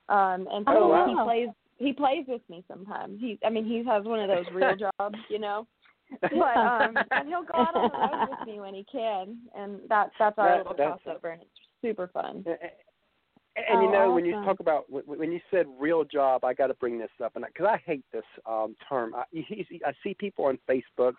um, 0.09 0.47
and 0.51 0.65
so 0.65 0.73
Oh, 0.83 0.87
wow. 0.87 1.07
he 1.07 1.15
plays 1.23 1.49
he 1.77 1.93
plays 1.93 2.25
with 2.27 2.41
me 2.49 2.63
sometimes. 2.67 3.19
He 3.19 3.37
I 3.45 3.49
mean 3.49 3.65
he 3.65 3.83
has 3.85 4.03
one 4.05 4.19
of 4.19 4.27
those 4.29 4.45
real 4.53 4.75
jobs, 4.99 5.17
you 5.29 5.39
know. 5.39 5.67
But 6.21 6.31
um, 6.55 6.95
and 7.11 7.27
he'll 7.27 7.43
go 7.43 7.55
out 7.57 7.75
on 7.75 7.89
the 7.91 7.97
road 7.97 8.29
with 8.39 8.47
me 8.47 8.59
when 8.59 8.73
he 8.75 8.85
can, 8.89 9.37
and 9.55 9.79
that 9.89 10.11
that's 10.19 10.37
our 10.37 10.49
That- 10.49 10.57
little 10.59 10.75
that's- 10.75 10.99
crossover, 11.05 11.33
and 11.33 11.41
it's 11.41 11.51
super 11.81 12.07
fun. 12.07 12.43
and, 12.45 13.65
and 13.69 13.81
you 13.81 13.89
Oh, 13.89 13.91
know 13.91 14.13
when 14.13 14.23
you 14.23 14.33
talk 14.45 14.59
about 14.59 14.89
when 14.89 15.03
when 15.05 15.31
you 15.31 15.39
said 15.51 15.65
real 15.79 16.03
job, 16.05 16.45
I 16.45 16.53
got 16.53 16.67
to 16.67 16.73
bring 16.75 16.97
this 16.99 17.09
up, 17.23 17.35
and 17.35 17.43
because 17.45 17.65
I 17.65 17.77
hate 17.85 18.05
this 18.13 18.23
um, 18.45 18.75
term, 18.87 19.15
I, 19.15 19.23
you, 19.31 19.43
you- 19.49 19.79
I 19.85 19.93
see 20.03 20.13
people 20.13 20.45
on 20.45 20.59
Facebook 20.69 21.13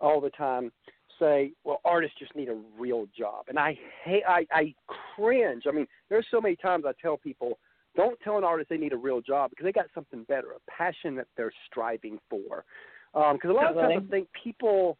all 0.00 0.20
the 0.20 0.30
time 0.30 0.72
say, 1.18 1.52
"Well, 1.64 1.80
artists 1.84 2.16
just 2.18 2.34
need 2.34 2.48
a 2.48 2.58
real 2.78 3.06
job," 3.16 3.46
and 3.48 3.58
I 3.58 3.78
hate, 4.04 4.22
I, 4.28 4.46
I 4.52 4.74
cringe. 5.14 5.64
I 5.68 5.72
mean, 5.72 5.86
there's 6.08 6.26
so 6.30 6.40
many 6.40 6.56
times 6.56 6.84
I 6.86 6.92
tell 7.00 7.16
people, 7.16 7.58
"Don't 7.94 8.18
tell 8.20 8.38
an 8.38 8.44
artist 8.44 8.68
they 8.68 8.76
need 8.76 8.92
a 8.92 8.96
real 8.98 9.20
job 9.20 9.50
because 9.50 9.64
they 9.64 9.72
got 9.72 9.86
something 9.94 10.24
better, 10.24 10.48
a 10.52 10.70
passion 10.70 11.14
that 11.16 11.26
they're 11.36 11.52
striving 11.70 12.18
for." 12.28 12.64
Um, 13.14 13.36
because 13.36 13.50
a 13.50 13.54
lot 13.54 13.70
of 13.70 13.76
times 13.76 14.04
I 14.06 14.10
think 14.10 14.28
people, 14.44 14.98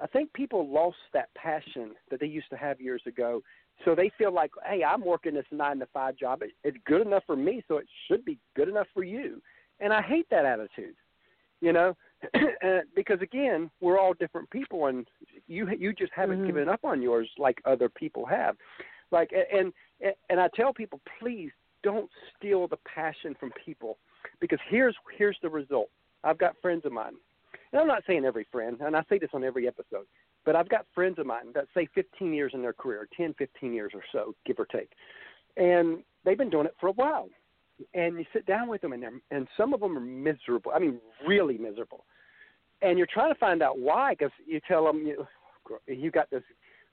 I 0.00 0.06
think 0.08 0.32
people 0.32 0.68
lost 0.68 0.96
that 1.12 1.28
passion 1.34 1.92
that 2.10 2.18
they 2.18 2.26
used 2.26 2.50
to 2.50 2.56
have 2.56 2.80
years 2.80 3.02
ago. 3.06 3.42
So 3.84 3.94
they 3.94 4.10
feel 4.18 4.32
like, 4.32 4.50
hey, 4.68 4.84
I'm 4.84 5.04
working 5.04 5.34
this 5.34 5.46
nine 5.50 5.78
to 5.78 5.86
five 5.86 6.16
job. 6.16 6.42
It, 6.42 6.52
it's 6.62 6.76
good 6.86 7.06
enough 7.06 7.22
for 7.26 7.36
me, 7.36 7.64
so 7.68 7.78
it 7.78 7.86
should 8.06 8.24
be 8.24 8.38
good 8.54 8.68
enough 8.68 8.86
for 8.92 9.02
you. 9.02 9.40
And 9.80 9.92
I 9.92 10.02
hate 10.02 10.26
that 10.30 10.44
attitude, 10.44 10.94
you 11.60 11.72
know, 11.72 11.96
because 12.94 13.20
again, 13.20 13.70
we're 13.80 13.98
all 13.98 14.14
different 14.14 14.48
people, 14.50 14.86
and 14.86 15.06
you 15.46 15.68
you 15.78 15.92
just 15.92 16.12
haven't 16.14 16.42
Mhm. 16.42 16.46
given 16.46 16.68
up 16.68 16.84
on 16.84 17.02
yours 17.02 17.28
like 17.38 17.60
other 17.64 17.88
people 17.88 18.24
have. 18.26 18.56
Like 19.10 19.32
and 19.32 19.72
and, 20.00 20.14
and 20.30 20.40
I 20.40 20.48
tell 20.54 20.72
people, 20.72 21.00
please 21.18 21.50
don't 21.82 22.10
steal 22.36 22.68
the 22.68 22.78
passion 22.78 23.34
from 23.34 23.52
people 23.64 23.98
because 24.40 24.60
here's 24.68 24.96
here's 25.16 25.38
the 25.42 25.50
result. 25.50 25.90
I've 26.24 26.38
got 26.38 26.56
friends 26.62 26.84
of 26.84 26.92
mine, 26.92 27.14
and 27.72 27.80
I'm 27.80 27.88
not 27.88 28.04
saying 28.06 28.24
every 28.24 28.44
friend, 28.52 28.80
and 28.80 28.96
I 28.96 29.02
say 29.08 29.18
this 29.18 29.30
on 29.34 29.42
every 29.42 29.66
episode, 29.66 30.06
but 30.44 30.54
I've 30.54 30.68
got 30.68 30.86
friends 30.94 31.18
of 31.18 31.26
mine 31.26 31.52
that 31.54 31.66
say 31.74 31.86
15 31.94 32.32
years 32.32 32.52
in 32.54 32.62
their 32.62 32.72
career, 32.72 33.08
10, 33.16 33.34
15 33.34 33.72
years 33.72 33.92
or 33.94 34.02
so, 34.12 34.34
give 34.46 34.60
or 34.60 34.66
take, 34.66 34.92
and 35.56 36.04
they've 36.24 36.38
been 36.38 36.50
doing 36.50 36.66
it 36.66 36.76
for 36.80 36.88
a 36.88 36.92
while. 36.92 37.28
And 37.94 38.16
you 38.16 38.24
sit 38.32 38.46
down 38.46 38.68
with 38.68 38.80
them, 38.80 38.92
and 38.92 39.02
they're, 39.02 39.20
and 39.32 39.48
some 39.56 39.74
of 39.74 39.80
them 39.80 39.96
are 39.96 40.00
miserable. 40.00 40.70
I 40.72 40.78
mean, 40.78 41.00
really 41.26 41.58
miserable. 41.58 42.04
And 42.82 42.98
you're 42.98 43.06
trying 43.12 43.32
to 43.32 43.38
find 43.38 43.62
out 43.62 43.78
why, 43.78 44.14
because 44.14 44.32
you 44.46 44.60
tell 44.66 44.84
them 44.84 45.06
you 45.06 45.26
you 45.86 46.10
got 46.10 46.28
this 46.30 46.42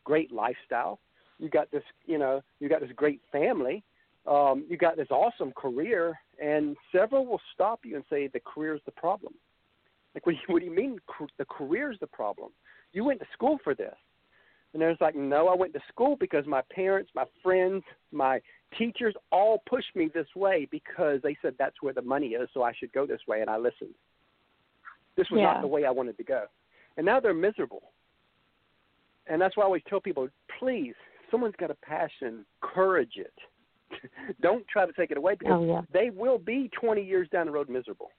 great 0.04 0.32
lifestyle, 0.32 1.00
you 1.40 1.50
got 1.50 1.72
this 1.72 1.84
you 2.06 2.18
know 2.18 2.42
you 2.60 2.70
got 2.70 2.82
this 2.82 2.92
great 2.96 3.22
family, 3.32 3.84
um, 4.28 4.66
you 4.70 4.78
got 4.78 4.96
this 4.96 5.10
awesome 5.10 5.52
career, 5.54 6.20
and 6.42 6.78
several 6.92 7.26
will 7.26 7.42
stop 7.54 7.82
you 7.84 7.96
and 7.96 8.06
say 8.10 8.28
the 8.28 8.40
career 8.40 8.76
is 8.76 8.82
the 8.86 8.92
problem. 8.92 9.34
Like, 10.14 10.26
what 10.26 10.34
do 10.34 10.38
you, 10.38 10.54
what 10.54 10.60
do 10.60 10.66
you 10.66 10.76
mean 10.76 11.00
the 11.38 11.46
career 11.46 11.92
is 11.92 11.98
the 12.00 12.08
problem? 12.08 12.52
You 12.94 13.04
went 13.04 13.20
to 13.20 13.28
school 13.34 13.58
for 13.64 13.76
this. 13.76 13.96
And 14.74 14.82
there's 14.82 14.98
like, 15.02 15.16
no, 15.16 15.48
I 15.48 15.56
went 15.56 15.74
to 15.74 15.80
school 15.90 16.16
because 16.20 16.46
my 16.46 16.62
parents, 16.72 17.10
my 17.16 17.26
friends, 17.42 17.84
my 18.12 18.40
teachers 18.78 19.16
all 19.32 19.64
pushed 19.68 19.96
me 19.96 20.10
this 20.14 20.28
way 20.36 20.68
because 20.70 21.22
they 21.24 21.36
said 21.42 21.56
that's 21.58 21.82
where 21.82 21.94
the 21.94 22.04
money 22.04 22.30
is, 22.30 22.50
so 22.54 22.62
I 22.62 22.74
should 22.74 22.94
go 22.94 23.08
this 23.08 23.22
way, 23.28 23.42
and 23.42 23.50
I 23.50 23.58
listened. 23.58 23.96
This 25.18 25.28
was 25.30 25.40
yeah. 25.40 25.54
not 25.54 25.62
the 25.62 25.68
way 25.68 25.86
I 25.86 25.92
wanted 25.92 26.18
to 26.18 26.24
go. 26.24 26.46
And 26.98 27.06
now 27.06 27.20
they're 27.20 27.34
miserable. 27.34 27.84
And 29.28 29.42
that's 29.42 29.56
why 29.56 29.64
I 29.64 29.66
always 29.66 29.84
tell 29.88 30.02
people, 30.02 30.28
please, 30.60 30.96
someone's 31.30 31.56
got 31.60 31.72
a 31.72 31.76
passion, 31.76 32.46
courage 32.62 33.14
it. 33.16 33.34
Don't 34.42 34.68
try 34.68 34.86
to 34.86 34.94
take 34.94 35.12
it 35.12 35.18
away 35.18 35.36
because 35.38 35.56
oh, 35.58 35.66
yeah. 35.66 35.82
they 35.94 36.10
will 36.10 36.38
be 36.38 36.70
20 36.80 37.04
years 37.04 37.28
down 37.30 37.46
the 37.46 37.52
road 37.52 37.70
miserable. 37.70 38.12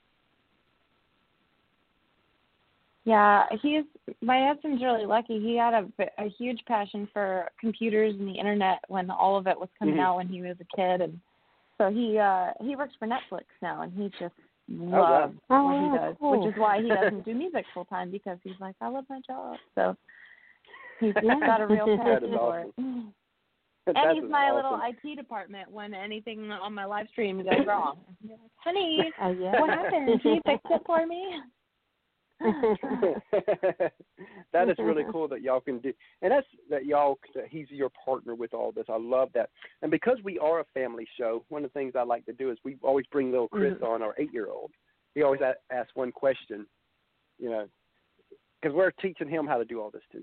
Yeah, 3.05 3.45
he's 3.63 3.85
my 4.21 4.47
husband's 4.47 4.83
really 4.83 5.07
lucky. 5.07 5.41
He 5.41 5.57
had 5.57 5.73
a, 5.73 5.87
a 6.19 6.29
huge 6.39 6.61
passion 6.67 7.09
for 7.13 7.49
computers 7.59 8.15
and 8.19 8.29
the 8.29 8.39
internet 8.39 8.79
when 8.89 9.11
all 9.11 9.39
of 9.39 9.47
it 9.47 9.59
was 9.59 9.71
coming 9.79 9.95
mm-hmm. 9.95 10.03
out 10.03 10.17
when 10.17 10.29
he 10.29 10.43
was 10.43 10.57
a 10.61 10.77
kid, 10.77 11.01
and 11.01 11.19
so 11.79 11.91
he 11.91 12.19
uh 12.19 12.49
he 12.61 12.77
works 12.77 12.93
for 12.99 13.09
Netflix 13.09 13.45
now, 13.63 13.83
and 13.83 13.93
he 13.95 14.11
just 14.21 14.35
loves 14.71 15.35
oh, 15.51 15.55
wow. 15.55 15.65
what 15.65 15.75
oh, 15.75 15.93
he 15.93 15.99
does, 15.99 16.17
cool. 16.21 16.41
which 16.41 16.55
is 16.55 16.59
why 16.59 16.83
he 16.83 16.89
doesn't 16.89 17.25
do 17.25 17.35
music 17.35 17.65
full 17.75 17.85
time 17.87 18.11
because 18.11 18.39
he's 18.45 18.55
like, 18.61 18.77
I 18.81 18.89
love 18.89 19.05
my 19.11 19.21
job. 19.27 19.57
So 19.75 19.97
he's 21.01 21.15
got 21.15 21.61
a 21.61 21.67
real 21.67 21.97
passion 21.99 22.31
for 22.31 22.61
awesome. 22.61 22.73
it. 22.77 23.95
That 23.95 23.97
and 23.97 24.21
he's 24.23 24.31
my 24.31 24.51
awesome. 24.51 24.57
little 24.57 24.81
IT 25.13 25.17
department 25.17 25.71
when 25.71 25.95
anything 25.95 26.51
on 26.51 26.75
my 26.75 26.85
live 26.85 27.07
stream 27.13 27.39
goes 27.39 27.67
wrong. 27.67 27.99
Like, 28.29 28.39
Honey, 28.57 29.11
Oh, 29.21 29.31
yeah. 29.31 29.61
what 29.61 29.71
happened? 29.71 30.21
Can 30.23 30.35
you 30.35 30.41
fix 30.47 30.63
it 30.71 30.83
for 30.87 31.07
me? 31.07 31.41
that 34.53 34.69
is 34.69 34.77
really 34.79 35.05
cool 35.13 35.29
that 35.29 35.43
y'all 35.43 35.61
can 35.61 35.79
do, 35.79 35.93
and 36.23 36.33
that's 36.33 36.47
that 36.71 36.87
y'all. 36.87 37.19
That 37.35 37.45
he's 37.49 37.67
your 37.71 37.91
partner 38.05 38.35
with 38.35 38.55
all 38.55 38.73
this. 38.73 38.87
I 38.89 38.97
love 38.99 39.29
that, 39.35 39.51
and 39.83 39.91
because 39.91 40.19
we 40.25 40.39
are 40.39 40.61
a 40.61 40.65
family 40.73 41.07
show, 41.19 41.45
one 41.49 41.65
of 41.65 41.71
the 41.73 41.79
things 41.79 41.93
I 41.97 42.03
like 42.03 42.25
to 42.27 42.33
do 42.33 42.51
is 42.51 42.59
we 42.65 42.77
always 42.83 43.07
bring 43.13 43.31
little 43.31 43.49
Chris 43.49 43.75
Mm-hmm. 43.75 43.85
on, 43.85 44.03
our 44.03 44.15
eight-year-old. 44.19 44.71
He 45.15 45.23
always 45.23 45.41
a- 45.41 45.55
asks 45.73 45.93
one 45.95 46.13
question, 46.13 46.67
you 47.39 47.51
know, 47.51 47.67
because 48.61 48.75
we're 48.75 48.91
teaching 48.93 49.29
him 49.29 49.47
how 49.47 49.59
to 49.59 49.65
do 49.65 49.81
all 49.81 49.91
this 49.91 50.03
too. 50.11 50.23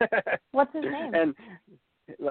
What's 0.52 0.72
his 0.74 0.84
name? 0.84 1.14
And 1.14 1.34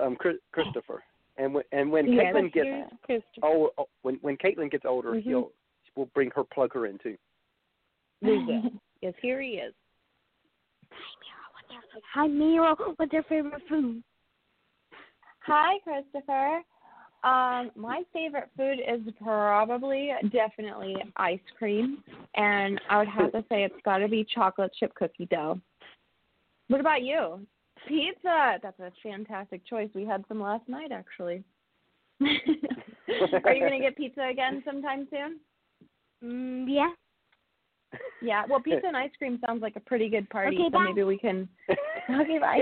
um, 0.01 0.15
Chris, 0.15 0.37
Christopher. 0.51 1.03
And 1.37 1.53
when 1.53 1.63
and 1.71 1.91
when 1.91 2.11
Yeah, 2.11 2.31
Caitlin 2.33 2.51
gets 2.53 3.23
oh, 3.43 3.69
oh 3.77 3.85
when 4.01 4.15
when 4.21 4.37
Caitlin 4.37 4.71
gets 4.71 4.85
older, 4.85 5.11
Mhm. 5.13 5.23
he'll 5.23 5.51
we'll 5.95 6.09
bring 6.13 6.31
her 6.35 6.43
plug 6.43 6.73
her 6.73 6.85
in 6.85 6.97
too. 6.99 7.15
Will. 8.21 8.63
Yes, 9.01 9.13
here 9.21 9.41
he 9.41 9.51
is. 9.51 9.73
Hi, 12.13 12.27
Mira. 12.27 12.75
What's 12.97 13.13
your 13.13 13.23
favorite 13.23 13.61
food? 13.69 14.03
Hi, 15.45 15.77
Christopher. 15.83 16.61
Um, 17.23 17.71
my 17.75 18.03
favorite 18.13 18.49
food 18.55 18.79
is 18.79 19.01
probably 19.21 20.11
definitely 20.31 20.95
ice 21.17 21.39
cream, 21.57 22.03
and 22.35 22.79
I 22.89 22.97
would 22.97 23.09
have 23.09 23.31
to 23.33 23.43
say 23.49 23.63
it's 23.63 23.75
got 23.83 23.97
to 23.97 24.07
be 24.07 24.25
chocolate 24.33 24.71
chip 24.79 24.93
cookie 24.95 25.25
dough. 25.25 25.59
What 26.69 26.79
about 26.79 27.01
you? 27.01 27.45
Pizza. 27.87 28.59
That's 28.61 28.79
a 28.79 28.91
fantastic 29.03 29.65
choice. 29.65 29.89
We 29.93 30.05
had 30.05 30.23
some 30.27 30.41
last 30.41 30.67
night, 30.69 30.91
actually. 30.91 31.43
Are 32.21 33.53
you 33.53 33.63
gonna 33.63 33.79
get 33.79 33.97
pizza 33.97 34.27
again 34.31 34.61
sometime 34.65 35.07
soon? 35.09 35.39
Mm, 36.23 36.65
yeah. 36.69 36.89
Yeah. 38.21 38.43
Well, 38.49 38.59
pizza 38.59 38.85
and 38.87 38.95
ice 38.97 39.11
cream 39.17 39.39
sounds 39.45 39.61
like 39.61 39.75
a 39.75 39.79
pretty 39.79 40.09
good 40.09 40.29
party, 40.29 40.55
Okay, 40.57 40.65
so 40.65 40.69
bye. 40.69 40.85
maybe 40.85 41.03
we 41.03 41.17
can. 41.17 41.47
Okay, 42.09 42.39
bye. 42.39 42.59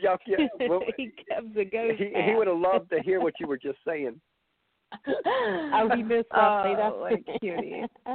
Y'all 0.00 0.16
can't- 0.26 0.50
well, 0.70 0.82
he 0.96 1.12
comes 1.28 1.56
and 1.56 1.70
goes. 1.70 1.92
he, 1.98 2.12
he 2.24 2.34
would 2.34 2.46
have 2.46 2.56
loved 2.58 2.90
to 2.90 3.00
hear 3.02 3.20
what 3.20 3.34
you 3.40 3.46
were 3.46 3.58
just 3.58 3.78
saying. 3.86 4.20
Oh, 5.72 5.88
he 5.94 6.02
missed 6.02 6.28
something. 6.34 6.76
Oh, 6.78 7.04
That's 7.06 7.26
like 7.28 7.40
cutie. 7.40 7.84
He- 8.06 8.14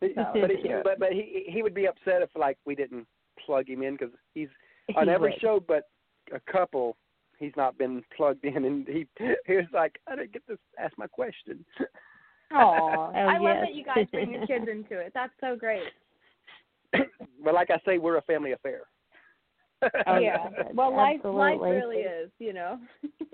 but, 0.00 0.50
he, 0.50 0.72
but 0.84 0.98
but 0.98 1.12
he 1.12 1.44
he 1.48 1.62
would 1.62 1.74
be 1.74 1.86
upset 1.86 2.20
if 2.22 2.30
like 2.36 2.58
we 2.66 2.74
didn't 2.74 3.06
plug 3.44 3.68
him 3.68 3.82
in 3.82 3.94
because 3.96 4.12
he's 4.34 4.48
on 4.96 5.06
He 5.06 5.10
every 5.14 5.30
would. 5.30 5.40
show 5.40 5.60
but 5.66 5.84
a 6.34 6.40
couple 6.50 6.96
he's 7.38 7.52
not 7.56 7.78
been 7.78 8.02
plugged 8.16 8.44
in 8.44 8.64
and 8.64 8.86
he 8.88 9.06
he 9.46 9.54
was 9.54 9.66
like 9.72 9.98
I 10.08 10.16
didn't 10.16 10.32
get 10.32 10.46
to 10.48 10.58
ask 10.78 10.96
my 10.98 11.06
question. 11.06 11.64
Aw, 12.52 12.56
Oh, 12.58 13.12
I 13.14 13.38
love 13.38 13.58
that 13.60 13.74
you 13.74 13.84
guys 13.84 14.06
bring 14.10 14.32
the 14.32 14.46
kids 14.46 14.66
into 14.70 14.98
it. 14.98 15.12
That's 15.14 15.32
so 15.40 15.56
great. 15.56 15.82
but 17.44 17.54
like 17.54 17.70
I 17.70 17.80
say, 17.84 17.98
we're 17.98 18.18
a 18.18 18.22
family 18.22 18.52
affair. 18.52 18.82
Oh, 20.06 20.16
yeah. 20.16 20.48
Well, 20.74 20.96
life 20.96 21.20
life 21.22 21.60
really 21.60 21.98
is, 21.98 22.30
you 22.38 22.54
know. 22.54 22.78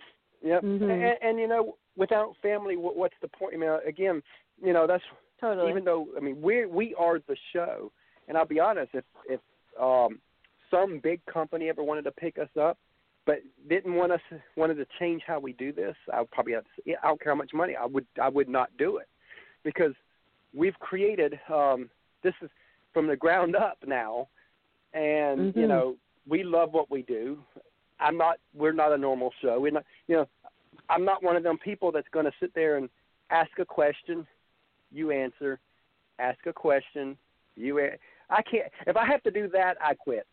Yep. 0.45 0.63
Mhm. 0.65 0.91
And, 0.91 1.19
and 1.23 1.39
you 1.39 1.47
know, 1.47 1.77
without 1.97 2.35
family, 2.43 2.77
what, 2.77 2.97
what's 2.97 3.15
the 3.23 3.29
point? 3.29 3.55
I 3.55 3.59
mean, 3.59 3.71
again, 3.87 4.21
you 4.61 4.73
know, 4.73 4.89
that's 4.89 5.05
totally. 5.41 5.71
even 5.71 5.85
though 5.85 6.09
I 6.17 6.21
mean 6.21 6.43
we 6.43 6.67
we 6.67 6.95
are 6.99 7.21
the 7.21 7.37
show, 7.53 7.93
and 8.27 8.37
I'll 8.37 8.45
be 8.45 8.59
honest, 8.59 8.91
if 8.93 9.05
if 9.29 9.41
um, 9.81 10.19
some 10.71 11.01
big 11.03 11.25
company 11.27 11.69
ever 11.69 11.83
wanted 11.83 12.03
to 12.03 12.11
pick 12.11 12.39
us 12.39 12.49
up, 12.61 12.77
but 13.25 13.41
didn't 13.69 13.95
want 13.95 14.13
us 14.13 14.21
wanted 14.57 14.75
to 14.75 14.87
change 14.99 15.23
how 15.27 15.39
we 15.39 15.53
do 15.53 15.73
this, 15.73 15.97
I 16.13 16.21
would 16.21 16.31
probably 16.31 16.55
have 16.55 16.65
to, 16.65 16.71
say, 16.85 16.97
I 17.03 17.07
don't 17.07 17.21
care 17.21 17.33
how 17.33 17.37
much 17.39 17.53
money 17.55 17.77
I 17.77 17.87
would 17.87 18.07
I 18.21 18.29
would 18.29 18.49
not 18.49 18.71
do 18.79 18.97
it 18.99 19.09
because 19.65 19.93
we've 20.55 20.79
created 20.81 21.39
um, 21.53 21.89
this 22.23 22.35
is 22.43 22.51
from 22.93 23.07
the 23.07 23.17
ground 23.17 23.57
up 23.57 23.79
now, 23.87 24.29
and 24.93 25.55
you 25.57 25.63
Mhm. 25.63 25.69
know 25.69 25.97
we 26.29 26.43
love 26.43 26.73
what 26.73 26.91
we 26.91 27.03
do. 27.03 27.43
I'm 28.01 28.17
not. 28.17 28.39
We're 28.55 28.73
not 28.73 28.93
a 28.93 28.99
normal 28.99 29.33
show. 29.41 29.61
We're 29.61 29.73
not. 29.73 29.85
You 30.09 30.17
know, 30.17 30.29
I'm 30.89 31.05
not 31.05 31.23
one 31.23 31.37
of 31.37 31.43
them 31.43 31.59
people 31.59 31.93
that's 31.93 32.09
going 32.09 32.27
to 32.27 32.33
sit 32.41 32.53
there 32.55 32.77
and 32.77 32.89
ask 33.31 33.59
a 33.59 33.65
question, 33.65 34.27
you 34.91 35.11
answer, 35.11 35.59
ask 36.19 36.45
a 36.47 36.53
question, 36.53 37.17
you. 37.57 37.79
A- 37.79 37.99
I 38.31 38.43
can't. 38.43 38.71
If 38.87 38.97
I 38.97 39.07
have 39.07 39.23
to 39.23 39.31
do 39.31 39.49
that, 39.49 39.77
I 39.81 39.95
quit. 39.95 40.27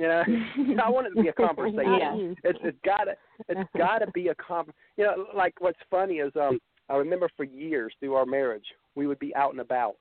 You 0.00 0.06
know, 0.08 0.22
I 0.84 0.88
want 0.88 1.06
it 1.08 1.10
to 1.14 1.22
be 1.22 1.28
a 1.28 1.32
conversation. 1.32 2.34
Yeah. 2.42 2.50
It's 2.50 2.58
it's 2.62 2.78
gotta 2.84 3.16
it's 3.48 3.70
gotta 3.76 4.10
be 4.12 4.28
a 4.28 4.34
con. 4.34 4.66
You 4.96 5.04
know, 5.04 5.26
like 5.36 5.54
what's 5.60 5.78
funny 5.90 6.16
is 6.16 6.32
um 6.36 6.58
I 6.88 6.96
remember 6.96 7.28
for 7.36 7.44
years 7.44 7.92
through 8.00 8.14
our 8.14 8.24
marriage 8.24 8.64
we 8.94 9.06
would 9.06 9.18
be 9.18 9.34
out 9.36 9.52
and 9.52 9.60
about, 9.60 9.98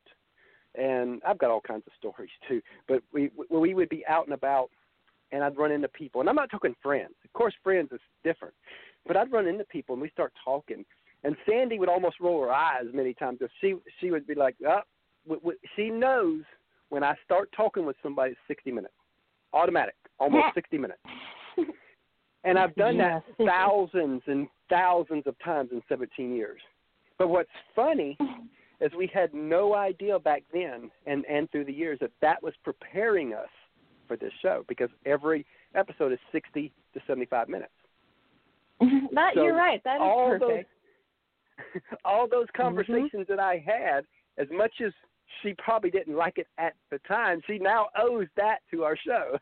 and 0.76 1.22
I've 1.28 1.38
got 1.38 1.52
all 1.52 1.60
kinds 1.62 1.84
of 1.86 1.94
stories 1.98 2.30
too. 2.48 2.62
But 2.88 3.02
we 3.12 3.30
we 3.36 3.58
we 3.58 3.74
would 3.74 3.90
be 3.90 4.06
out 4.08 4.26
and 4.26 4.34
about, 4.34 4.70
and 5.34 5.44
I'd 5.44 5.58
run 5.58 5.72
into 5.72 5.90
people, 5.90 6.22
and 6.22 6.30
I'm 6.30 6.36
not 6.36 6.50
talking 6.50 6.76
friends. 6.82 7.14
Of 7.26 7.34
course, 7.34 7.54
friends 7.62 7.90
is 7.92 8.00
different, 8.24 8.54
but 9.06 9.18
I'd 9.18 9.32
run 9.34 9.48
into 9.48 9.66
people, 9.66 9.94
and 9.96 10.02
we 10.02 10.10
start 10.12 10.32
talking, 10.46 10.86
and 11.26 11.36
Sandy 11.46 11.78
would 11.78 11.90
almost 11.90 12.22
roll 12.22 12.42
her 12.42 12.54
eyes 12.54 12.86
many 12.94 13.14
times. 13.14 13.40
If 13.42 13.52
she 13.60 13.76
she 14.00 14.12
would 14.12 14.26
be 14.26 14.36
like, 14.36 14.56
oh, 14.66 14.80
w- 15.28 15.42
w- 15.42 15.60
she 15.76 15.90
knows 15.90 16.44
when 16.88 17.04
I 17.04 17.16
start 17.26 17.50
talking 17.56 17.86
with 17.86 17.98
somebody, 18.02 18.32
it's 18.32 18.40
60 18.48 18.72
minutes, 18.72 18.94
automatic, 19.54 19.96
almost 20.20 20.54
60 20.54 20.78
minutes. 20.78 21.02
And 22.44 22.58
I've 22.58 22.76
done 22.76 22.98
that 23.00 23.24
thousands 23.46 24.22
and 24.28 24.48
thousands 24.70 25.24
of 25.26 25.36
times 25.44 25.70
in 25.72 25.82
17 25.90 26.34
years. 26.34 26.62
But 27.18 27.28
what's 27.28 27.50
funny 27.76 28.18
is 28.82 28.92
we 28.98 29.10
had 29.14 29.34
no 29.34 29.76
idea 29.76 30.18
back 30.20 30.44
then 30.54 30.90
and 31.06 31.26
and 31.26 31.52
through 31.52 31.66
the 31.66 31.74
years 31.74 32.00
that 32.02 32.12
that 32.22 32.42
was 32.42 32.54
preparing 32.64 33.34
us 33.34 33.50
for 34.08 34.16
this 34.16 34.32
show 34.42 34.64
because 34.68 34.90
every 35.06 35.46
episode 35.76 36.14
is 36.14 36.20
60 36.32 36.72
to 36.94 37.00
75 37.06 37.50
minutes. 37.50 37.72
that 38.80 39.32
So 39.36 39.44
you're 39.44 39.56
right. 39.56 39.82
That 39.84 39.98
is 39.98 40.40
perfect. 40.40 40.70
those 41.74 41.82
all 42.06 42.28
those 42.30 42.46
mm-hmm. 42.46 42.62
conversations 42.62 43.28
that 43.28 43.40
I 43.40 43.64
had, 43.66 44.06
as 44.38 44.48
much 44.50 44.72
as 44.84 44.94
she 45.42 45.54
probably 45.58 45.90
didn't 45.90 46.16
like 46.16 46.38
it 46.38 46.48
at 46.58 46.74
the 46.92 47.00
time, 47.08 47.42
she 47.48 47.58
now 47.60 47.88
owes 47.98 48.28
that 48.38 48.60
to 48.72 48.84
our 48.84 48.98
show. 48.98 49.38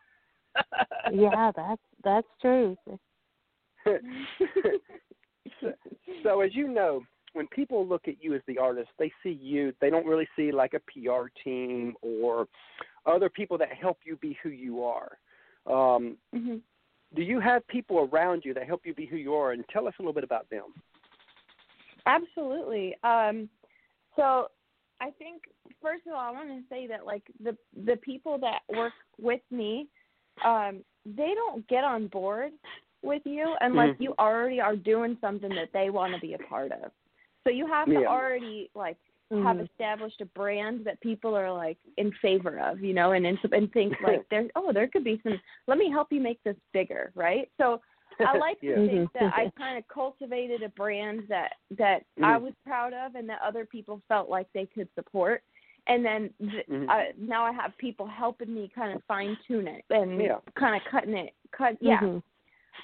yeah, 1.14 1.52
that's 1.56 1.82
that's 2.04 2.28
true. 2.42 2.76
so, 5.62 5.72
so 6.24 6.42
as 6.42 6.54
you 6.54 6.68
know, 6.68 7.02
when 7.34 7.48
people 7.48 7.88
look 7.88 8.08
at 8.08 8.16
you 8.22 8.34
as 8.34 8.42
the 8.48 8.58
artist, 8.58 8.90
they 8.98 9.12
see 9.24 9.38
you. 9.42 9.74
They 9.80 9.90
don't 9.90 10.06
really 10.06 10.28
see 10.36 10.52
like 10.52 10.74
a 10.74 10.80
PR 10.80 11.28
team 11.44 11.94
or 12.02 12.48
other 13.06 13.30
people 13.30 13.58
that 13.60 13.70
help 13.72 14.00
you 14.04 14.18
be 14.18 14.38
who 14.44 14.50
you 14.50 14.84
are. 14.84 15.18
Um, 15.66 16.18
hmm 16.34 16.58
do 17.16 17.22
you 17.22 17.40
have 17.40 17.66
people 17.68 18.10
around 18.12 18.44
you 18.44 18.54
that 18.54 18.68
help 18.68 18.82
you 18.86 18.94
be 18.94 19.06
who 19.06 19.16
you 19.16 19.34
are? 19.34 19.52
And 19.54 19.64
tell 19.72 19.88
us 19.88 19.94
a 20.00 20.02
little 20.02 20.14
bit 20.14 20.24
about 20.24 20.50
them. 20.50 20.74
Absolutely. 22.06 22.96
Um, 23.04 23.50
so 24.16 24.48
I 25.00 25.12
think 25.12 25.44
first 25.82 26.08
of 26.08 26.14
all, 26.14 26.20
I 26.20 26.32
want 26.32 26.50
to 26.50 26.62
say 26.70 26.88
that 26.88 27.06
like 27.06 27.24
the 27.44 27.56
the 27.86 27.98
people 27.98 28.38
that 28.40 28.62
work 28.76 28.94
with 29.20 29.42
me, 29.52 29.88
um, 30.44 30.84
they 31.06 31.34
don't 31.36 31.68
get 31.68 31.84
on 31.84 32.08
board 32.08 32.52
with 33.04 33.22
you 33.26 33.56
unless 33.62 33.96
Mhm. 33.96 34.02
you 34.02 34.16
already 34.20 34.60
are 34.60 34.76
doing 34.76 35.18
something 35.22 35.54
that 35.56 35.72
they 35.72 35.90
want 35.90 36.14
to 36.14 36.20
be 36.20 36.34
a 36.34 36.40
part 36.40 36.72
of. 36.72 36.92
So 37.44 37.52
you 37.52 37.68
have 37.68 37.88
to 37.88 37.94
Yeah. 38.02 38.08
already 38.08 38.70
like 38.76 38.98
have 39.32 39.58
Mhm. 39.58 39.70
established 39.70 40.22
a 40.22 40.26
brand 40.26 40.86
that 40.86 41.00
people 41.02 41.36
are 41.36 41.52
like 41.52 41.78
in 41.98 42.12
favor 42.14 42.58
of, 42.60 42.82
you 42.82 42.94
know, 42.94 43.12
and 43.12 43.26
and, 43.26 43.38
and 43.52 43.72
think 43.72 44.00
like 44.02 44.28
there 44.30 44.50
oh 44.56 44.72
there 44.72 44.88
could 44.88 45.04
be 45.04 45.20
some 45.22 45.40
let 45.68 45.78
me 45.78 45.90
help 45.90 46.12
you 46.12 46.22
make 46.22 46.42
this 46.44 46.58
bigger, 46.74 47.12
right? 47.14 47.52
So 47.58 47.82
I 48.20 48.38
like 48.38 48.58
Yeah. 48.62 48.76
to 48.76 48.88
think 48.88 49.14
that 49.14 49.34
I 49.36 49.50
kind 49.58 49.78
of 49.78 49.88
cultivated 49.88 50.64
a 50.64 50.70
brand 50.70 51.24
that 51.30 51.54
that 51.78 52.06
I 52.24 52.38
Mhm. 52.38 52.42
was 52.44 52.54
proud 52.66 52.94
of 52.94 53.16
and 53.16 53.28
that 53.30 53.42
other 53.42 53.66
people 53.66 54.02
felt 54.08 54.30
like 54.30 54.52
they 54.54 54.66
could 54.66 54.90
support. 54.96 55.44
And 55.88 56.04
then 56.04 56.34
th- 56.40 56.68
Mhm. 56.68 56.90
uh, 56.90 57.14
now 57.18 57.46
I 57.46 57.52
have 57.54 57.78
people 57.78 58.06
helping 58.08 58.54
me 58.54 58.68
kind 58.70 58.94
of 58.96 59.04
fine 59.06 59.38
tune 59.48 59.68
it 59.68 59.86
and 59.90 60.22
Yeah. 60.22 60.40
kind 60.56 60.76
of 60.76 60.84
cutting 60.90 61.16
it 61.16 61.34
cut 61.52 61.78
yeah. 61.82 62.00
Mhm. 62.00 62.22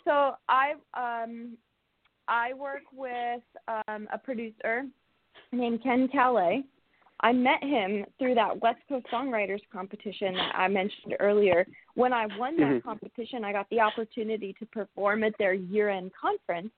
So 0.05 0.35
I 0.49 0.75
um 0.93 1.57
I 2.27 2.53
work 2.53 2.83
with 2.93 3.43
um 3.87 4.07
a 4.11 4.17
producer 4.17 4.87
named 5.51 5.81
Ken 5.83 6.07
Caillat. 6.07 6.63
I 7.23 7.31
met 7.31 7.63
him 7.63 8.05
through 8.19 8.35
that 8.35 8.61
West 8.61 8.81
Coast 8.89 9.05
Songwriters 9.11 9.61
competition 9.71 10.35
that 10.35 10.53
I 10.55 10.67
mentioned 10.67 11.15
earlier. 11.21 11.65
When 11.95 12.11
I 12.11 12.25
won 12.37 12.57
that 12.57 12.73
Mhm. 12.73 12.83
competition, 12.83 13.45
I 13.45 13.53
got 13.53 13.67
the 13.69 13.79
opportunity 13.79 14.51
to 14.59 14.65
perform 14.65 15.23
at 15.23 15.37
their 15.37 15.53
year-end 15.53 16.13
conference. 16.13 16.73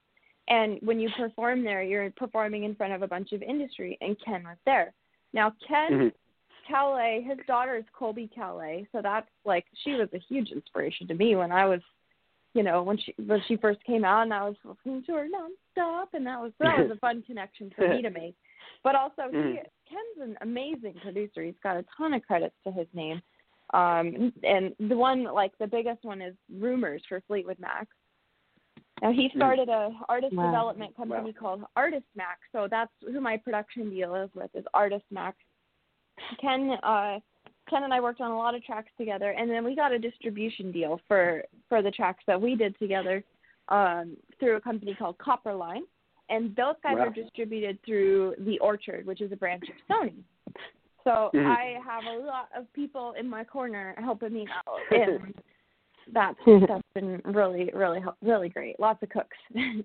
And 0.46 0.80
when 0.82 1.00
you 1.00 1.10
perform 1.10 1.64
there, 1.64 1.82
you're 1.82 2.10
performing 2.12 2.62
in 2.62 2.76
front 2.76 2.92
of 2.92 3.02
a 3.02 3.08
bunch 3.08 3.32
of 3.32 3.42
industry, 3.42 3.98
and 4.00 4.18
Ken 4.20 4.44
was 4.44 4.56
there. 4.64 4.92
Now, 5.32 5.50
Ken 5.66 5.92
Mhm. 5.92 6.14
Caillat, 6.68 7.24
his 7.24 7.44
daughter 7.46 7.74
is 7.74 7.84
Colbie 7.90 8.28
Caillat, 8.28 8.86
so 8.92 9.02
that's 9.02 9.28
like 9.44 9.66
she 9.74 9.94
was 9.94 10.12
a 10.14 10.18
huge 10.18 10.52
inspiration 10.52 11.08
to 11.08 11.14
me 11.14 11.34
when 11.34 11.50
I 11.50 11.66
was, 11.66 11.82
you 12.54 12.62
know, 12.62 12.84
when 12.84 12.96
she 12.98 13.12
when 13.18 13.40
she 13.42 13.56
first 13.56 13.82
came 13.82 14.04
out, 14.04 14.22
and 14.22 14.32
I 14.32 14.48
was 14.48 14.56
listening 14.64 15.02
to 15.04 15.14
her 15.14 15.28
nonstop, 15.28 16.14
and 16.14 16.24
that 16.26 16.40
was 16.40 16.52
that 16.60 16.78
was 16.78 16.90
a 16.96 16.96
fun 17.00 17.22
connection 17.22 17.70
for 17.70 17.88
me 17.88 18.00
to 18.02 18.10
make. 18.10 18.36
But 18.86 18.94
also, 18.94 19.30
he 19.32 19.36
Mhm. 19.36 19.66
Ken's 19.86 20.18
an 20.20 20.38
amazing 20.42 20.94
producer. 21.00 21.42
He's 21.42 21.58
got 21.58 21.76
a 21.76 21.82
ton 21.96 22.14
of 22.14 22.24
credits 22.24 22.54
to 22.62 22.70
his 22.70 22.86
name. 22.94 23.20
Um, 23.74 24.32
and 24.44 24.76
the 24.78 24.96
one 24.96 25.24
like 25.24 25.58
the 25.58 25.66
biggest 25.66 26.04
one 26.04 26.22
is 26.22 26.36
Rumours 26.48 27.04
for 27.06 27.20
Fleetwood 27.22 27.58
Mac. 27.58 27.88
Now 29.02 29.10
he 29.10 29.28
started 29.30 29.68
a 29.68 29.92
artist 30.08 30.36
Wow. 30.36 30.44
development 30.44 30.94
company 30.94 31.32
Wow. 31.32 31.40
called 31.40 31.64
Artist 31.74 32.06
Mac, 32.14 32.38
so 32.52 32.68
that's 32.68 32.92
who 33.02 33.20
my 33.20 33.36
production 33.36 33.90
deal 33.90 34.14
is 34.14 34.32
with 34.36 34.54
is 34.54 34.64
Artist 34.72 35.10
Mac. 35.10 35.34
Ken 36.38 36.78
uh 36.84 37.18
Ken 37.68 37.82
and 37.82 37.92
I 37.92 37.98
worked 38.00 38.20
on 38.20 38.30
a 38.30 38.38
lot 38.38 38.54
of 38.54 38.62
tracks 38.62 38.92
together 38.96 39.32
and 39.32 39.50
then 39.50 39.64
we 39.64 39.74
got 39.74 39.90
a 39.90 39.98
distribution 39.98 40.70
deal 40.70 41.00
for 41.08 41.44
for 41.68 41.82
the 41.82 41.90
tracks 41.90 42.22
that 42.28 42.40
we 42.40 42.54
did 42.54 42.78
together 42.78 43.24
um 43.68 44.16
through 44.38 44.54
a 44.54 44.60
company 44.60 44.94
called 44.94 45.18
Copperline. 45.18 45.82
And 46.28 46.54
those 46.56 46.74
guys 46.82 46.96
Wow. 46.96 47.06
are 47.06 47.10
distributed 47.10 47.78
through 47.84 48.34
The 48.40 48.58
Orchard, 48.58 49.06
which 49.06 49.20
is 49.20 49.30
a 49.32 49.36
branch 49.36 49.64
of 49.68 49.76
Sony. 49.88 50.24
So 51.04 51.30
Mhm. 51.32 51.46
I 51.46 51.80
have 51.84 52.06
a 52.06 52.12
lot 52.18 52.48
of 52.52 52.72
people 52.72 53.12
in 53.12 53.28
my 53.28 53.44
corner 53.44 53.94
helping 53.98 54.32
me 54.32 54.48
out 54.66 54.82
and 54.90 55.34
that's 56.12 56.38
that's 56.68 56.92
been 56.94 57.20
really 57.24 57.70
really 57.72 58.02
really 58.22 58.48
great. 58.48 58.78
Lots 58.80 59.02
of 59.02 59.10
cooks. 59.10 59.36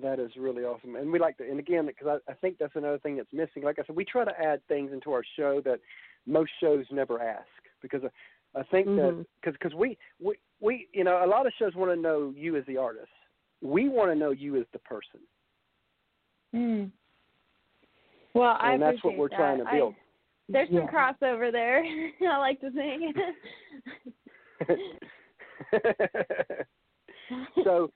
That 0.00 0.20
is 0.20 0.30
really 0.36 0.62
awesome, 0.62 0.94
and 0.94 1.10
we 1.10 1.18
like 1.18 1.36
to. 1.38 1.50
And 1.50 1.58
again, 1.58 1.86
because 1.86 2.06
I, 2.06 2.30
I 2.30 2.34
think 2.34 2.58
that's 2.58 2.76
another 2.76 3.00
thing 3.00 3.16
that's 3.16 3.32
missing. 3.32 3.64
Like 3.64 3.80
I 3.80 3.82
said, 3.84 3.96
we 3.96 4.04
try 4.04 4.24
to 4.24 4.40
add 4.40 4.60
things 4.68 4.92
into 4.92 5.10
our 5.10 5.24
show 5.36 5.60
that 5.62 5.80
most 6.24 6.52
shows 6.60 6.84
never 6.92 7.20
ask. 7.20 7.48
Because 7.82 8.02
I, 8.04 8.60
I 8.60 8.62
think 8.64 8.86
that 8.86 9.14
Mhm. 9.14 9.26
because 9.40 9.54
because 9.54 9.74
we, 9.74 9.98
we 10.20 10.36
we 10.60 10.86
you 10.92 11.02
know 11.02 11.24
a 11.24 11.26
lot 11.26 11.46
of 11.48 11.52
shows 11.58 11.74
want 11.74 11.90
to 11.90 11.96
know 11.96 12.32
you 12.36 12.54
as 12.56 12.64
the 12.66 12.76
artist. 12.76 13.10
We 13.62 13.88
want 13.88 14.10
to 14.10 14.14
know 14.14 14.30
you 14.30 14.56
as 14.56 14.64
the 14.72 14.78
person, 14.80 15.20
Mm. 16.54 16.90
Well, 18.34 18.56
I 18.58 18.72
and 18.72 18.82
that's 18.82 19.02
what 19.04 19.16
we're 19.18 19.28
that. 19.28 19.36
trying 19.36 19.58
to 19.58 19.64
I- 19.68 19.76
build. 19.76 19.94
there's 20.48 20.68
some 20.70 20.86
crossover 20.86 21.52
there. 21.52 21.84
I 22.30 22.38
like 22.38 22.60
to 22.60 22.70
think. 22.70 23.14
so, 27.64 27.90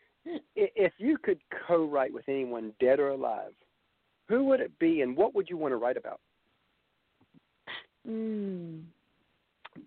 if 0.55 0.93
you 0.99 1.19
could 1.19 1.41
co-write 1.67 2.13
with 2.13 2.29
anyone, 2.29 2.73
dead 2.81 3.01
or 3.01 3.09
alive, 3.11 3.53
who 4.29 4.45
would 4.45 4.61
it 4.61 4.77
be, 4.79 5.01
and 5.01 5.17
what 5.17 5.35
would 5.35 5.49
you 5.49 5.57
want 5.57 5.73
to 5.73 5.77
write 5.77 5.97
about? 5.97 6.21
mm. 8.09 8.83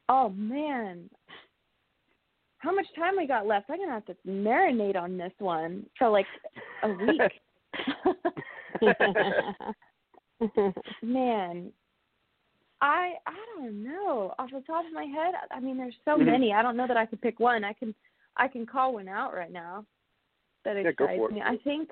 Oh 0.10 0.30
man, 0.30 1.10
how 2.66 2.74
much 2.74 2.88
time 2.98 3.16
we 3.16 3.28
got 3.28 3.46
left? 3.46 3.70
I'm 3.70 3.78
gonna 3.78 3.92
have 3.92 4.06
to 4.08 4.16
marinate 4.28 4.96
on 4.96 5.18
this 5.18 5.32
one 5.38 5.86
for 6.00 6.10
like 6.10 6.26
a 6.84 6.90
week. 6.90 7.22
man, 11.04 11.72
I 12.82 13.14
I 13.28 13.36
don't 13.56 13.84
know 13.84 14.34
off 14.40 14.50
the 14.52 14.62
top 14.66 14.86
of 14.86 14.92
my 14.92 15.04
head. 15.04 15.36
I 15.52 15.60
mean, 15.60 15.78
there's 15.78 15.96
so 16.06 16.18
Mhm. 16.18 16.26
many. 16.26 16.54
I 16.54 16.64
don't 16.64 16.76
know 16.76 16.88
that 16.88 16.98
I 16.98 17.06
could 17.06 17.22
pick 17.22 17.40
one. 17.40 17.64
I 17.64 17.74
can 17.74 17.94
I 18.36 18.48
can 18.48 18.66
call 18.66 18.96
one 18.96 19.08
out 19.08 19.34
right 19.36 19.52
now. 19.52 19.86
That 20.64 20.76
Yeah, 20.76 20.90
excites 20.90 21.32
me. 21.32 21.42
I 21.44 21.58
think. 21.58 21.92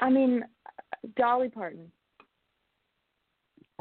I 0.00 0.08
mean, 0.10 0.44
Dolly 1.16 1.48
Parton. 1.48 1.90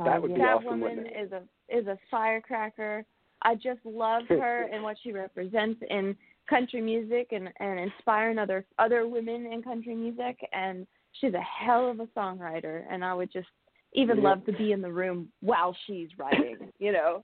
That 0.03 0.21
would 0.21 0.34
be 0.34 0.41
that 0.41 0.55
awesome, 0.57 0.82
woman 0.82 0.97
wouldn't 0.97 1.07
it? 1.15 1.26
is 1.26 1.32
a 1.32 1.43
is 1.69 1.88
a 1.88 1.97
firecracker. 2.09 3.05
I 3.45 3.55
just 3.55 3.79
love 3.85 4.23
her 4.27 4.67
and 4.73 4.83
what 4.83 4.97
she 5.01 5.11
represents 5.13 5.81
in 5.89 6.17
country 6.49 6.81
music 6.81 7.29
and 7.31 7.49
and 7.59 7.79
inspiring 7.79 8.37
other 8.39 8.65
other 8.79 9.07
women 9.07 9.45
in 9.45 9.61
country 9.61 9.95
music 9.95 10.37
and 10.51 10.85
she's 11.19 11.33
a 11.33 11.41
hell 11.41 11.89
of 11.89 11.99
a 11.99 12.07
songwriter 12.07 12.83
and 12.89 13.05
I 13.05 13.13
would 13.13 13.31
just 13.31 13.47
even 13.93 14.17
Yep. 14.17 14.23
love 14.23 14.45
to 14.45 14.51
be 14.53 14.73
in 14.73 14.81
the 14.81 14.91
room 14.91 15.31
while 15.39 15.73
she's 15.85 16.09
writing, 16.17 16.57
you 16.79 16.91
know. 16.91 17.23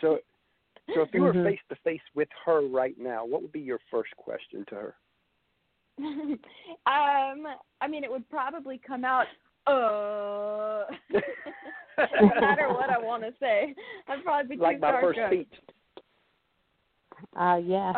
So, 0.00 0.18
so 0.92 1.02
if 1.02 1.10
you 1.14 1.22
were 1.22 1.32
Mhm. 1.32 1.44
face 1.44 1.60
to 1.68 1.76
face 1.84 2.00
with 2.14 2.28
her 2.44 2.66
right 2.66 2.98
now, 2.98 3.24
what 3.24 3.42
would 3.42 3.52
be 3.52 3.60
your 3.60 3.78
first 3.90 4.16
question 4.16 4.64
to 4.70 4.74
her? 4.74 4.96
um 5.98 6.38
I 7.80 7.88
mean 7.88 8.04
it 8.04 8.10
would 8.10 8.28
probably 8.30 8.78
come 8.78 9.04
out 9.04 9.26
uh 9.68 10.84
no 12.22 12.40
matter 12.40 12.68
what 12.72 12.90
I 12.90 12.98
want 12.98 13.22
to 13.24 13.32
say. 13.40 13.74
I'd 14.08 14.22
probably 14.24 14.56
be 14.56 14.62
like 14.62 14.76
too 14.76 14.80
my 14.82 15.00
first 15.00 15.18
starstruck. 15.18 15.28
speech. 15.30 15.52
Uh, 17.36 17.56
yeah. 17.64 17.90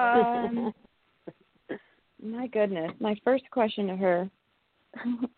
Um, 0.49 0.73
My 2.23 2.47
goodness. 2.49 2.93
My 3.01 3.15
first 3.25 3.45
question 3.51 3.87
to 3.89 3.97
her. 3.97 4.31
Do 5.05 5.29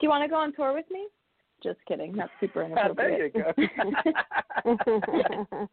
you 0.00 0.08
want 0.08 0.24
to 0.24 0.28
go 0.28 0.36
on 0.36 0.52
tour 0.54 0.72
with 0.74 0.84
me? 0.90 1.06
Just 1.62 1.78
kidding. 1.86 2.14
That's 2.16 2.30
super 2.40 2.62
Ah, 2.76 2.88
there 2.96 3.26
you 3.26 3.32
inappropriate. 3.34 3.72
go. 4.66 5.68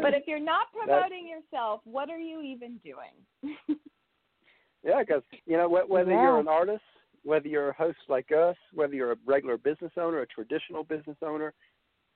but 0.00 0.14
if 0.14 0.26
you're 0.26 0.40
not 0.40 0.68
promoting 0.72 1.28
yourself, 1.28 1.80
what 1.84 2.08
are 2.10 2.18
you 2.18 2.40
even 2.40 2.78
doing? 2.84 3.56
yeah, 4.82 5.00
because 5.00 5.22
you 5.46 5.56
know 5.56 5.68
whether 5.68 6.10
Yeah. 6.12 6.22
you're 6.22 6.38
an 6.38 6.48
artist, 6.48 6.82
whether 7.24 7.48
you're 7.48 7.70
a 7.70 7.74
host 7.74 7.98
like 8.08 8.30
us, 8.30 8.56
whether 8.72 8.94
you're 8.94 9.12
a 9.12 9.16
regular 9.26 9.56
business 9.56 9.92
owner, 9.98 10.20
a 10.20 10.26
traditional 10.26 10.84
business 10.84 11.16
owner, 11.22 11.52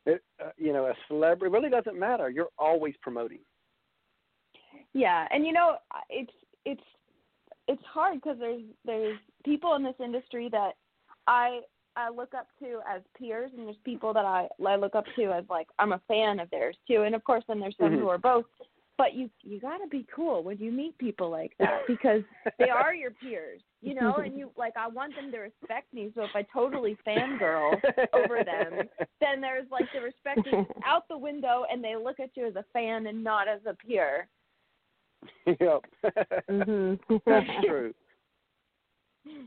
it, 0.07 0.23
uh, 0.43 0.51
you 0.57 0.73
know, 0.73 0.87
a 0.87 0.95
celebrity, 1.09 1.53
it 1.53 1.57
really 1.57 1.71
doesn't 1.71 1.99
matter. 1.99 2.31
You're 2.31 2.51
always 2.59 2.95
promoting. 3.03 3.41
yeah, 4.93 5.27
and 5.31 5.45
you 5.47 5.53
know, 5.53 5.77
it's 6.09 6.33
it's 6.65 6.83
it's 7.67 7.83
hard 7.85 8.21
because 8.23 8.39
there's 8.39 8.63
there's 8.85 9.19
people 9.45 9.75
in 9.75 9.83
this 9.83 9.97
industry 10.03 10.49
that 10.53 10.73
I 11.27 11.61
I 11.97 12.11
look 12.11 12.35
up 12.35 12.49
to 12.61 12.81
as 12.89 13.03
peers, 13.19 13.51
and 13.57 13.67
there's 13.67 13.77
people 13.85 14.13
that 14.15 14.25
I 14.25 14.49
I 14.67 14.77
look 14.77 14.95
up 14.95 15.05
to 15.17 15.33
as 15.33 15.45
like 15.51 15.69
I'm 15.79 15.93
a 15.93 16.01
fan 16.09 16.41
of 16.41 16.51
theirs 16.51 16.77
too, 16.87 17.03
and 17.03 17.15
of 17.15 17.25
course 17.25 17.45
then 17.49 17.61
there's 17.61 17.77
some 17.79 17.93
Mhm. 17.93 18.01
who 18.01 18.09
are 18.09 18.19
both 18.19 18.47
but 18.99 19.15
you 19.15 19.31
you 19.43 19.61
got 19.61 19.79
to 19.79 19.87
be 19.87 20.07
cool 20.15 20.43
when 20.43 20.59
you 20.59 20.71
meet 20.73 20.99
people 20.99 21.31
like 21.31 21.53
that 21.59 21.83
because 21.87 22.23
they 22.59 22.69
are 22.69 22.95
your 22.95 23.13
peers, 23.13 23.63
you 23.81 23.95
know, 23.95 24.17
and 24.17 24.37
you 24.37 24.51
like 24.57 24.75
I 24.77 24.89
want 24.89 25.15
them 25.15 25.31
to 25.33 25.39
respect 25.39 25.93
me. 25.93 26.11
So 26.15 26.23
if 26.23 26.31
I 26.35 26.43
totally 26.53 26.97
fangirl 27.07 27.81
over 28.13 28.45
them, 28.45 28.89
then 29.21 29.41
there's 29.41 29.67
like 29.71 29.91
the 29.93 30.01
respect 30.01 30.47
is 30.47 30.67
out 30.85 31.09
the 31.09 31.19
window 31.19 31.65
and 31.71 31.83
they 31.83 31.97
look 31.97 32.21
at 32.21 32.31
you 32.35 32.47
as 32.47 32.57
a 32.57 32.65
fan 32.73 33.07
and 33.07 33.23
not 33.23 33.49
as 33.49 33.61
a 33.67 33.75
peer. 33.75 34.29
yep. 35.47 35.85
Mhm. 36.51 36.99
That's 37.27 37.47
true. 37.67 37.95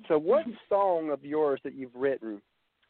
So, 0.07 0.17
what 0.17 0.45
song 0.69 1.09
of 1.09 1.25
yours 1.25 1.59
that 1.63 1.73
you've 1.73 1.95
written 1.95 2.41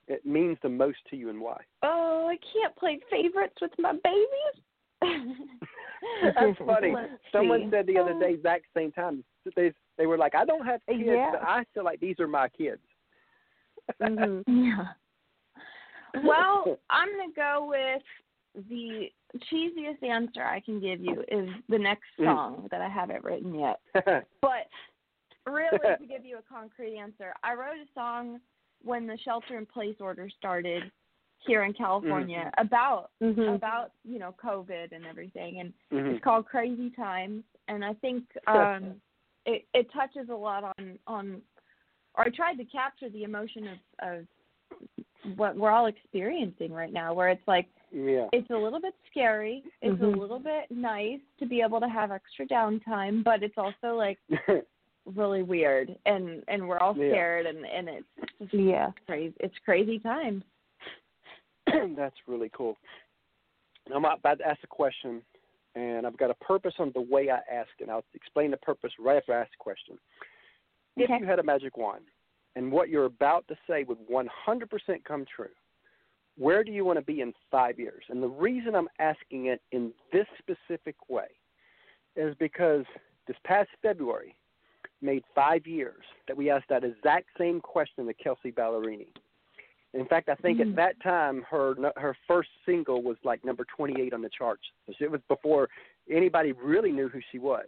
it 0.08 0.26
means 0.26 0.58
the 0.62 0.70
most 0.70 0.98
to 1.10 1.16
you, 1.16 1.30
and 1.30 1.40
why? 1.40 1.62
Oh, 1.84 2.28
I 2.30 2.38
can't 2.52 2.76
play 2.76 3.00
favorites 3.10 3.56
with 3.62 3.72
my 3.80 3.94
babies. 4.04 4.64
That's 6.36 6.58
funny. 6.66 6.92
Let's 6.94 7.12
Someone 7.32 7.62
see. 7.62 7.68
said 7.72 7.88
the 7.88 7.98
other 7.98 8.20
day, 8.20 8.34
exact 8.34 8.66
same 8.76 8.92
time, 8.92 9.24
they 9.56 9.74
they 9.98 10.06
were 10.06 10.18
like, 10.18 10.36
"I 10.36 10.46
don't 10.46 10.66
have 10.66 10.82
kids, 10.88 11.04
Yeah. 11.06 11.32
but 11.32 11.44
I 11.44 11.64
feel 11.74 11.84
like 11.84 12.00
these 12.00 12.20
are 12.20 12.28
my 12.28 12.50
kids." 12.50 12.82
Mhm. 14.02 14.44
Yeah. 14.48 14.94
Well, 16.24 16.78
I'm 16.90 17.10
gonna 17.10 17.32
go 17.34 17.68
with 17.70 18.04
the 18.70 19.10
cheesiest 19.50 20.04
answer 20.04 20.44
I 20.44 20.60
can 20.60 20.80
give 20.80 21.00
you 21.00 21.24
is 21.30 21.50
the 21.70 21.80
next 21.80 22.10
Mm. 22.20 22.26
song 22.26 22.68
that 22.70 22.82
I 22.82 22.90
haven't 22.90 23.24
written 23.24 23.56
yet. 23.56 23.80
But 24.42 24.68
really, 25.46 25.80
to 26.00 26.06
give 26.06 26.26
you 26.26 26.38
a 26.38 26.42
concrete 26.42 26.98
answer, 26.98 27.34
I 27.44 27.54
wrote 27.54 27.78
a 27.78 27.88
song 27.94 28.42
when 28.84 29.08
the 29.08 29.18
shelter 29.20 29.58
in 29.58 29.66
place 29.66 29.96
order 30.00 30.30
started 30.30 30.92
here 31.38 31.64
in 31.64 31.74
California 31.74 32.52
about 32.58 33.12
Mhm. 33.22 33.56
about 33.56 33.94
you 34.04 34.20
know 34.20 34.34
COVID 34.44 34.92
and 34.92 35.06
everything, 35.06 35.60
and 35.60 35.74
Mhm. 35.92 36.12
it's 36.12 36.24
called 36.24 36.46
Crazy 36.46 36.90
Times, 36.92 37.44
and 37.68 37.86
I 37.86 37.94
think 37.96 38.26
um, 38.48 39.02
it 39.46 39.66
it 39.74 39.92
touches 39.94 40.30
a 40.30 40.36
lot 40.36 40.64
on 40.78 41.00
on, 41.08 41.42
or 42.16 42.26
I 42.26 42.30
tried 42.30 42.56
to 42.56 42.66
capture 42.66 43.10
the 43.10 43.24
emotion 43.24 43.68
of 43.68 43.78
of 44.02 44.28
what 45.36 45.56
we're 45.56 45.72
all 45.72 45.86
experiencing 45.88 46.72
right 46.72 46.92
now, 46.92 47.14
where 47.14 47.30
it's 47.30 47.48
like 47.48 47.68
yeah. 47.92 48.28
it's 48.34 48.50
a 48.50 48.58
little 48.58 48.80
bit 48.80 48.96
scary, 49.10 49.64
it's 49.82 50.02
Mhm. 50.02 50.16
a 50.16 50.20
little 50.20 50.40
bit 50.40 50.70
nice 50.72 51.20
to 51.40 51.46
be 51.46 51.62
able 51.62 51.80
to 51.80 51.90
have 51.90 52.12
extra 52.12 52.46
downtime, 52.48 53.24
but 53.24 53.44
it's 53.44 53.58
also 53.58 53.96
like 53.96 54.20
really 55.06 55.44
weird, 55.44 55.98
and 56.06 56.44
and 56.48 56.68
we're 56.68 56.80
all 56.80 56.96
Yeah. 56.96 57.10
scared, 57.10 57.46
and 57.46 57.66
and 57.66 57.90
it's 57.90 58.08
just 58.40 58.54
Yeah. 58.54 58.92
crazy. 59.06 59.36
It's 59.40 59.58
crazy 59.60 60.00
times. 60.00 60.44
That's 61.96 62.16
really 62.28 62.50
cool. 62.50 62.78
I'm 63.94 64.06
about 64.06 64.40
to 64.40 64.48
ask 64.48 64.64
a 64.64 64.68
question, 64.68 65.22
and 65.76 66.06
I've 66.06 66.18
got 66.18 66.30
a 66.30 66.36
purpose 66.36 66.74
on 66.80 66.92
the 66.94 67.02
way 67.02 67.30
I 67.30 67.40
ask 67.54 67.70
and 67.80 67.90
I'll 67.90 68.06
explain 68.14 68.52
the 68.52 68.58
purpose 68.58 68.92
right 69.00 69.18
after 69.18 69.34
I 69.34 69.42
ask 69.42 69.52
the 69.52 69.58
question. 69.60 69.98
If 70.98 71.10
you 71.10 71.26
had 71.26 71.40
a 71.40 71.44
magic 71.44 71.78
wand, 71.78 72.06
and 72.56 72.72
what 72.72 72.90
you're 72.90 73.06
about 73.06 73.48
to 73.48 73.56
say 73.68 73.84
would 73.84 73.98
100% 74.10 75.04
come 75.06 75.26
true, 75.34 75.48
where 76.38 76.64
do 76.64 76.72
you 76.72 76.84
want 76.84 77.00
to 77.00 77.06
be 77.06 77.22
in 77.22 77.34
five 77.50 77.80
years? 77.80 78.04
And 78.10 78.22
the 78.22 78.28
reason 78.28 78.76
I'm 78.76 78.90
asking 79.00 79.48
it 79.48 79.62
in 79.72 79.92
this 80.12 80.26
specific 80.38 80.96
way 81.10 81.28
is 82.16 82.36
because 82.40 82.84
this 83.28 83.38
past 83.46 83.70
February 83.82 84.36
made 85.02 85.24
five 85.34 85.66
years 85.66 86.04
that 86.28 86.36
we 86.36 86.50
asked 86.50 86.70
that 86.70 86.84
exact 86.84 87.28
same 87.38 87.62
question 87.62 88.06
to 88.06 88.14
Kelsea 88.14 88.52
Ballerini. 88.52 89.08
In 89.94 90.06
fact, 90.06 90.30
I 90.30 90.36
think 90.36 90.60
Mm. 90.60 90.70
at 90.70 90.76
that 90.78 91.00
time 91.02 91.42
her 91.44 91.76
her 91.98 92.16
first 92.28 92.50
single 92.66 93.02
was 93.02 93.18
like 93.24 93.44
number 93.44 93.66
28 93.66 94.14
on 94.14 94.22
the 94.22 94.30
charts. 94.30 94.64
So 94.88 94.94
it 95.06 95.12
was 95.12 95.22
before 95.28 95.70
anybody 96.10 96.54
really 96.54 96.92
knew 96.92 97.10
who 97.10 97.20
she 97.32 97.40
was. 97.40 97.68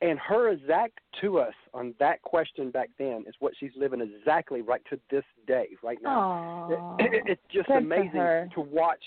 And 0.00 0.18
her 0.18 0.50
exact 0.50 0.98
to 1.22 1.38
us 1.38 1.54
on 1.72 1.94
that 1.98 2.20
question 2.22 2.70
back 2.70 2.90
then 2.98 3.24
is 3.26 3.34
what 3.38 3.54
she's 3.58 3.70
living 3.74 4.02
exactly 4.02 4.60
right 4.60 4.82
to 4.90 5.00
this 5.10 5.24
day, 5.46 5.68
right 5.82 5.98
now. 6.02 6.68
It, 6.98 7.14
it, 7.14 7.22
it's 7.26 7.42
just 7.50 7.68
Good 7.68 7.78
amazing 7.78 8.50
to 8.54 8.60
watch 8.60 9.02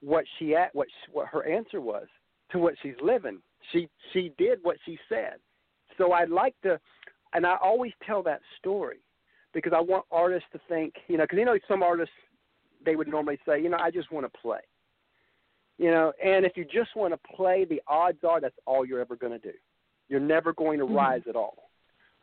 what 0.00 0.24
she 0.38 0.56
at 0.56 0.74
what 0.74 0.88
she, 0.88 1.12
what 1.12 1.28
her 1.28 1.46
answer 1.46 1.80
was 1.80 2.08
to 2.50 2.58
what 2.58 2.74
she's 2.82 2.96
living. 3.00 3.38
She 3.70 3.88
she 4.12 4.32
did 4.36 4.58
what 4.62 4.78
she 4.84 4.98
said. 5.08 5.36
So 5.96 6.12
I'd 6.12 6.30
like 6.30 6.54
to, 6.62 6.80
and 7.34 7.46
I 7.46 7.56
always 7.62 7.92
tell 8.04 8.22
that 8.24 8.40
story 8.58 8.98
because 9.52 9.72
I 9.74 9.80
want 9.80 10.04
artists 10.10 10.48
to 10.52 10.60
think, 10.68 10.94
you 11.08 11.16
know, 11.16 11.24
because 11.24 11.38
you 11.38 11.44
know 11.44 11.58
some 11.68 11.82
artists 11.82 12.14
they 12.84 12.96
would 12.96 13.08
normally 13.08 13.38
say, 13.46 13.62
you 13.62 13.68
know, 13.68 13.78
I 13.78 13.90
just 13.90 14.10
want 14.10 14.30
to 14.30 14.38
play. 14.40 14.60
You 15.78 15.90
know, 15.90 16.12
and 16.22 16.44
if 16.44 16.56
you 16.56 16.64
just 16.64 16.94
want 16.96 17.14
to 17.14 17.34
play, 17.34 17.64
the 17.64 17.80
odds 17.88 18.18
are 18.28 18.40
that's 18.40 18.58
all 18.66 18.84
you're 18.84 19.00
ever 19.00 19.16
going 19.16 19.32
to 19.32 19.38
do. 19.38 19.56
You're 20.08 20.20
never 20.20 20.52
going 20.52 20.78
to 20.78 20.86
Mhm. 20.86 20.96
rise 20.96 21.22
at 21.28 21.36
all. 21.36 21.70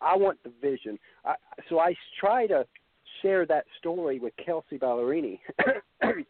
I 0.01 0.15
want 0.15 0.41
the 0.43 0.49
vision. 0.61 0.97
I, 1.25 1.35
so 1.67 1.79
I 1.79 1.95
try 2.19 2.47
to 2.47 2.65
share 3.21 3.45
that 3.47 3.65
story 3.79 4.19
with 4.19 4.33
Kelsea 4.37 4.77
Ballerini 4.77 5.39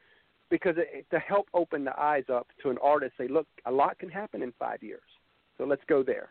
because 0.50 0.76
it, 0.78 1.06
to 1.12 1.20
help 1.20 1.47
open 1.54 1.84
the 1.84 2.00
eyes 2.00 2.24
up 2.30 2.47
to 2.64 2.70
an 2.70 2.78
artist. 2.82 3.14
Say, 3.18 3.28
look, 3.28 3.47
a 3.66 3.72
lot 3.72 4.00
can 4.00 4.10
happen 4.10 4.41
in 4.41 4.52
five 4.54 4.82
years. 4.82 5.04
So 5.58 5.66
let's 5.66 5.84
go 5.88 6.02
there. 6.02 6.30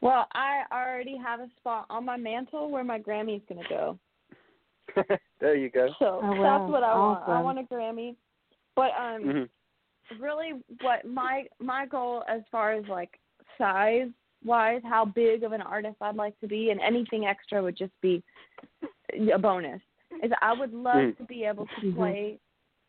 Well, 0.00 0.26
I 0.32 0.62
already 0.72 1.16
have 1.16 1.40
a 1.40 1.48
spot 1.58 1.86
on 1.90 2.04
my 2.04 2.16
mantle 2.16 2.70
where 2.70 2.84
my 2.84 2.98
Grammy's 2.98 3.42
gonna 3.48 3.68
go. 3.68 3.98
there 5.40 5.56
you 5.56 5.70
go. 5.70 5.88
So 5.98 6.20
Oh, 6.22 6.42
that's 6.42 6.68
what 6.68 6.82
I 6.82 6.94
want. 6.94 7.28
I 7.28 7.40
want 7.40 7.58
a 7.58 7.62
Grammy. 7.62 8.16
But 8.74 8.90
um 8.98 9.22
hmm 9.22 9.42
really 10.20 10.52
what 10.82 11.04
my 11.04 11.44
my 11.58 11.84
goal 11.86 12.22
as 12.28 12.42
far 12.52 12.72
as 12.72 12.84
like 12.88 13.18
size 13.58 14.08
wise, 14.44 14.80
how 14.84 15.04
big 15.04 15.42
of 15.42 15.52
an 15.52 15.62
artist 15.62 15.96
I'd 16.00 16.14
like 16.14 16.38
to 16.40 16.46
be 16.46 16.70
and 16.70 16.80
anything 16.80 17.26
extra 17.26 17.62
would 17.62 17.76
just 17.76 17.92
be 18.00 18.22
a 19.32 19.38
bonus. 19.38 19.80
Is 20.22 20.30
I 20.40 20.52
would 20.52 20.72
love 20.72 20.96
Mm. 20.96 21.16
to 21.18 21.24
be 21.24 21.44
able 21.44 21.66
to 21.66 21.80
Mhm. 21.80 21.94
play 21.96 22.38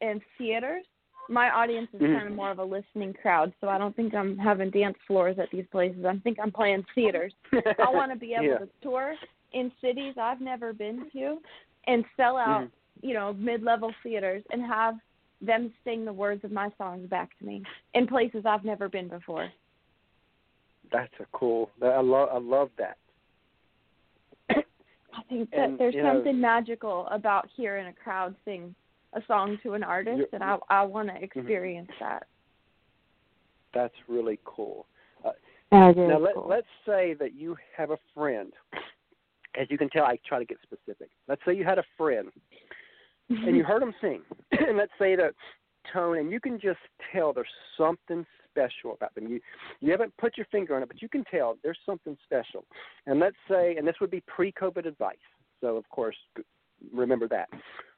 in 0.02 0.22
theaters. 0.38 0.86
My 1.30 1.50
audience 1.50 1.90
is 1.94 2.00
Mhm. 2.02 2.16
kind 2.16 2.28
of 2.30 2.36
more 2.36 2.52
of 2.52 2.60
a 2.60 2.64
listening 2.64 3.14
crowd, 3.14 3.54
so 3.60 3.68
I 3.70 3.78
don't 3.78 3.96
think 3.96 4.14
I'm 4.14 4.38
having 4.38 4.70
dance 4.70 4.98
floors 5.08 5.38
at 5.40 5.50
these 5.52 5.68
places. 5.68 6.06
I 6.06 6.18
think 6.20 6.40
I'm 6.40 6.52
playing 6.52 6.84
theaters. 6.96 7.34
I 7.80 7.90
want 7.90 8.12
to 8.12 8.18
be 8.18 8.34
able 8.34 8.46
yeah. 8.46 8.58
to 8.60 8.70
tour 8.82 9.16
in 9.52 9.72
cities 9.82 10.16
I've 10.18 10.42
never 10.42 10.72
been 10.74 11.10
to 11.12 11.42
and 11.86 12.06
sell 12.16 12.38
out, 12.38 12.64
Mhm. 12.64 12.72
you 13.02 13.14
know, 13.14 13.34
mid-level 13.34 13.94
theaters 14.04 14.44
and 14.52 14.62
have 14.62 15.00
them 15.42 15.74
sing 15.84 16.04
the 16.06 16.14
words 16.14 16.44
of 16.44 16.52
my 16.52 16.70
songs 16.78 17.08
back 17.10 17.38
to 17.40 17.46
me 17.46 17.64
in 17.94 18.08
places 18.08 18.46
I've 18.46 18.66
never 18.66 18.90
been 18.90 19.08
before. 19.08 19.52
That's 20.92 21.14
a 21.20 21.26
cool. 21.34 21.70
I 21.82 22.00
love. 22.00 22.30
I 22.32 22.38
love 22.38 22.72
that. 22.78 22.98
I 24.50 25.22
think 25.30 25.50
that 25.52 25.60
And, 25.60 25.78
there's 25.78 25.94
you 25.94 26.04
know- 26.04 26.14
something 26.16 26.40
magical 26.40 27.08
about 27.08 27.48
hearing 27.56 27.88
a 27.88 27.94
crowd 27.94 28.36
sing 28.46 28.74
a 29.18 29.26
song 29.28 29.58
to 29.64 29.74
an 29.74 29.84
artist, 29.84 30.18
You're- 30.18 30.30
and 30.34 30.44
I 30.44 30.58
I 30.70 30.84
want 30.84 31.10
to 31.10 31.14
mm-hmm. 31.16 31.24
experience 31.24 31.92
that. 32.00 32.28
That's 33.74 33.94
really 34.08 34.40
cool. 34.46 34.88
Uh, 35.26 35.32
that 35.72 35.92
is 35.92 35.98
now 35.98 36.20
let, 36.20 36.36
cool. 36.36 36.48
let's 36.48 36.68
say 36.86 37.14
that 37.16 37.34
you 37.36 37.58
have 37.76 37.92
a 37.92 37.98
friend. 38.14 38.54
As 39.60 39.68
you 39.70 39.78
can 39.78 39.90
tell, 39.90 40.04
I 40.04 40.20
try 40.28 40.40
to 40.40 40.46
get 40.46 40.58
specific. 40.62 41.10
Let's 41.28 41.42
say 41.46 41.54
you 41.54 41.64
had 41.64 41.80
a 41.80 41.84
friend 41.98 42.30
and 43.30 43.58
you 43.58 43.64
heard 43.64 43.82
them 43.84 43.94
sing, 44.00 44.22
and 44.52 44.78
let's 44.78 44.92
say 45.00 45.16
the 45.16 45.32
tone, 45.92 46.18
and 46.18 46.32
you 46.32 46.40
can 46.40 46.60
just 46.60 46.80
tell 47.12 47.34
there's 47.34 47.48
something 47.78 48.26
special 48.52 48.94
about 48.94 49.14
them. 49.16 49.28
You 49.28 49.40
you 49.82 49.92
haven't 49.92 50.16
put 50.18 50.38
your 50.38 50.46
finger 50.52 50.76
on 50.76 50.84
it, 50.84 50.88
but 50.88 51.02
you 51.02 51.10
can 51.10 51.24
tell 51.26 51.58
there's 51.64 51.80
something 51.86 52.18
special. 52.24 52.66
And 53.06 53.20
let's 53.20 53.36
say, 53.50 53.76
and 53.78 53.88
this 53.88 53.96
would 54.02 54.12
be 54.12 54.22
pre-COVID 54.28 54.86
advice, 54.86 55.18
so 55.62 55.76
of 55.76 55.88
course 55.90 56.16
remember 56.94 57.28
that. 57.30 57.50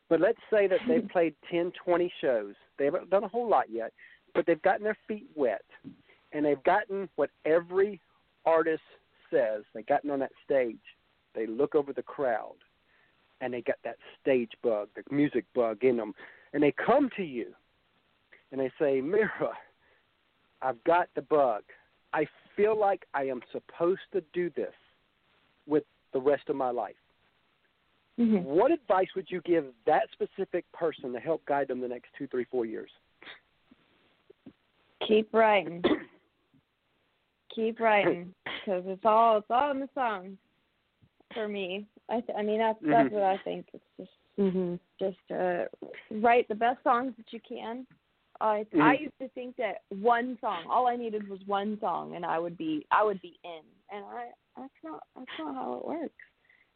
But 0.10 0.20
let's 0.20 0.39
say 0.51 0.68
that 0.68 0.80
they've 0.88 1.07
played 1.12 1.36
10, 1.51 1.72
20 1.84 2.12
shows. 2.22 2.55
They 2.78 2.86
haven't 2.86 3.10
done 3.10 3.24
a 3.24 3.28
whole 3.28 3.47
lot 3.47 3.70
yet, 3.70 3.93
but 4.34 4.45
they've 4.45 4.62
gotten 4.62 4.84
their 4.84 4.97
feet 5.07 5.28
wet, 5.36 5.66
and 6.34 6.45
they've 6.45 6.64
gotten 6.64 7.10
what 7.16 7.30
every 7.45 7.99
artist 8.45 8.82
says. 9.32 9.64
They've 9.74 9.86
gotten 9.86 10.10
on 10.10 10.20
that 10.20 10.32
stage. 10.43 10.78
They 11.36 11.45
look 11.45 11.76
over 11.76 11.93
the 11.93 12.03
crowd 12.03 12.55
and 13.41 13.53
they 13.53 13.62
got 13.62 13.78
that 13.84 13.97
stage 14.22 14.51
bug, 14.64 14.89
the 14.95 15.16
music 15.16 15.45
bug 15.55 15.84
in 15.84 15.97
them, 15.97 16.14
and 16.53 16.62
they 16.62 16.74
come 16.74 17.10
to 17.16 17.24
you 17.24 17.47
and 18.51 18.60
they 18.60 18.72
say, 18.80 19.01
Mira, 19.01 19.53
I've 20.62 20.84
got 20.84 21.07
the 21.16 21.22
bug. 21.22 21.64
I 22.14 22.26
feel 22.55 22.78
like 22.78 23.05
I 23.14 23.24
am 23.24 23.41
supposed 23.51 24.01
to 24.14 24.22
do 24.34 24.49
this 24.55 24.74
with 25.68 25.84
the 26.14 26.20
rest 26.20 26.49
of 26.49 26.55
my 26.55 26.72
life. 26.72 26.95
Mhm. 28.20 28.43
What 28.43 28.72
advice 28.72 29.07
would 29.15 29.32
you 29.32 29.41
give 29.41 29.74
that 29.86 30.09
specific 30.11 30.70
person 30.74 31.13
to 31.13 31.20
help 31.20 31.45
guide 31.45 31.70
them 31.70 31.80
the 31.80 31.88
next 31.88 32.09
two, 32.17 32.28
three, 32.28 32.43
four 32.43 32.65
years? 32.65 32.91
Keep 35.07 35.34
writing. 35.34 35.84
Keep 37.55 37.80
writing 37.80 38.34
because 38.43 38.84
it's 38.86 39.05
all 39.05 39.38
it's 39.38 39.49
all 39.49 39.72
in 39.72 39.80
the 39.80 39.89
song 39.95 40.38
for 41.34 41.47
me. 41.47 41.88
I 42.09 42.22
th- 42.22 42.38
I 42.38 42.43
mean 42.43 42.59
that's 42.59 42.80
that's 42.82 43.09
Mhm. 43.09 43.11
what 43.13 43.24
I 43.24 43.38
think. 43.38 43.67
It's 43.74 43.84
just 43.97 44.11
Mhm. 44.38 44.80
just 44.99 45.32
uh, 45.32 45.65
write 46.11 46.47
the 46.47 46.55
best 46.55 46.84
songs 46.84 47.15
that 47.17 47.32
you 47.32 47.39
can, 47.39 47.88
I 48.41 48.65
Mhm. 48.72 48.82
I 48.82 48.93
used 48.93 49.17
to 49.20 49.28
think 49.30 49.55
that 49.57 49.82
one 49.89 50.38
song, 50.39 50.65
all 50.67 50.88
I 50.88 50.95
needed 50.95 51.28
was 51.28 51.45
one 51.45 51.80
song, 51.80 52.15
and 52.15 52.26
I 52.26 52.39
would 52.39 52.57
be 52.57 52.86
I 52.91 53.03
would 53.03 53.22
be 53.22 53.38
in. 53.43 53.63
And 53.91 54.05
I 54.05 54.32
that's 54.55 54.84
not 54.84 55.03
that's 55.15 55.39
not 55.39 55.55
how 55.55 55.74
it 55.74 55.86
works. 55.86 56.26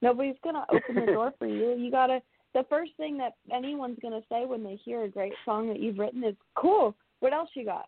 Nobody's 0.04 0.36
gonna 0.44 0.66
open 0.70 0.96
the 0.96 1.12
door 1.12 1.34
for 1.40 1.48
you. 1.48 1.76
You 1.78 1.90
gotta. 1.90 2.22
The 2.54 2.66
first 2.70 2.92
thing 2.98 3.18
that 3.18 3.34
anyone's 3.52 3.98
gonna 4.02 4.22
say 4.30 4.46
when 4.46 4.64
they 4.64 4.76
hear 4.84 5.04
a 5.04 5.10
great 5.10 5.34
song 5.46 5.68
that 5.70 5.80
you've 5.80 5.98
written 5.98 6.24
is, 6.24 6.36
"Cool. 6.56 6.94
What 7.22 7.34
else 7.34 7.50
you 7.56 7.66
got? 7.66 7.88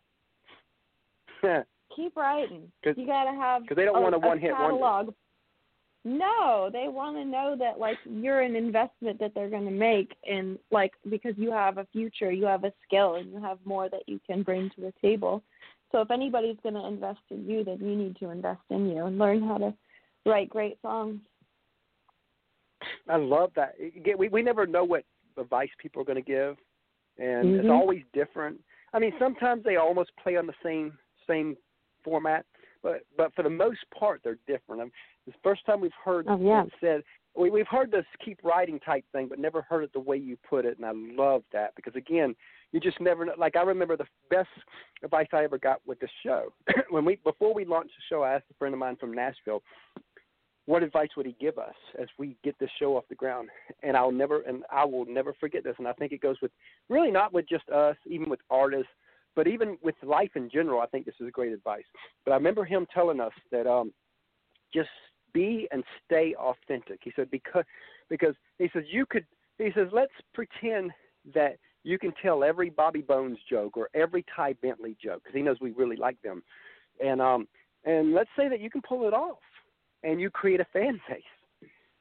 Keep 1.95 2.18
writing. 2.18 2.72
you 2.84 3.05
gotta 3.05 3.38
have 3.38 3.61
because 3.61 3.76
they 3.76 3.86
don't 3.86 3.97
a, 3.97 4.01
want 4.01 4.16
a 4.16 4.20
one-hit 4.20 4.51
wonder. 4.51 4.68
catalog. 4.68 5.13
No, 6.07 6.70
they 6.72 6.88
want 6.88 7.18
to 7.18 7.26
know 7.26 7.55
that 7.57 7.80
like 7.80 7.97
you're 8.05 8.41
an 8.41 8.55
investment 8.55 9.20
that 9.20 9.34
they're 9.34 9.49
going 9.49 9.66
to 9.66 9.72
make, 9.72 10.16
and 10.30 10.59
like 10.72 10.93
because 11.09 11.34
you 11.36 11.51
have 11.51 11.80
a 11.80 11.88
future, 11.91 12.32
you 12.32 12.45
have 12.45 12.63
a 12.63 12.72
skill, 12.86 13.16
and 13.16 13.32
you 13.32 13.41
have 13.41 13.57
more 13.66 13.89
that 13.89 14.03
you 14.07 14.20
can 14.28 14.43
bring 14.43 14.70
to 14.76 14.82
the 14.82 14.93
table. 15.01 15.41
So 15.91 16.01
if 16.01 16.11
anybody's 16.11 16.57
going 16.61 16.76
to 16.76 16.86
invest 16.86 17.22
in 17.32 17.49
you, 17.49 17.63
then 17.63 17.80
you 17.80 17.95
need 17.95 18.18
to 18.18 18.30
invest 18.30 18.61
in 18.70 18.88
you 18.88 19.05
and 19.05 19.18
learn 19.18 19.41
how 19.41 19.57
to 19.57 19.74
write 20.28 20.49
great 20.49 20.78
songs. 20.84 21.20
I 23.10 23.18
love 23.18 23.52
that. 23.56 23.76
Again, 23.80 24.18
we 24.18 24.30
we 24.30 24.42
never 24.42 24.66
know 24.68 24.84
what 24.84 25.04
advice 25.38 25.70
people 25.78 26.02
are 26.02 26.06
going 26.06 26.16
to 26.16 26.22
give, 26.22 26.58
and 27.18 27.56
it's 27.56 27.68
Mhm. 27.68 27.72
always 27.72 28.04
different. 28.14 28.64
I 28.94 29.00
mean, 29.00 29.14
sometimes 29.20 29.64
they 29.64 29.76
almost 29.76 30.16
play 30.18 30.36
on 30.38 30.48
the 30.48 30.56
same 30.64 30.98
same 31.28 31.58
format, 32.04 32.46
but 32.82 33.04
but 33.18 33.34
for 33.34 33.44
the 33.44 33.50
most 33.50 33.90
part, 33.92 34.22
they're 34.24 34.40
different. 34.48 34.82
I 34.82 34.86
mean, 34.86 34.94
the 35.26 35.34
first 35.44 35.66
time 35.66 35.82
we've 35.82 35.94
heard 35.94 36.26
Oh, 36.28 36.38
yeah. 36.38 36.64
it 36.64 36.74
said 36.80 37.04
we 37.36 37.50
we've 37.50 37.68
heard 37.68 37.92
this 37.92 38.06
keep 38.24 38.44
writing 38.44 38.80
type 38.80 39.04
thing, 39.12 39.28
but 39.28 39.40
never 39.40 39.62
heard 39.64 39.84
it 39.84 39.94
the 39.94 40.00
way 40.00 40.18
you 40.18 40.38
put 40.38 40.66
it, 40.66 40.78
and 40.78 40.86
I 40.86 40.92
love 40.92 41.44
that 41.52 41.76
because 41.76 41.96
again, 41.96 42.36
you 42.72 42.80
just 42.80 43.00
never 43.02 43.26
know. 43.26 43.34
Like 43.38 43.56
I 43.56 43.64
remember 43.64 43.98
the 43.98 44.08
best 44.30 44.50
advice 45.04 45.28
I 45.34 45.44
ever 45.44 45.58
got 45.58 45.82
with 45.86 46.00
the 46.00 46.08
show 46.24 46.54
when 46.90 47.04
we 47.06 47.16
before 47.18 47.54
we 47.54 47.66
launched 47.66 47.96
the 47.98 48.04
show. 48.08 48.24
I 48.24 48.34
asked 48.36 48.52
a 48.52 48.54
friend 48.56 48.74
of 48.74 48.80
mine 48.80 48.96
from 48.96 49.14
Nashville 49.14 49.64
what 50.66 50.82
advice 50.82 51.09
would 51.16 51.26
he 51.26 51.36
give 51.39 51.57
us 51.57 51.76
as 52.01 52.07
we 52.18 52.36
get 52.43 52.57
this 52.59 52.70
show 52.80 52.97
off 52.97 53.03
the 53.07 53.16
ground? 53.16 53.49
And 53.84 53.95
I'll 53.95 54.11
never, 54.11 54.41
and 54.41 54.63
I 54.72 54.84
will 54.84 55.05
never 55.05 55.34
forget 55.39 55.63
this. 55.63 55.76
And 55.78 55.88
I 55.88 55.93
think 55.93 56.11
it 56.11 56.22
goes 56.22 56.38
with 56.41 56.51
really 56.89 57.11
not 57.11 57.34
with 57.34 57.47
just 57.47 57.70
us, 57.70 57.95
even 58.07 58.30
with 58.30 58.39
artists, 58.49 58.89
but 59.36 59.47
even 59.47 59.78
with 59.84 59.95
life 60.01 60.32
in 60.36 60.49
general. 60.49 60.82
I 60.82 60.88
think 60.88 61.05
this 61.05 61.16
is 61.20 61.30
great 61.32 61.53
advice. 61.53 61.84
But 62.24 62.32
I 62.32 62.36
remember 62.36 62.66
him 62.66 62.88
telling 62.93 63.20
us 63.20 63.34
that 63.51 63.68
um, 63.68 63.93
just 64.74 64.89
be 65.34 65.68
and 65.72 65.84
stay 66.05 66.34
authentic. 66.36 66.99
He 67.03 67.11
said 67.16 67.30
because 67.30 67.66
because 68.09 68.36
he 68.57 68.70
says 68.74 68.84
you 68.89 69.05
could. 69.05 69.26
He 69.57 69.70
says 69.76 69.88
let's 69.91 70.11
pretend 70.34 70.91
that 71.34 71.57
you 71.84 71.99
can 71.99 72.11
tell 72.22 72.43
every 72.43 72.70
Bobby 72.70 73.01
Bones 73.01 73.38
joke 73.49 73.78
or 73.78 73.89
every 73.93 74.26
Ty 74.36 74.53
Bentli 74.63 74.97
joke 75.01 75.22
because 75.24 75.36
he 75.36 75.41
knows 75.41 75.57
we 75.61 75.72
really 75.72 75.95
like 75.95 76.22
them, 76.24 76.41
and 77.03 77.22
um 77.22 77.47
and 77.84 78.13
let's 78.13 78.30
say 78.38 78.49
that 78.49 78.59
you 78.59 78.70
can 78.70 78.82
pull 78.82 79.07
it 79.07 79.13
off 79.13 79.38
and 80.06 80.22
you 80.22 80.30
create 80.30 80.62
a 80.62 80.68
fan 80.72 81.01
base. 81.10 81.24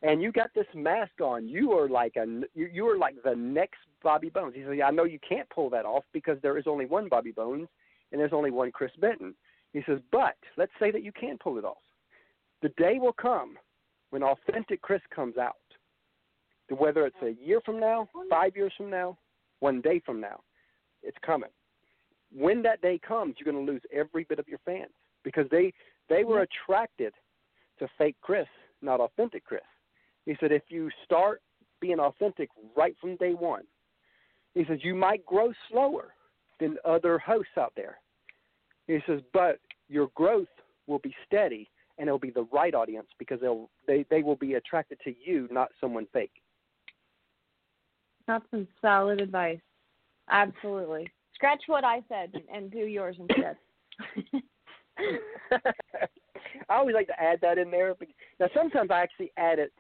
And 0.03 0.23
you 0.23 0.31
got 0.31 0.51
this 0.55 0.67
mask 0.75 1.21
on. 1.23 1.49
You 1.49 1.73
are 1.73 1.89
like 1.89 2.17
a 2.17 2.27
you, 2.55 2.69
you 2.71 2.87
are 2.87 2.99
like 2.99 3.17
the 3.25 3.35
next 3.35 3.79
bobby 4.03 4.29
bones. 4.29 4.55
He 4.55 4.63
said 4.63 4.79
i 4.85 4.91
know 4.91 5.05
you 5.05 5.19
can't 5.27 5.49
pull 5.49 5.71
that 5.71 5.87
off 5.87 6.05
because 6.13 6.37
there 6.43 6.59
is 6.59 6.65
only 6.67 6.85
one 6.85 7.09
bobby 7.09 7.33
bones 7.33 7.69
and 8.13 8.21
there's 8.21 8.35
only 8.35 8.51
one 8.51 8.71
chris 8.71 8.93
benton. 9.01 9.35
He 9.73 9.83
says 9.87 9.99
but 10.13 10.37
let's 10.59 10.73
say 10.79 10.91
that 10.91 11.03
you 11.03 11.11
can 11.19 11.39
pull 11.39 11.59
it 11.59 11.65
off. 11.65 11.79
The 12.61 12.69
day 12.77 12.99
will 13.01 13.15
come 13.15 13.57
when 14.11 14.23
authentic 14.23 14.83
chris 14.83 15.01
comes 15.15 15.39
out. 15.39 15.55
Whether 16.71 17.07
it's 17.07 17.17
a 17.23 17.35
year 17.43 17.61
from 17.65 17.81
now 17.81 18.09
five 18.29 18.55
years 18.55 18.73
from 18.77 18.91
now 18.91 19.17
one 19.61 19.81
day 19.81 20.03
from 20.05 20.21
now 20.21 20.41
it's 21.03 21.17
coming. 21.25 21.51
When 22.31 22.63
that 22.63 22.83
day 22.83 23.01
comes 23.07 23.37
you're 23.39 23.51
going 23.51 23.65
to 23.65 23.73
lose 23.73 23.83
every 23.91 24.25
bit 24.25 24.39
of 24.39 24.49
your 24.49 24.61
fans 24.67 24.93
because 25.23 25.47
they 25.51 25.73
they 26.11 26.25
were 26.25 26.43
mm-hmm. 26.43 26.71
attracted 26.71 27.15
to 27.79 27.89
fake 27.99 28.17
Chris, 28.21 28.47
not 28.83 29.01
authentic 29.01 29.45
Chris. 29.45 29.63
He 30.27 30.37
said 30.41 30.53
if 30.53 30.63
you 30.69 30.91
start 31.05 31.43
being 31.81 32.01
authentic 32.01 32.49
right 32.77 32.97
from 33.01 33.17
day 33.17 33.35
one, 33.35 33.65
he 34.55 34.65
says 34.67 34.79
you 34.83 34.95
might 34.95 35.25
grow 35.27 35.53
slower 35.71 36.15
than 36.61 36.77
other 36.85 37.19
hosts 37.19 37.59
out 37.59 37.73
there. 37.77 37.99
He 38.87 38.99
says, 39.07 39.21
but 39.33 39.59
your 39.89 40.09
growth 40.15 40.49
will 40.87 41.01
be 41.01 41.15
steady 41.27 41.69
and 41.99 42.09
it'll 42.09 42.19
be 42.19 42.31
the 42.31 42.47
right 42.53 42.75
audience 42.75 43.09
because 43.19 43.41
they'll 43.41 43.71
they, 43.87 44.05
they 44.11 44.23
will 44.23 44.37
be 44.37 44.55
attracted 44.55 44.99
to 45.05 45.15
you, 45.25 45.49
not 45.51 45.71
someone 45.81 46.07
fake. 46.13 46.33
That's 48.27 48.45
some 48.51 48.67
solid 48.81 49.21
advice. 49.21 49.61
Absolutely. 50.31 51.09
Scratch 51.35 51.63
what 51.67 51.85
I 51.85 52.03
said 52.09 52.31
and, 52.35 52.45
and 52.53 52.71
do 52.71 52.79
yours 52.79 53.17
instead. 53.19 53.57
I 56.69 56.77
always 56.77 56.95
like 56.95 57.07
to 57.09 57.21
add 57.21 57.41
that 57.43 57.59
in 57.59 57.71
there. 57.71 57.95
Now, 58.41 58.47
sometimes 58.55 58.91
I 58.91 59.01
actually 59.01 59.33
add 59.37 59.59
it 59.59 59.73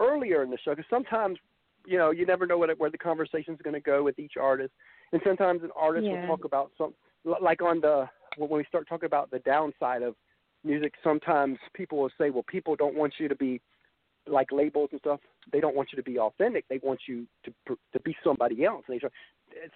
earlier 0.00 0.42
in 0.42 0.50
the 0.50 0.58
show 0.64 0.74
because 0.74 0.88
sometimes, 0.90 1.38
you 1.86 1.98
know, 1.98 2.10
you 2.10 2.26
never 2.26 2.46
know 2.46 2.58
what, 2.58 2.76
where 2.78 2.90
the 2.90 2.98
conversation 2.98 3.54
is 3.54 3.60
going 3.62 3.74
to 3.74 3.80
go 3.80 4.02
with 4.02 4.18
each 4.18 4.34
artist, 4.40 4.72
and 5.12 5.20
sometimes 5.24 5.62
an 5.62 5.70
artist 5.76 6.06
Yeah. 6.06 6.20
will 6.20 6.26
talk 6.26 6.44
about 6.44 6.72
some, 6.76 6.94
like 7.24 7.62
on 7.62 7.80
the 7.80 8.08
when 8.36 8.50
we 8.50 8.64
start 8.64 8.86
talking 8.88 9.06
about 9.06 9.30
the 9.30 9.38
downside 9.40 10.02
of 10.02 10.14
music. 10.64 10.92
Sometimes 11.02 11.58
people 11.74 11.98
will 11.98 12.10
say, 12.18 12.30
"Well, 12.30 12.44
people 12.46 12.76
don't 12.76 12.94
want 12.94 13.14
you 13.18 13.28
to 13.28 13.34
be 13.36 13.60
like 14.26 14.50
labels 14.52 14.90
and 14.92 15.00
stuff. 15.00 15.20
They 15.52 15.60
don't 15.60 15.76
want 15.76 15.92
you 15.92 15.96
to 15.96 16.02
be 16.02 16.18
authentic. 16.18 16.66
They 16.68 16.80
want 16.82 17.00
you 17.06 17.26
to 17.44 17.78
to 17.92 18.00
be 18.00 18.16
somebody 18.22 18.64
else." 18.64 18.84
And 18.88 19.00
they 19.00 19.08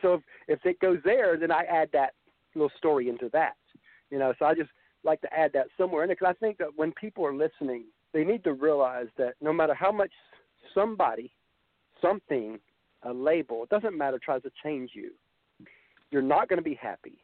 so 0.03 0.15
if, 0.15 0.23
if 0.49 0.67
it 0.67 0.81
goes 0.81 0.99
there, 1.05 1.37
then 1.37 1.51
I 1.51 1.63
add 1.65 1.91
that 1.93 2.15
little 2.55 2.73
story 2.77 3.09
into 3.09 3.29
that. 3.33 3.57
You 4.11 4.19
know, 4.19 4.35
so 4.39 4.45
I 4.45 4.55
just 4.55 4.71
like 5.05 5.21
to 5.23 5.33
add 5.33 5.53
that 5.55 5.67
somewhere 5.79 6.05
in 6.05 6.11
it 6.11 6.19
because 6.19 6.35
I 6.37 6.45
think 6.45 6.59
that 6.59 6.69
when 6.77 6.93
people 6.93 7.25
are 7.25 7.35
listening, 7.35 7.85
they 8.13 8.25
need 8.25 8.45
to 8.45 8.53
realize 8.53 9.07
that 9.19 9.35
no 9.41 9.53
matter 9.53 9.75
how 9.75 9.93
much 9.93 10.11
somebody, 10.75 11.31
something, 12.01 12.59
a 13.03 13.13
label, 13.13 13.63
it 13.63 13.69
doesn't 13.71 13.97
matter, 13.97 14.19
tries 14.19 14.43
to 14.43 14.51
change 14.63 14.91
you, 14.95 15.11
you're 16.11 16.23
not 16.23 16.49
going 16.49 16.59
to 16.59 16.63
be 16.63 16.75
happy. 16.75 17.19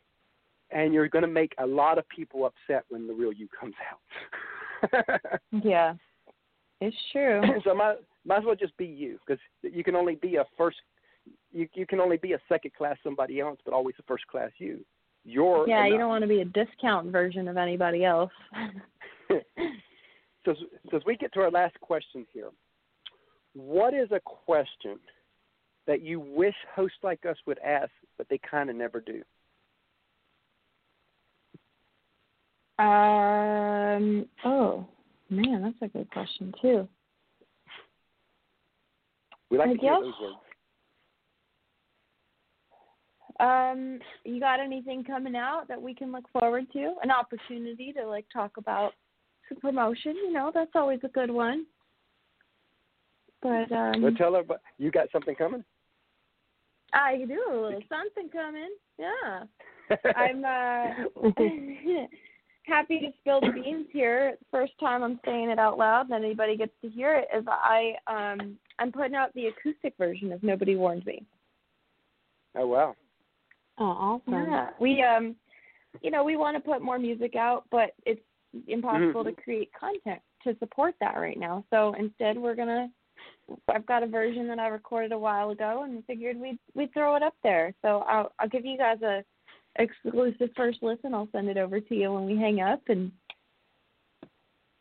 And 0.70 0.92
you're 0.92 1.08
going 1.08 1.22
to 1.22 1.30
make 1.30 1.52
a 1.58 1.66
lot 1.66 1.96
of 1.96 2.08
people 2.08 2.44
upset 2.44 2.84
when 2.88 3.06
the 3.06 3.12
real 3.12 3.32
you 3.32 3.46
comes 3.58 3.74
out. 3.90 5.30
yeah. 5.62 5.94
It's 6.80 6.96
true. 7.12 7.40
so 7.64 7.74
might 7.74 7.96
might 8.24 8.38
as 8.38 8.44
well 8.44 8.56
just 8.56 8.76
be 8.76 8.86
you 8.86 9.18
because 9.24 9.40
you 9.62 9.84
can 9.84 9.94
only 9.94 10.16
be 10.16 10.36
a 10.36 10.44
first 10.56 10.78
you 11.52 11.68
you 11.74 11.86
can 11.86 12.00
only 12.00 12.16
be 12.16 12.32
a 12.32 12.38
second 12.48 12.74
class 12.74 12.96
somebody 13.02 13.40
else, 13.40 13.58
but 13.64 13.74
always 13.74 13.94
a 13.98 14.02
first 14.02 14.26
class 14.26 14.50
you. 14.58 14.84
You're 15.28 15.68
yeah, 15.68 15.86
you 15.86 15.98
don't 15.98 16.08
want 16.08 16.22
to 16.22 16.28
be 16.28 16.40
a 16.40 16.44
discount 16.44 17.10
version 17.10 17.48
of 17.48 17.56
anybody 17.56 18.04
else. 18.04 18.30
so, 19.28 19.40
as- 20.46 20.56
so 20.90 20.96
as 20.96 21.02
we 21.04 21.16
get 21.16 21.32
to 21.34 21.40
our 21.40 21.50
last 21.50 21.78
question 21.80 22.24
here, 22.32 22.50
what 23.54 23.92
is 23.92 24.08
a 24.12 24.20
question 24.20 25.00
that 25.88 26.00
you 26.00 26.20
wish 26.20 26.54
hosts 26.74 26.98
like 27.02 27.26
us 27.26 27.36
would 27.44 27.58
ask, 27.58 27.90
but 28.16 28.28
they 28.28 28.38
kind 28.48 28.70
of 28.70 28.76
never 28.76 29.00
do? 29.00 29.22
Um. 32.78 34.26
Oh, 34.44 34.86
man, 35.28 35.62
that's 35.62 35.82
a 35.82 35.88
good 35.88 36.08
question 36.12 36.54
too. 36.62 36.86
We 39.50 39.58
like 39.58 39.70
I 39.70 39.72
to 39.72 39.78
hear 39.80 39.94
those 40.00 40.12
words. 40.20 40.36
Um, 43.38 43.98
you 44.24 44.40
got 44.40 44.60
anything 44.60 45.04
coming 45.04 45.36
out 45.36 45.68
that 45.68 45.80
we 45.80 45.94
can 45.94 46.10
look 46.12 46.24
forward 46.32 46.66
to? 46.72 46.94
An 47.02 47.10
opportunity 47.10 47.92
to 47.92 48.06
like 48.06 48.24
talk 48.32 48.52
about 48.56 48.92
some 49.48 49.58
promotion. 49.60 50.14
You 50.16 50.32
know, 50.32 50.50
that's 50.54 50.70
always 50.74 51.00
a 51.04 51.08
good 51.08 51.30
one. 51.30 51.66
But 53.42 53.70
um, 53.72 54.02
But 54.02 54.16
tell 54.16 54.34
everybody, 54.34 54.60
you 54.78 54.90
got 54.90 55.08
something 55.12 55.34
coming? 55.34 55.64
I 56.92 57.16
do 57.28 57.42
a 57.50 57.54
little 57.54 57.82
something 57.88 58.30
coming. 58.30 58.70
Yeah. 58.98 59.44
I'm 60.16 60.44
uh 60.44 61.26
happy 62.62 62.98
to 63.00 63.12
spill 63.20 63.40
the 63.40 63.52
beans 63.52 63.86
here. 63.92 64.36
First 64.50 64.72
time 64.80 65.02
I'm 65.02 65.20
saying 65.24 65.50
it 65.50 65.58
out 65.58 65.78
loud 65.78 66.08
that 66.08 66.22
anybody 66.22 66.56
gets 66.56 66.72
to 66.82 66.88
hear 66.88 67.14
it 67.16 67.28
is 67.36 67.44
I 67.46 67.92
um 68.06 68.56
I'm 68.78 68.92
putting 68.92 69.14
out 69.14 69.32
the 69.34 69.46
acoustic 69.46 69.94
version 69.98 70.32
of 70.32 70.42
Nobody 70.42 70.76
Warned 70.76 71.04
Me. 71.06 71.22
Oh 72.56 72.66
wow! 72.66 72.96
Oh, 73.78 73.84
awesome. 73.84 74.32
Yeah. 74.50 74.70
We 74.80 75.02
um 75.02 75.36
you 76.02 76.10
know, 76.10 76.24
we 76.24 76.36
want 76.36 76.56
to 76.56 76.60
put 76.60 76.82
more 76.82 76.98
music 76.98 77.36
out, 77.36 77.64
but 77.70 77.94
it's 78.04 78.20
impossible 78.68 79.24
Mhm. 79.24 79.36
to 79.36 79.42
create 79.42 79.72
content 79.72 80.20
to 80.44 80.56
support 80.58 80.94
that 81.00 81.16
right 81.16 81.38
now. 81.38 81.64
So 81.70 81.94
instead 81.98 82.38
we're 82.38 82.54
going 82.54 82.68
to 82.68 82.88
I've 83.68 83.86
got 83.86 84.02
a 84.02 84.06
version 84.06 84.46
that 84.48 84.58
I 84.58 84.68
recorded 84.68 85.12
a 85.12 85.18
while 85.18 85.50
ago 85.50 85.84
and 85.84 86.04
figured 86.06 86.38
we'd 86.38 86.58
we'd 86.74 86.92
throw 86.92 87.16
it 87.16 87.22
up 87.22 87.34
there. 87.42 87.74
So 87.82 88.00
I'll 88.00 88.32
I'll 88.38 88.48
give 88.48 88.64
you 88.64 88.76
guys 88.78 89.00
a 89.02 89.24
exclusive 89.78 90.50
first 90.56 90.82
listen. 90.82 91.14
I'll 91.14 91.28
send 91.32 91.48
it 91.48 91.56
over 91.56 91.80
to 91.80 91.94
you 91.94 92.12
when 92.12 92.26
we 92.26 92.36
hang 92.36 92.60
up 92.60 92.82
and 92.88 93.10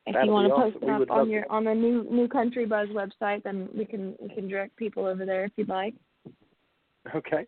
if 0.08 0.14
That'd 0.14 0.28
you 0.28 0.32
want 0.34 0.48
to 0.50 0.54
awesome. 0.54 0.72
post 0.74 0.84
it 0.84 0.90
up 0.90 1.12
on 1.12 1.30
your 1.30 1.42
that. 1.42 1.50
on 1.50 1.64
the 1.64 1.74
new 1.74 2.04
new 2.10 2.28
country 2.28 2.66
buzz 2.66 2.90
website 2.90 3.44
then 3.44 3.70
we 3.76 3.86
can 3.86 4.16
we 4.22 4.30
can 4.30 4.48
direct 4.48 4.76
people 4.78 5.06
over 5.06 5.26
there 5.26 5.46
if 5.46 5.52
you'd 5.58 5.70
like. 5.70 5.96
Okay. 7.14 7.46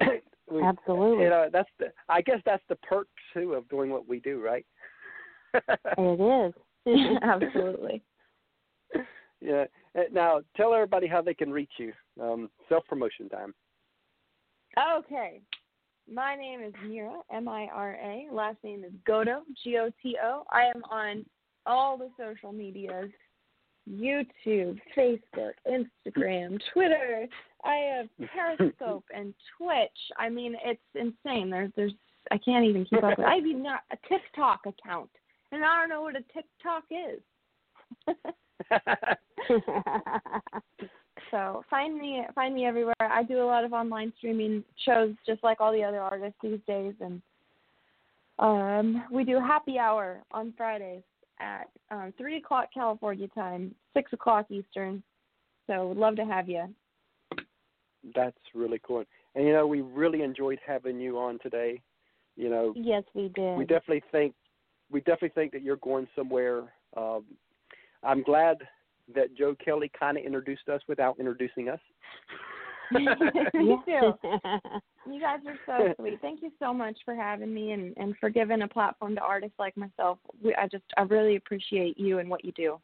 We, 0.50 0.62
Absolutely. 0.62 1.24
You 1.24 1.30
know, 1.30 1.48
that's 1.52 1.68
the. 1.78 1.86
I 2.08 2.22
guess 2.22 2.40
that's 2.44 2.62
the 2.68 2.76
perk 2.76 3.06
too 3.32 3.54
of 3.54 3.68
doing 3.68 3.90
what 3.90 4.08
we 4.08 4.20
do, 4.20 4.42
right? 4.42 4.66
it 5.54 6.52
is. 6.54 6.54
Absolutely. 7.22 8.02
Yeah. 9.40 9.64
Uh, 9.96 10.02
Now, 10.12 10.40
tell 10.56 10.74
everybody 10.74 11.06
how 11.06 11.22
they 11.22 11.34
can 11.34 11.52
reach 11.52 11.72
you. 11.78 11.92
Um, 12.20 12.50
Self 12.68 12.84
promotion 12.86 13.28
time. 13.28 13.54
Okay. 14.98 15.40
My 16.12 16.34
name 16.34 16.62
is 16.62 16.74
Mira, 16.86 17.20
M 17.32 17.48
I 17.48 17.68
R 17.72 17.94
A. 17.94 18.28
Last 18.32 18.56
name 18.64 18.82
is 18.84 18.92
Goto, 19.06 19.42
G 19.62 19.78
O 19.78 19.90
T 20.02 20.16
O. 20.22 20.42
I 20.50 20.64
am 20.64 20.82
on 20.90 21.24
all 21.66 21.96
the 21.96 22.08
social 22.18 22.52
medias 22.52 23.10
YouTube, 23.90 24.78
Facebook, 24.96 25.54
Instagram, 25.66 26.60
Twitter. 26.72 27.26
I 27.64 27.74
have 27.96 28.08
Periscope 28.34 29.04
and 29.14 29.34
Twitch. 29.56 29.88
I 30.18 30.28
mean, 30.28 30.56
it's 30.64 30.80
insane. 30.94 31.50
There's, 31.50 31.72
there's, 31.76 31.94
I 32.30 32.38
can't 32.38 32.64
even 32.64 32.84
keep 32.84 33.02
up 33.02 33.18
with. 33.18 33.26
I 33.26 33.34
have 33.36 33.46
even 33.46 33.62
got 33.62 33.80
a 33.92 33.96
TikTok 34.08 34.66
account, 34.66 35.10
and 35.52 35.64
I 35.64 35.80
don't 35.80 35.88
know 35.88 36.02
what 36.02 36.16
a 36.16 36.24
TikTok 36.32 36.84
is. 36.90 37.20
So 41.30 41.62
find 41.70 41.98
me 41.98 42.24
find 42.34 42.54
me 42.54 42.66
everywhere. 42.66 42.94
I 43.00 43.22
do 43.22 43.42
a 43.42 43.46
lot 43.46 43.64
of 43.64 43.72
online 43.72 44.12
streaming 44.18 44.64
shows 44.84 45.14
just 45.26 45.42
like 45.44 45.60
all 45.60 45.72
the 45.72 45.84
other 45.84 46.00
artists 46.00 46.38
these 46.42 46.60
days 46.66 46.94
and 47.00 47.22
um 48.38 49.04
we 49.12 49.24
do 49.24 49.38
happy 49.38 49.78
hour 49.78 50.22
on 50.32 50.52
Fridays 50.56 51.02
at 51.40 51.68
um 51.90 52.12
three 52.18 52.36
o'clock 52.36 52.68
California 52.72 53.28
time, 53.28 53.74
six 53.94 54.12
o'clock 54.12 54.46
Eastern. 54.50 55.02
So 55.66 55.88
would 55.88 55.96
love 55.96 56.16
to 56.16 56.24
have 56.24 56.48
you. 56.48 56.74
That's 58.14 58.36
really 58.54 58.80
cool. 58.84 59.04
And 59.34 59.46
you 59.46 59.52
know, 59.52 59.66
we 59.66 59.80
really 59.80 60.22
enjoyed 60.22 60.58
having 60.66 61.00
you 61.00 61.18
on 61.18 61.38
today. 61.42 61.80
You 62.36 62.48
know, 62.48 62.72
yes, 62.76 63.02
we 63.14 63.28
did. 63.34 63.58
we 63.58 63.64
definitely 63.64 64.02
think 64.10 64.34
we 64.90 65.00
definitely 65.00 65.30
think 65.30 65.52
that 65.52 65.62
you're 65.62 65.76
going 65.76 66.08
somewhere. 66.16 66.72
Um, 66.96 67.24
I'm 68.02 68.22
glad 68.22 68.58
that 69.14 69.36
Joe 69.36 69.54
Kelly 69.62 69.90
kind 69.98 70.16
of 70.16 70.24
introduced 70.24 70.68
us 70.68 70.80
without 70.88 71.18
introducing 71.18 71.68
us. 71.68 71.80
me 73.54 73.76
too. 73.84 74.12
You 75.06 75.20
guys 75.20 75.40
are 75.46 75.58
so 75.66 75.94
sweet. 75.98 76.20
Thank 76.20 76.42
you 76.42 76.50
so 76.58 76.72
much 76.74 76.96
for 77.04 77.14
having 77.14 77.52
me 77.52 77.72
and, 77.72 77.94
and 77.96 78.14
for 78.18 78.30
giving 78.30 78.62
a 78.62 78.68
platform 78.68 79.14
to 79.14 79.20
artists 79.20 79.58
like 79.58 79.76
myself. 79.76 80.18
We, 80.42 80.54
I 80.54 80.66
just 80.66 80.84
I 80.96 81.02
really 81.02 81.36
appreciate 81.36 81.98
you 81.98 82.18
and 82.18 82.28
what 82.28 82.44
you 82.44 82.52
do. 82.52 82.80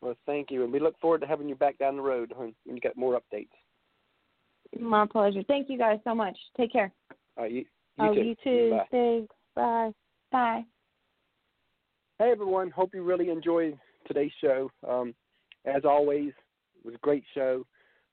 Well, 0.00 0.14
thank 0.26 0.50
you, 0.50 0.64
and 0.64 0.72
we 0.72 0.80
look 0.80 0.98
forward 0.98 1.20
to 1.20 1.26
having 1.26 1.48
you 1.48 1.54
back 1.54 1.78
down 1.78 1.96
the 1.96 2.02
road 2.02 2.32
when 2.36 2.54
when 2.64 2.76
you 2.76 2.80
got 2.80 2.96
more 2.96 3.18
updates. 3.18 3.48
My 4.78 5.06
pleasure. 5.06 5.42
Thank 5.48 5.68
you 5.68 5.78
guys 5.78 5.98
so 6.04 6.14
much. 6.14 6.36
Take 6.56 6.72
care. 6.72 6.92
All 7.36 7.44
right, 7.44 7.52
you, 7.52 7.60
you 7.60 7.66
oh, 7.98 8.14
too. 8.14 8.20
you 8.20 8.34
too. 8.42 8.70
Bye. 8.70 8.86
Thanks. 8.90 9.34
Bye. 9.54 9.90
Bye. 10.32 10.64
Hey 12.18 12.30
everyone, 12.30 12.70
hope 12.70 12.94
you 12.94 13.02
really 13.02 13.30
enjoyed 13.30 13.78
today's 14.06 14.30
show. 14.42 14.70
Um, 14.86 15.14
as 15.64 15.84
always, 15.84 16.28
it 16.28 16.84
was 16.84 16.94
a 16.94 16.98
great 16.98 17.24
show. 17.34 17.64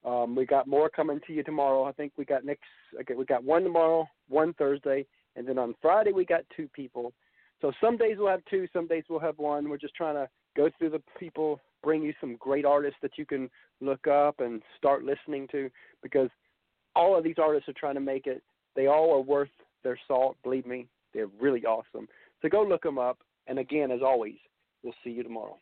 Um, 0.07 0.35
we 0.35 0.45
got 0.45 0.67
more 0.67 0.89
coming 0.89 1.19
to 1.27 1.33
you 1.33 1.43
tomorrow. 1.43 1.83
I 1.83 1.91
think 1.91 2.13
we 2.17 2.23
got 2.23 2.45
next. 2.45 2.63
Okay, 3.01 3.13
we 3.13 3.25
got 3.25 3.43
one 3.43 3.63
tomorrow, 3.63 4.07
one 4.29 4.53
Thursday, 4.53 5.05
and 5.35 5.45
then 5.45 5.57
on 5.57 5.75
Friday 5.81 6.13
we 6.13 6.23
got 6.23 6.45
two 6.55 6.69
people. 6.69 7.11
So 7.61 7.73
some 7.81 7.97
days 7.97 8.15
we'll 8.17 8.29
have 8.29 8.45
two, 8.49 8.67
some 8.71 8.87
days 8.87 9.03
we'll 9.09 9.19
have 9.19 9.37
one. 9.37 9.67
We're 9.67 9.77
just 9.77 9.95
trying 9.95 10.15
to 10.15 10.29
go 10.55 10.69
through 10.77 10.91
the 10.91 11.01
people, 11.19 11.59
bring 11.83 12.03
you 12.03 12.13
some 12.21 12.37
great 12.37 12.63
artists 12.63 12.99
that 13.01 13.17
you 13.17 13.25
can 13.25 13.49
look 13.81 14.07
up 14.07 14.39
and 14.39 14.61
start 14.77 15.03
listening 15.03 15.47
to 15.51 15.69
because 16.01 16.29
all 16.95 17.17
of 17.17 17.23
these 17.23 17.35
artists 17.37 17.67
are 17.67 17.73
trying 17.73 17.95
to 17.95 18.01
make 18.01 18.27
it. 18.27 18.41
They 18.75 18.87
all 18.87 19.13
are 19.13 19.21
worth 19.21 19.49
their 19.83 19.99
salt. 20.07 20.37
Believe 20.41 20.65
me, 20.65 20.87
they're 21.13 21.29
really 21.39 21.65
awesome. 21.65 22.07
So 22.41 22.47
go 22.47 22.63
look 22.63 22.83
them 22.83 22.97
up. 22.97 23.17
And 23.47 23.59
again, 23.59 23.91
as 23.91 24.01
always, 24.01 24.37
we'll 24.83 24.93
see 25.03 25.09
you 25.09 25.23
tomorrow. 25.23 25.57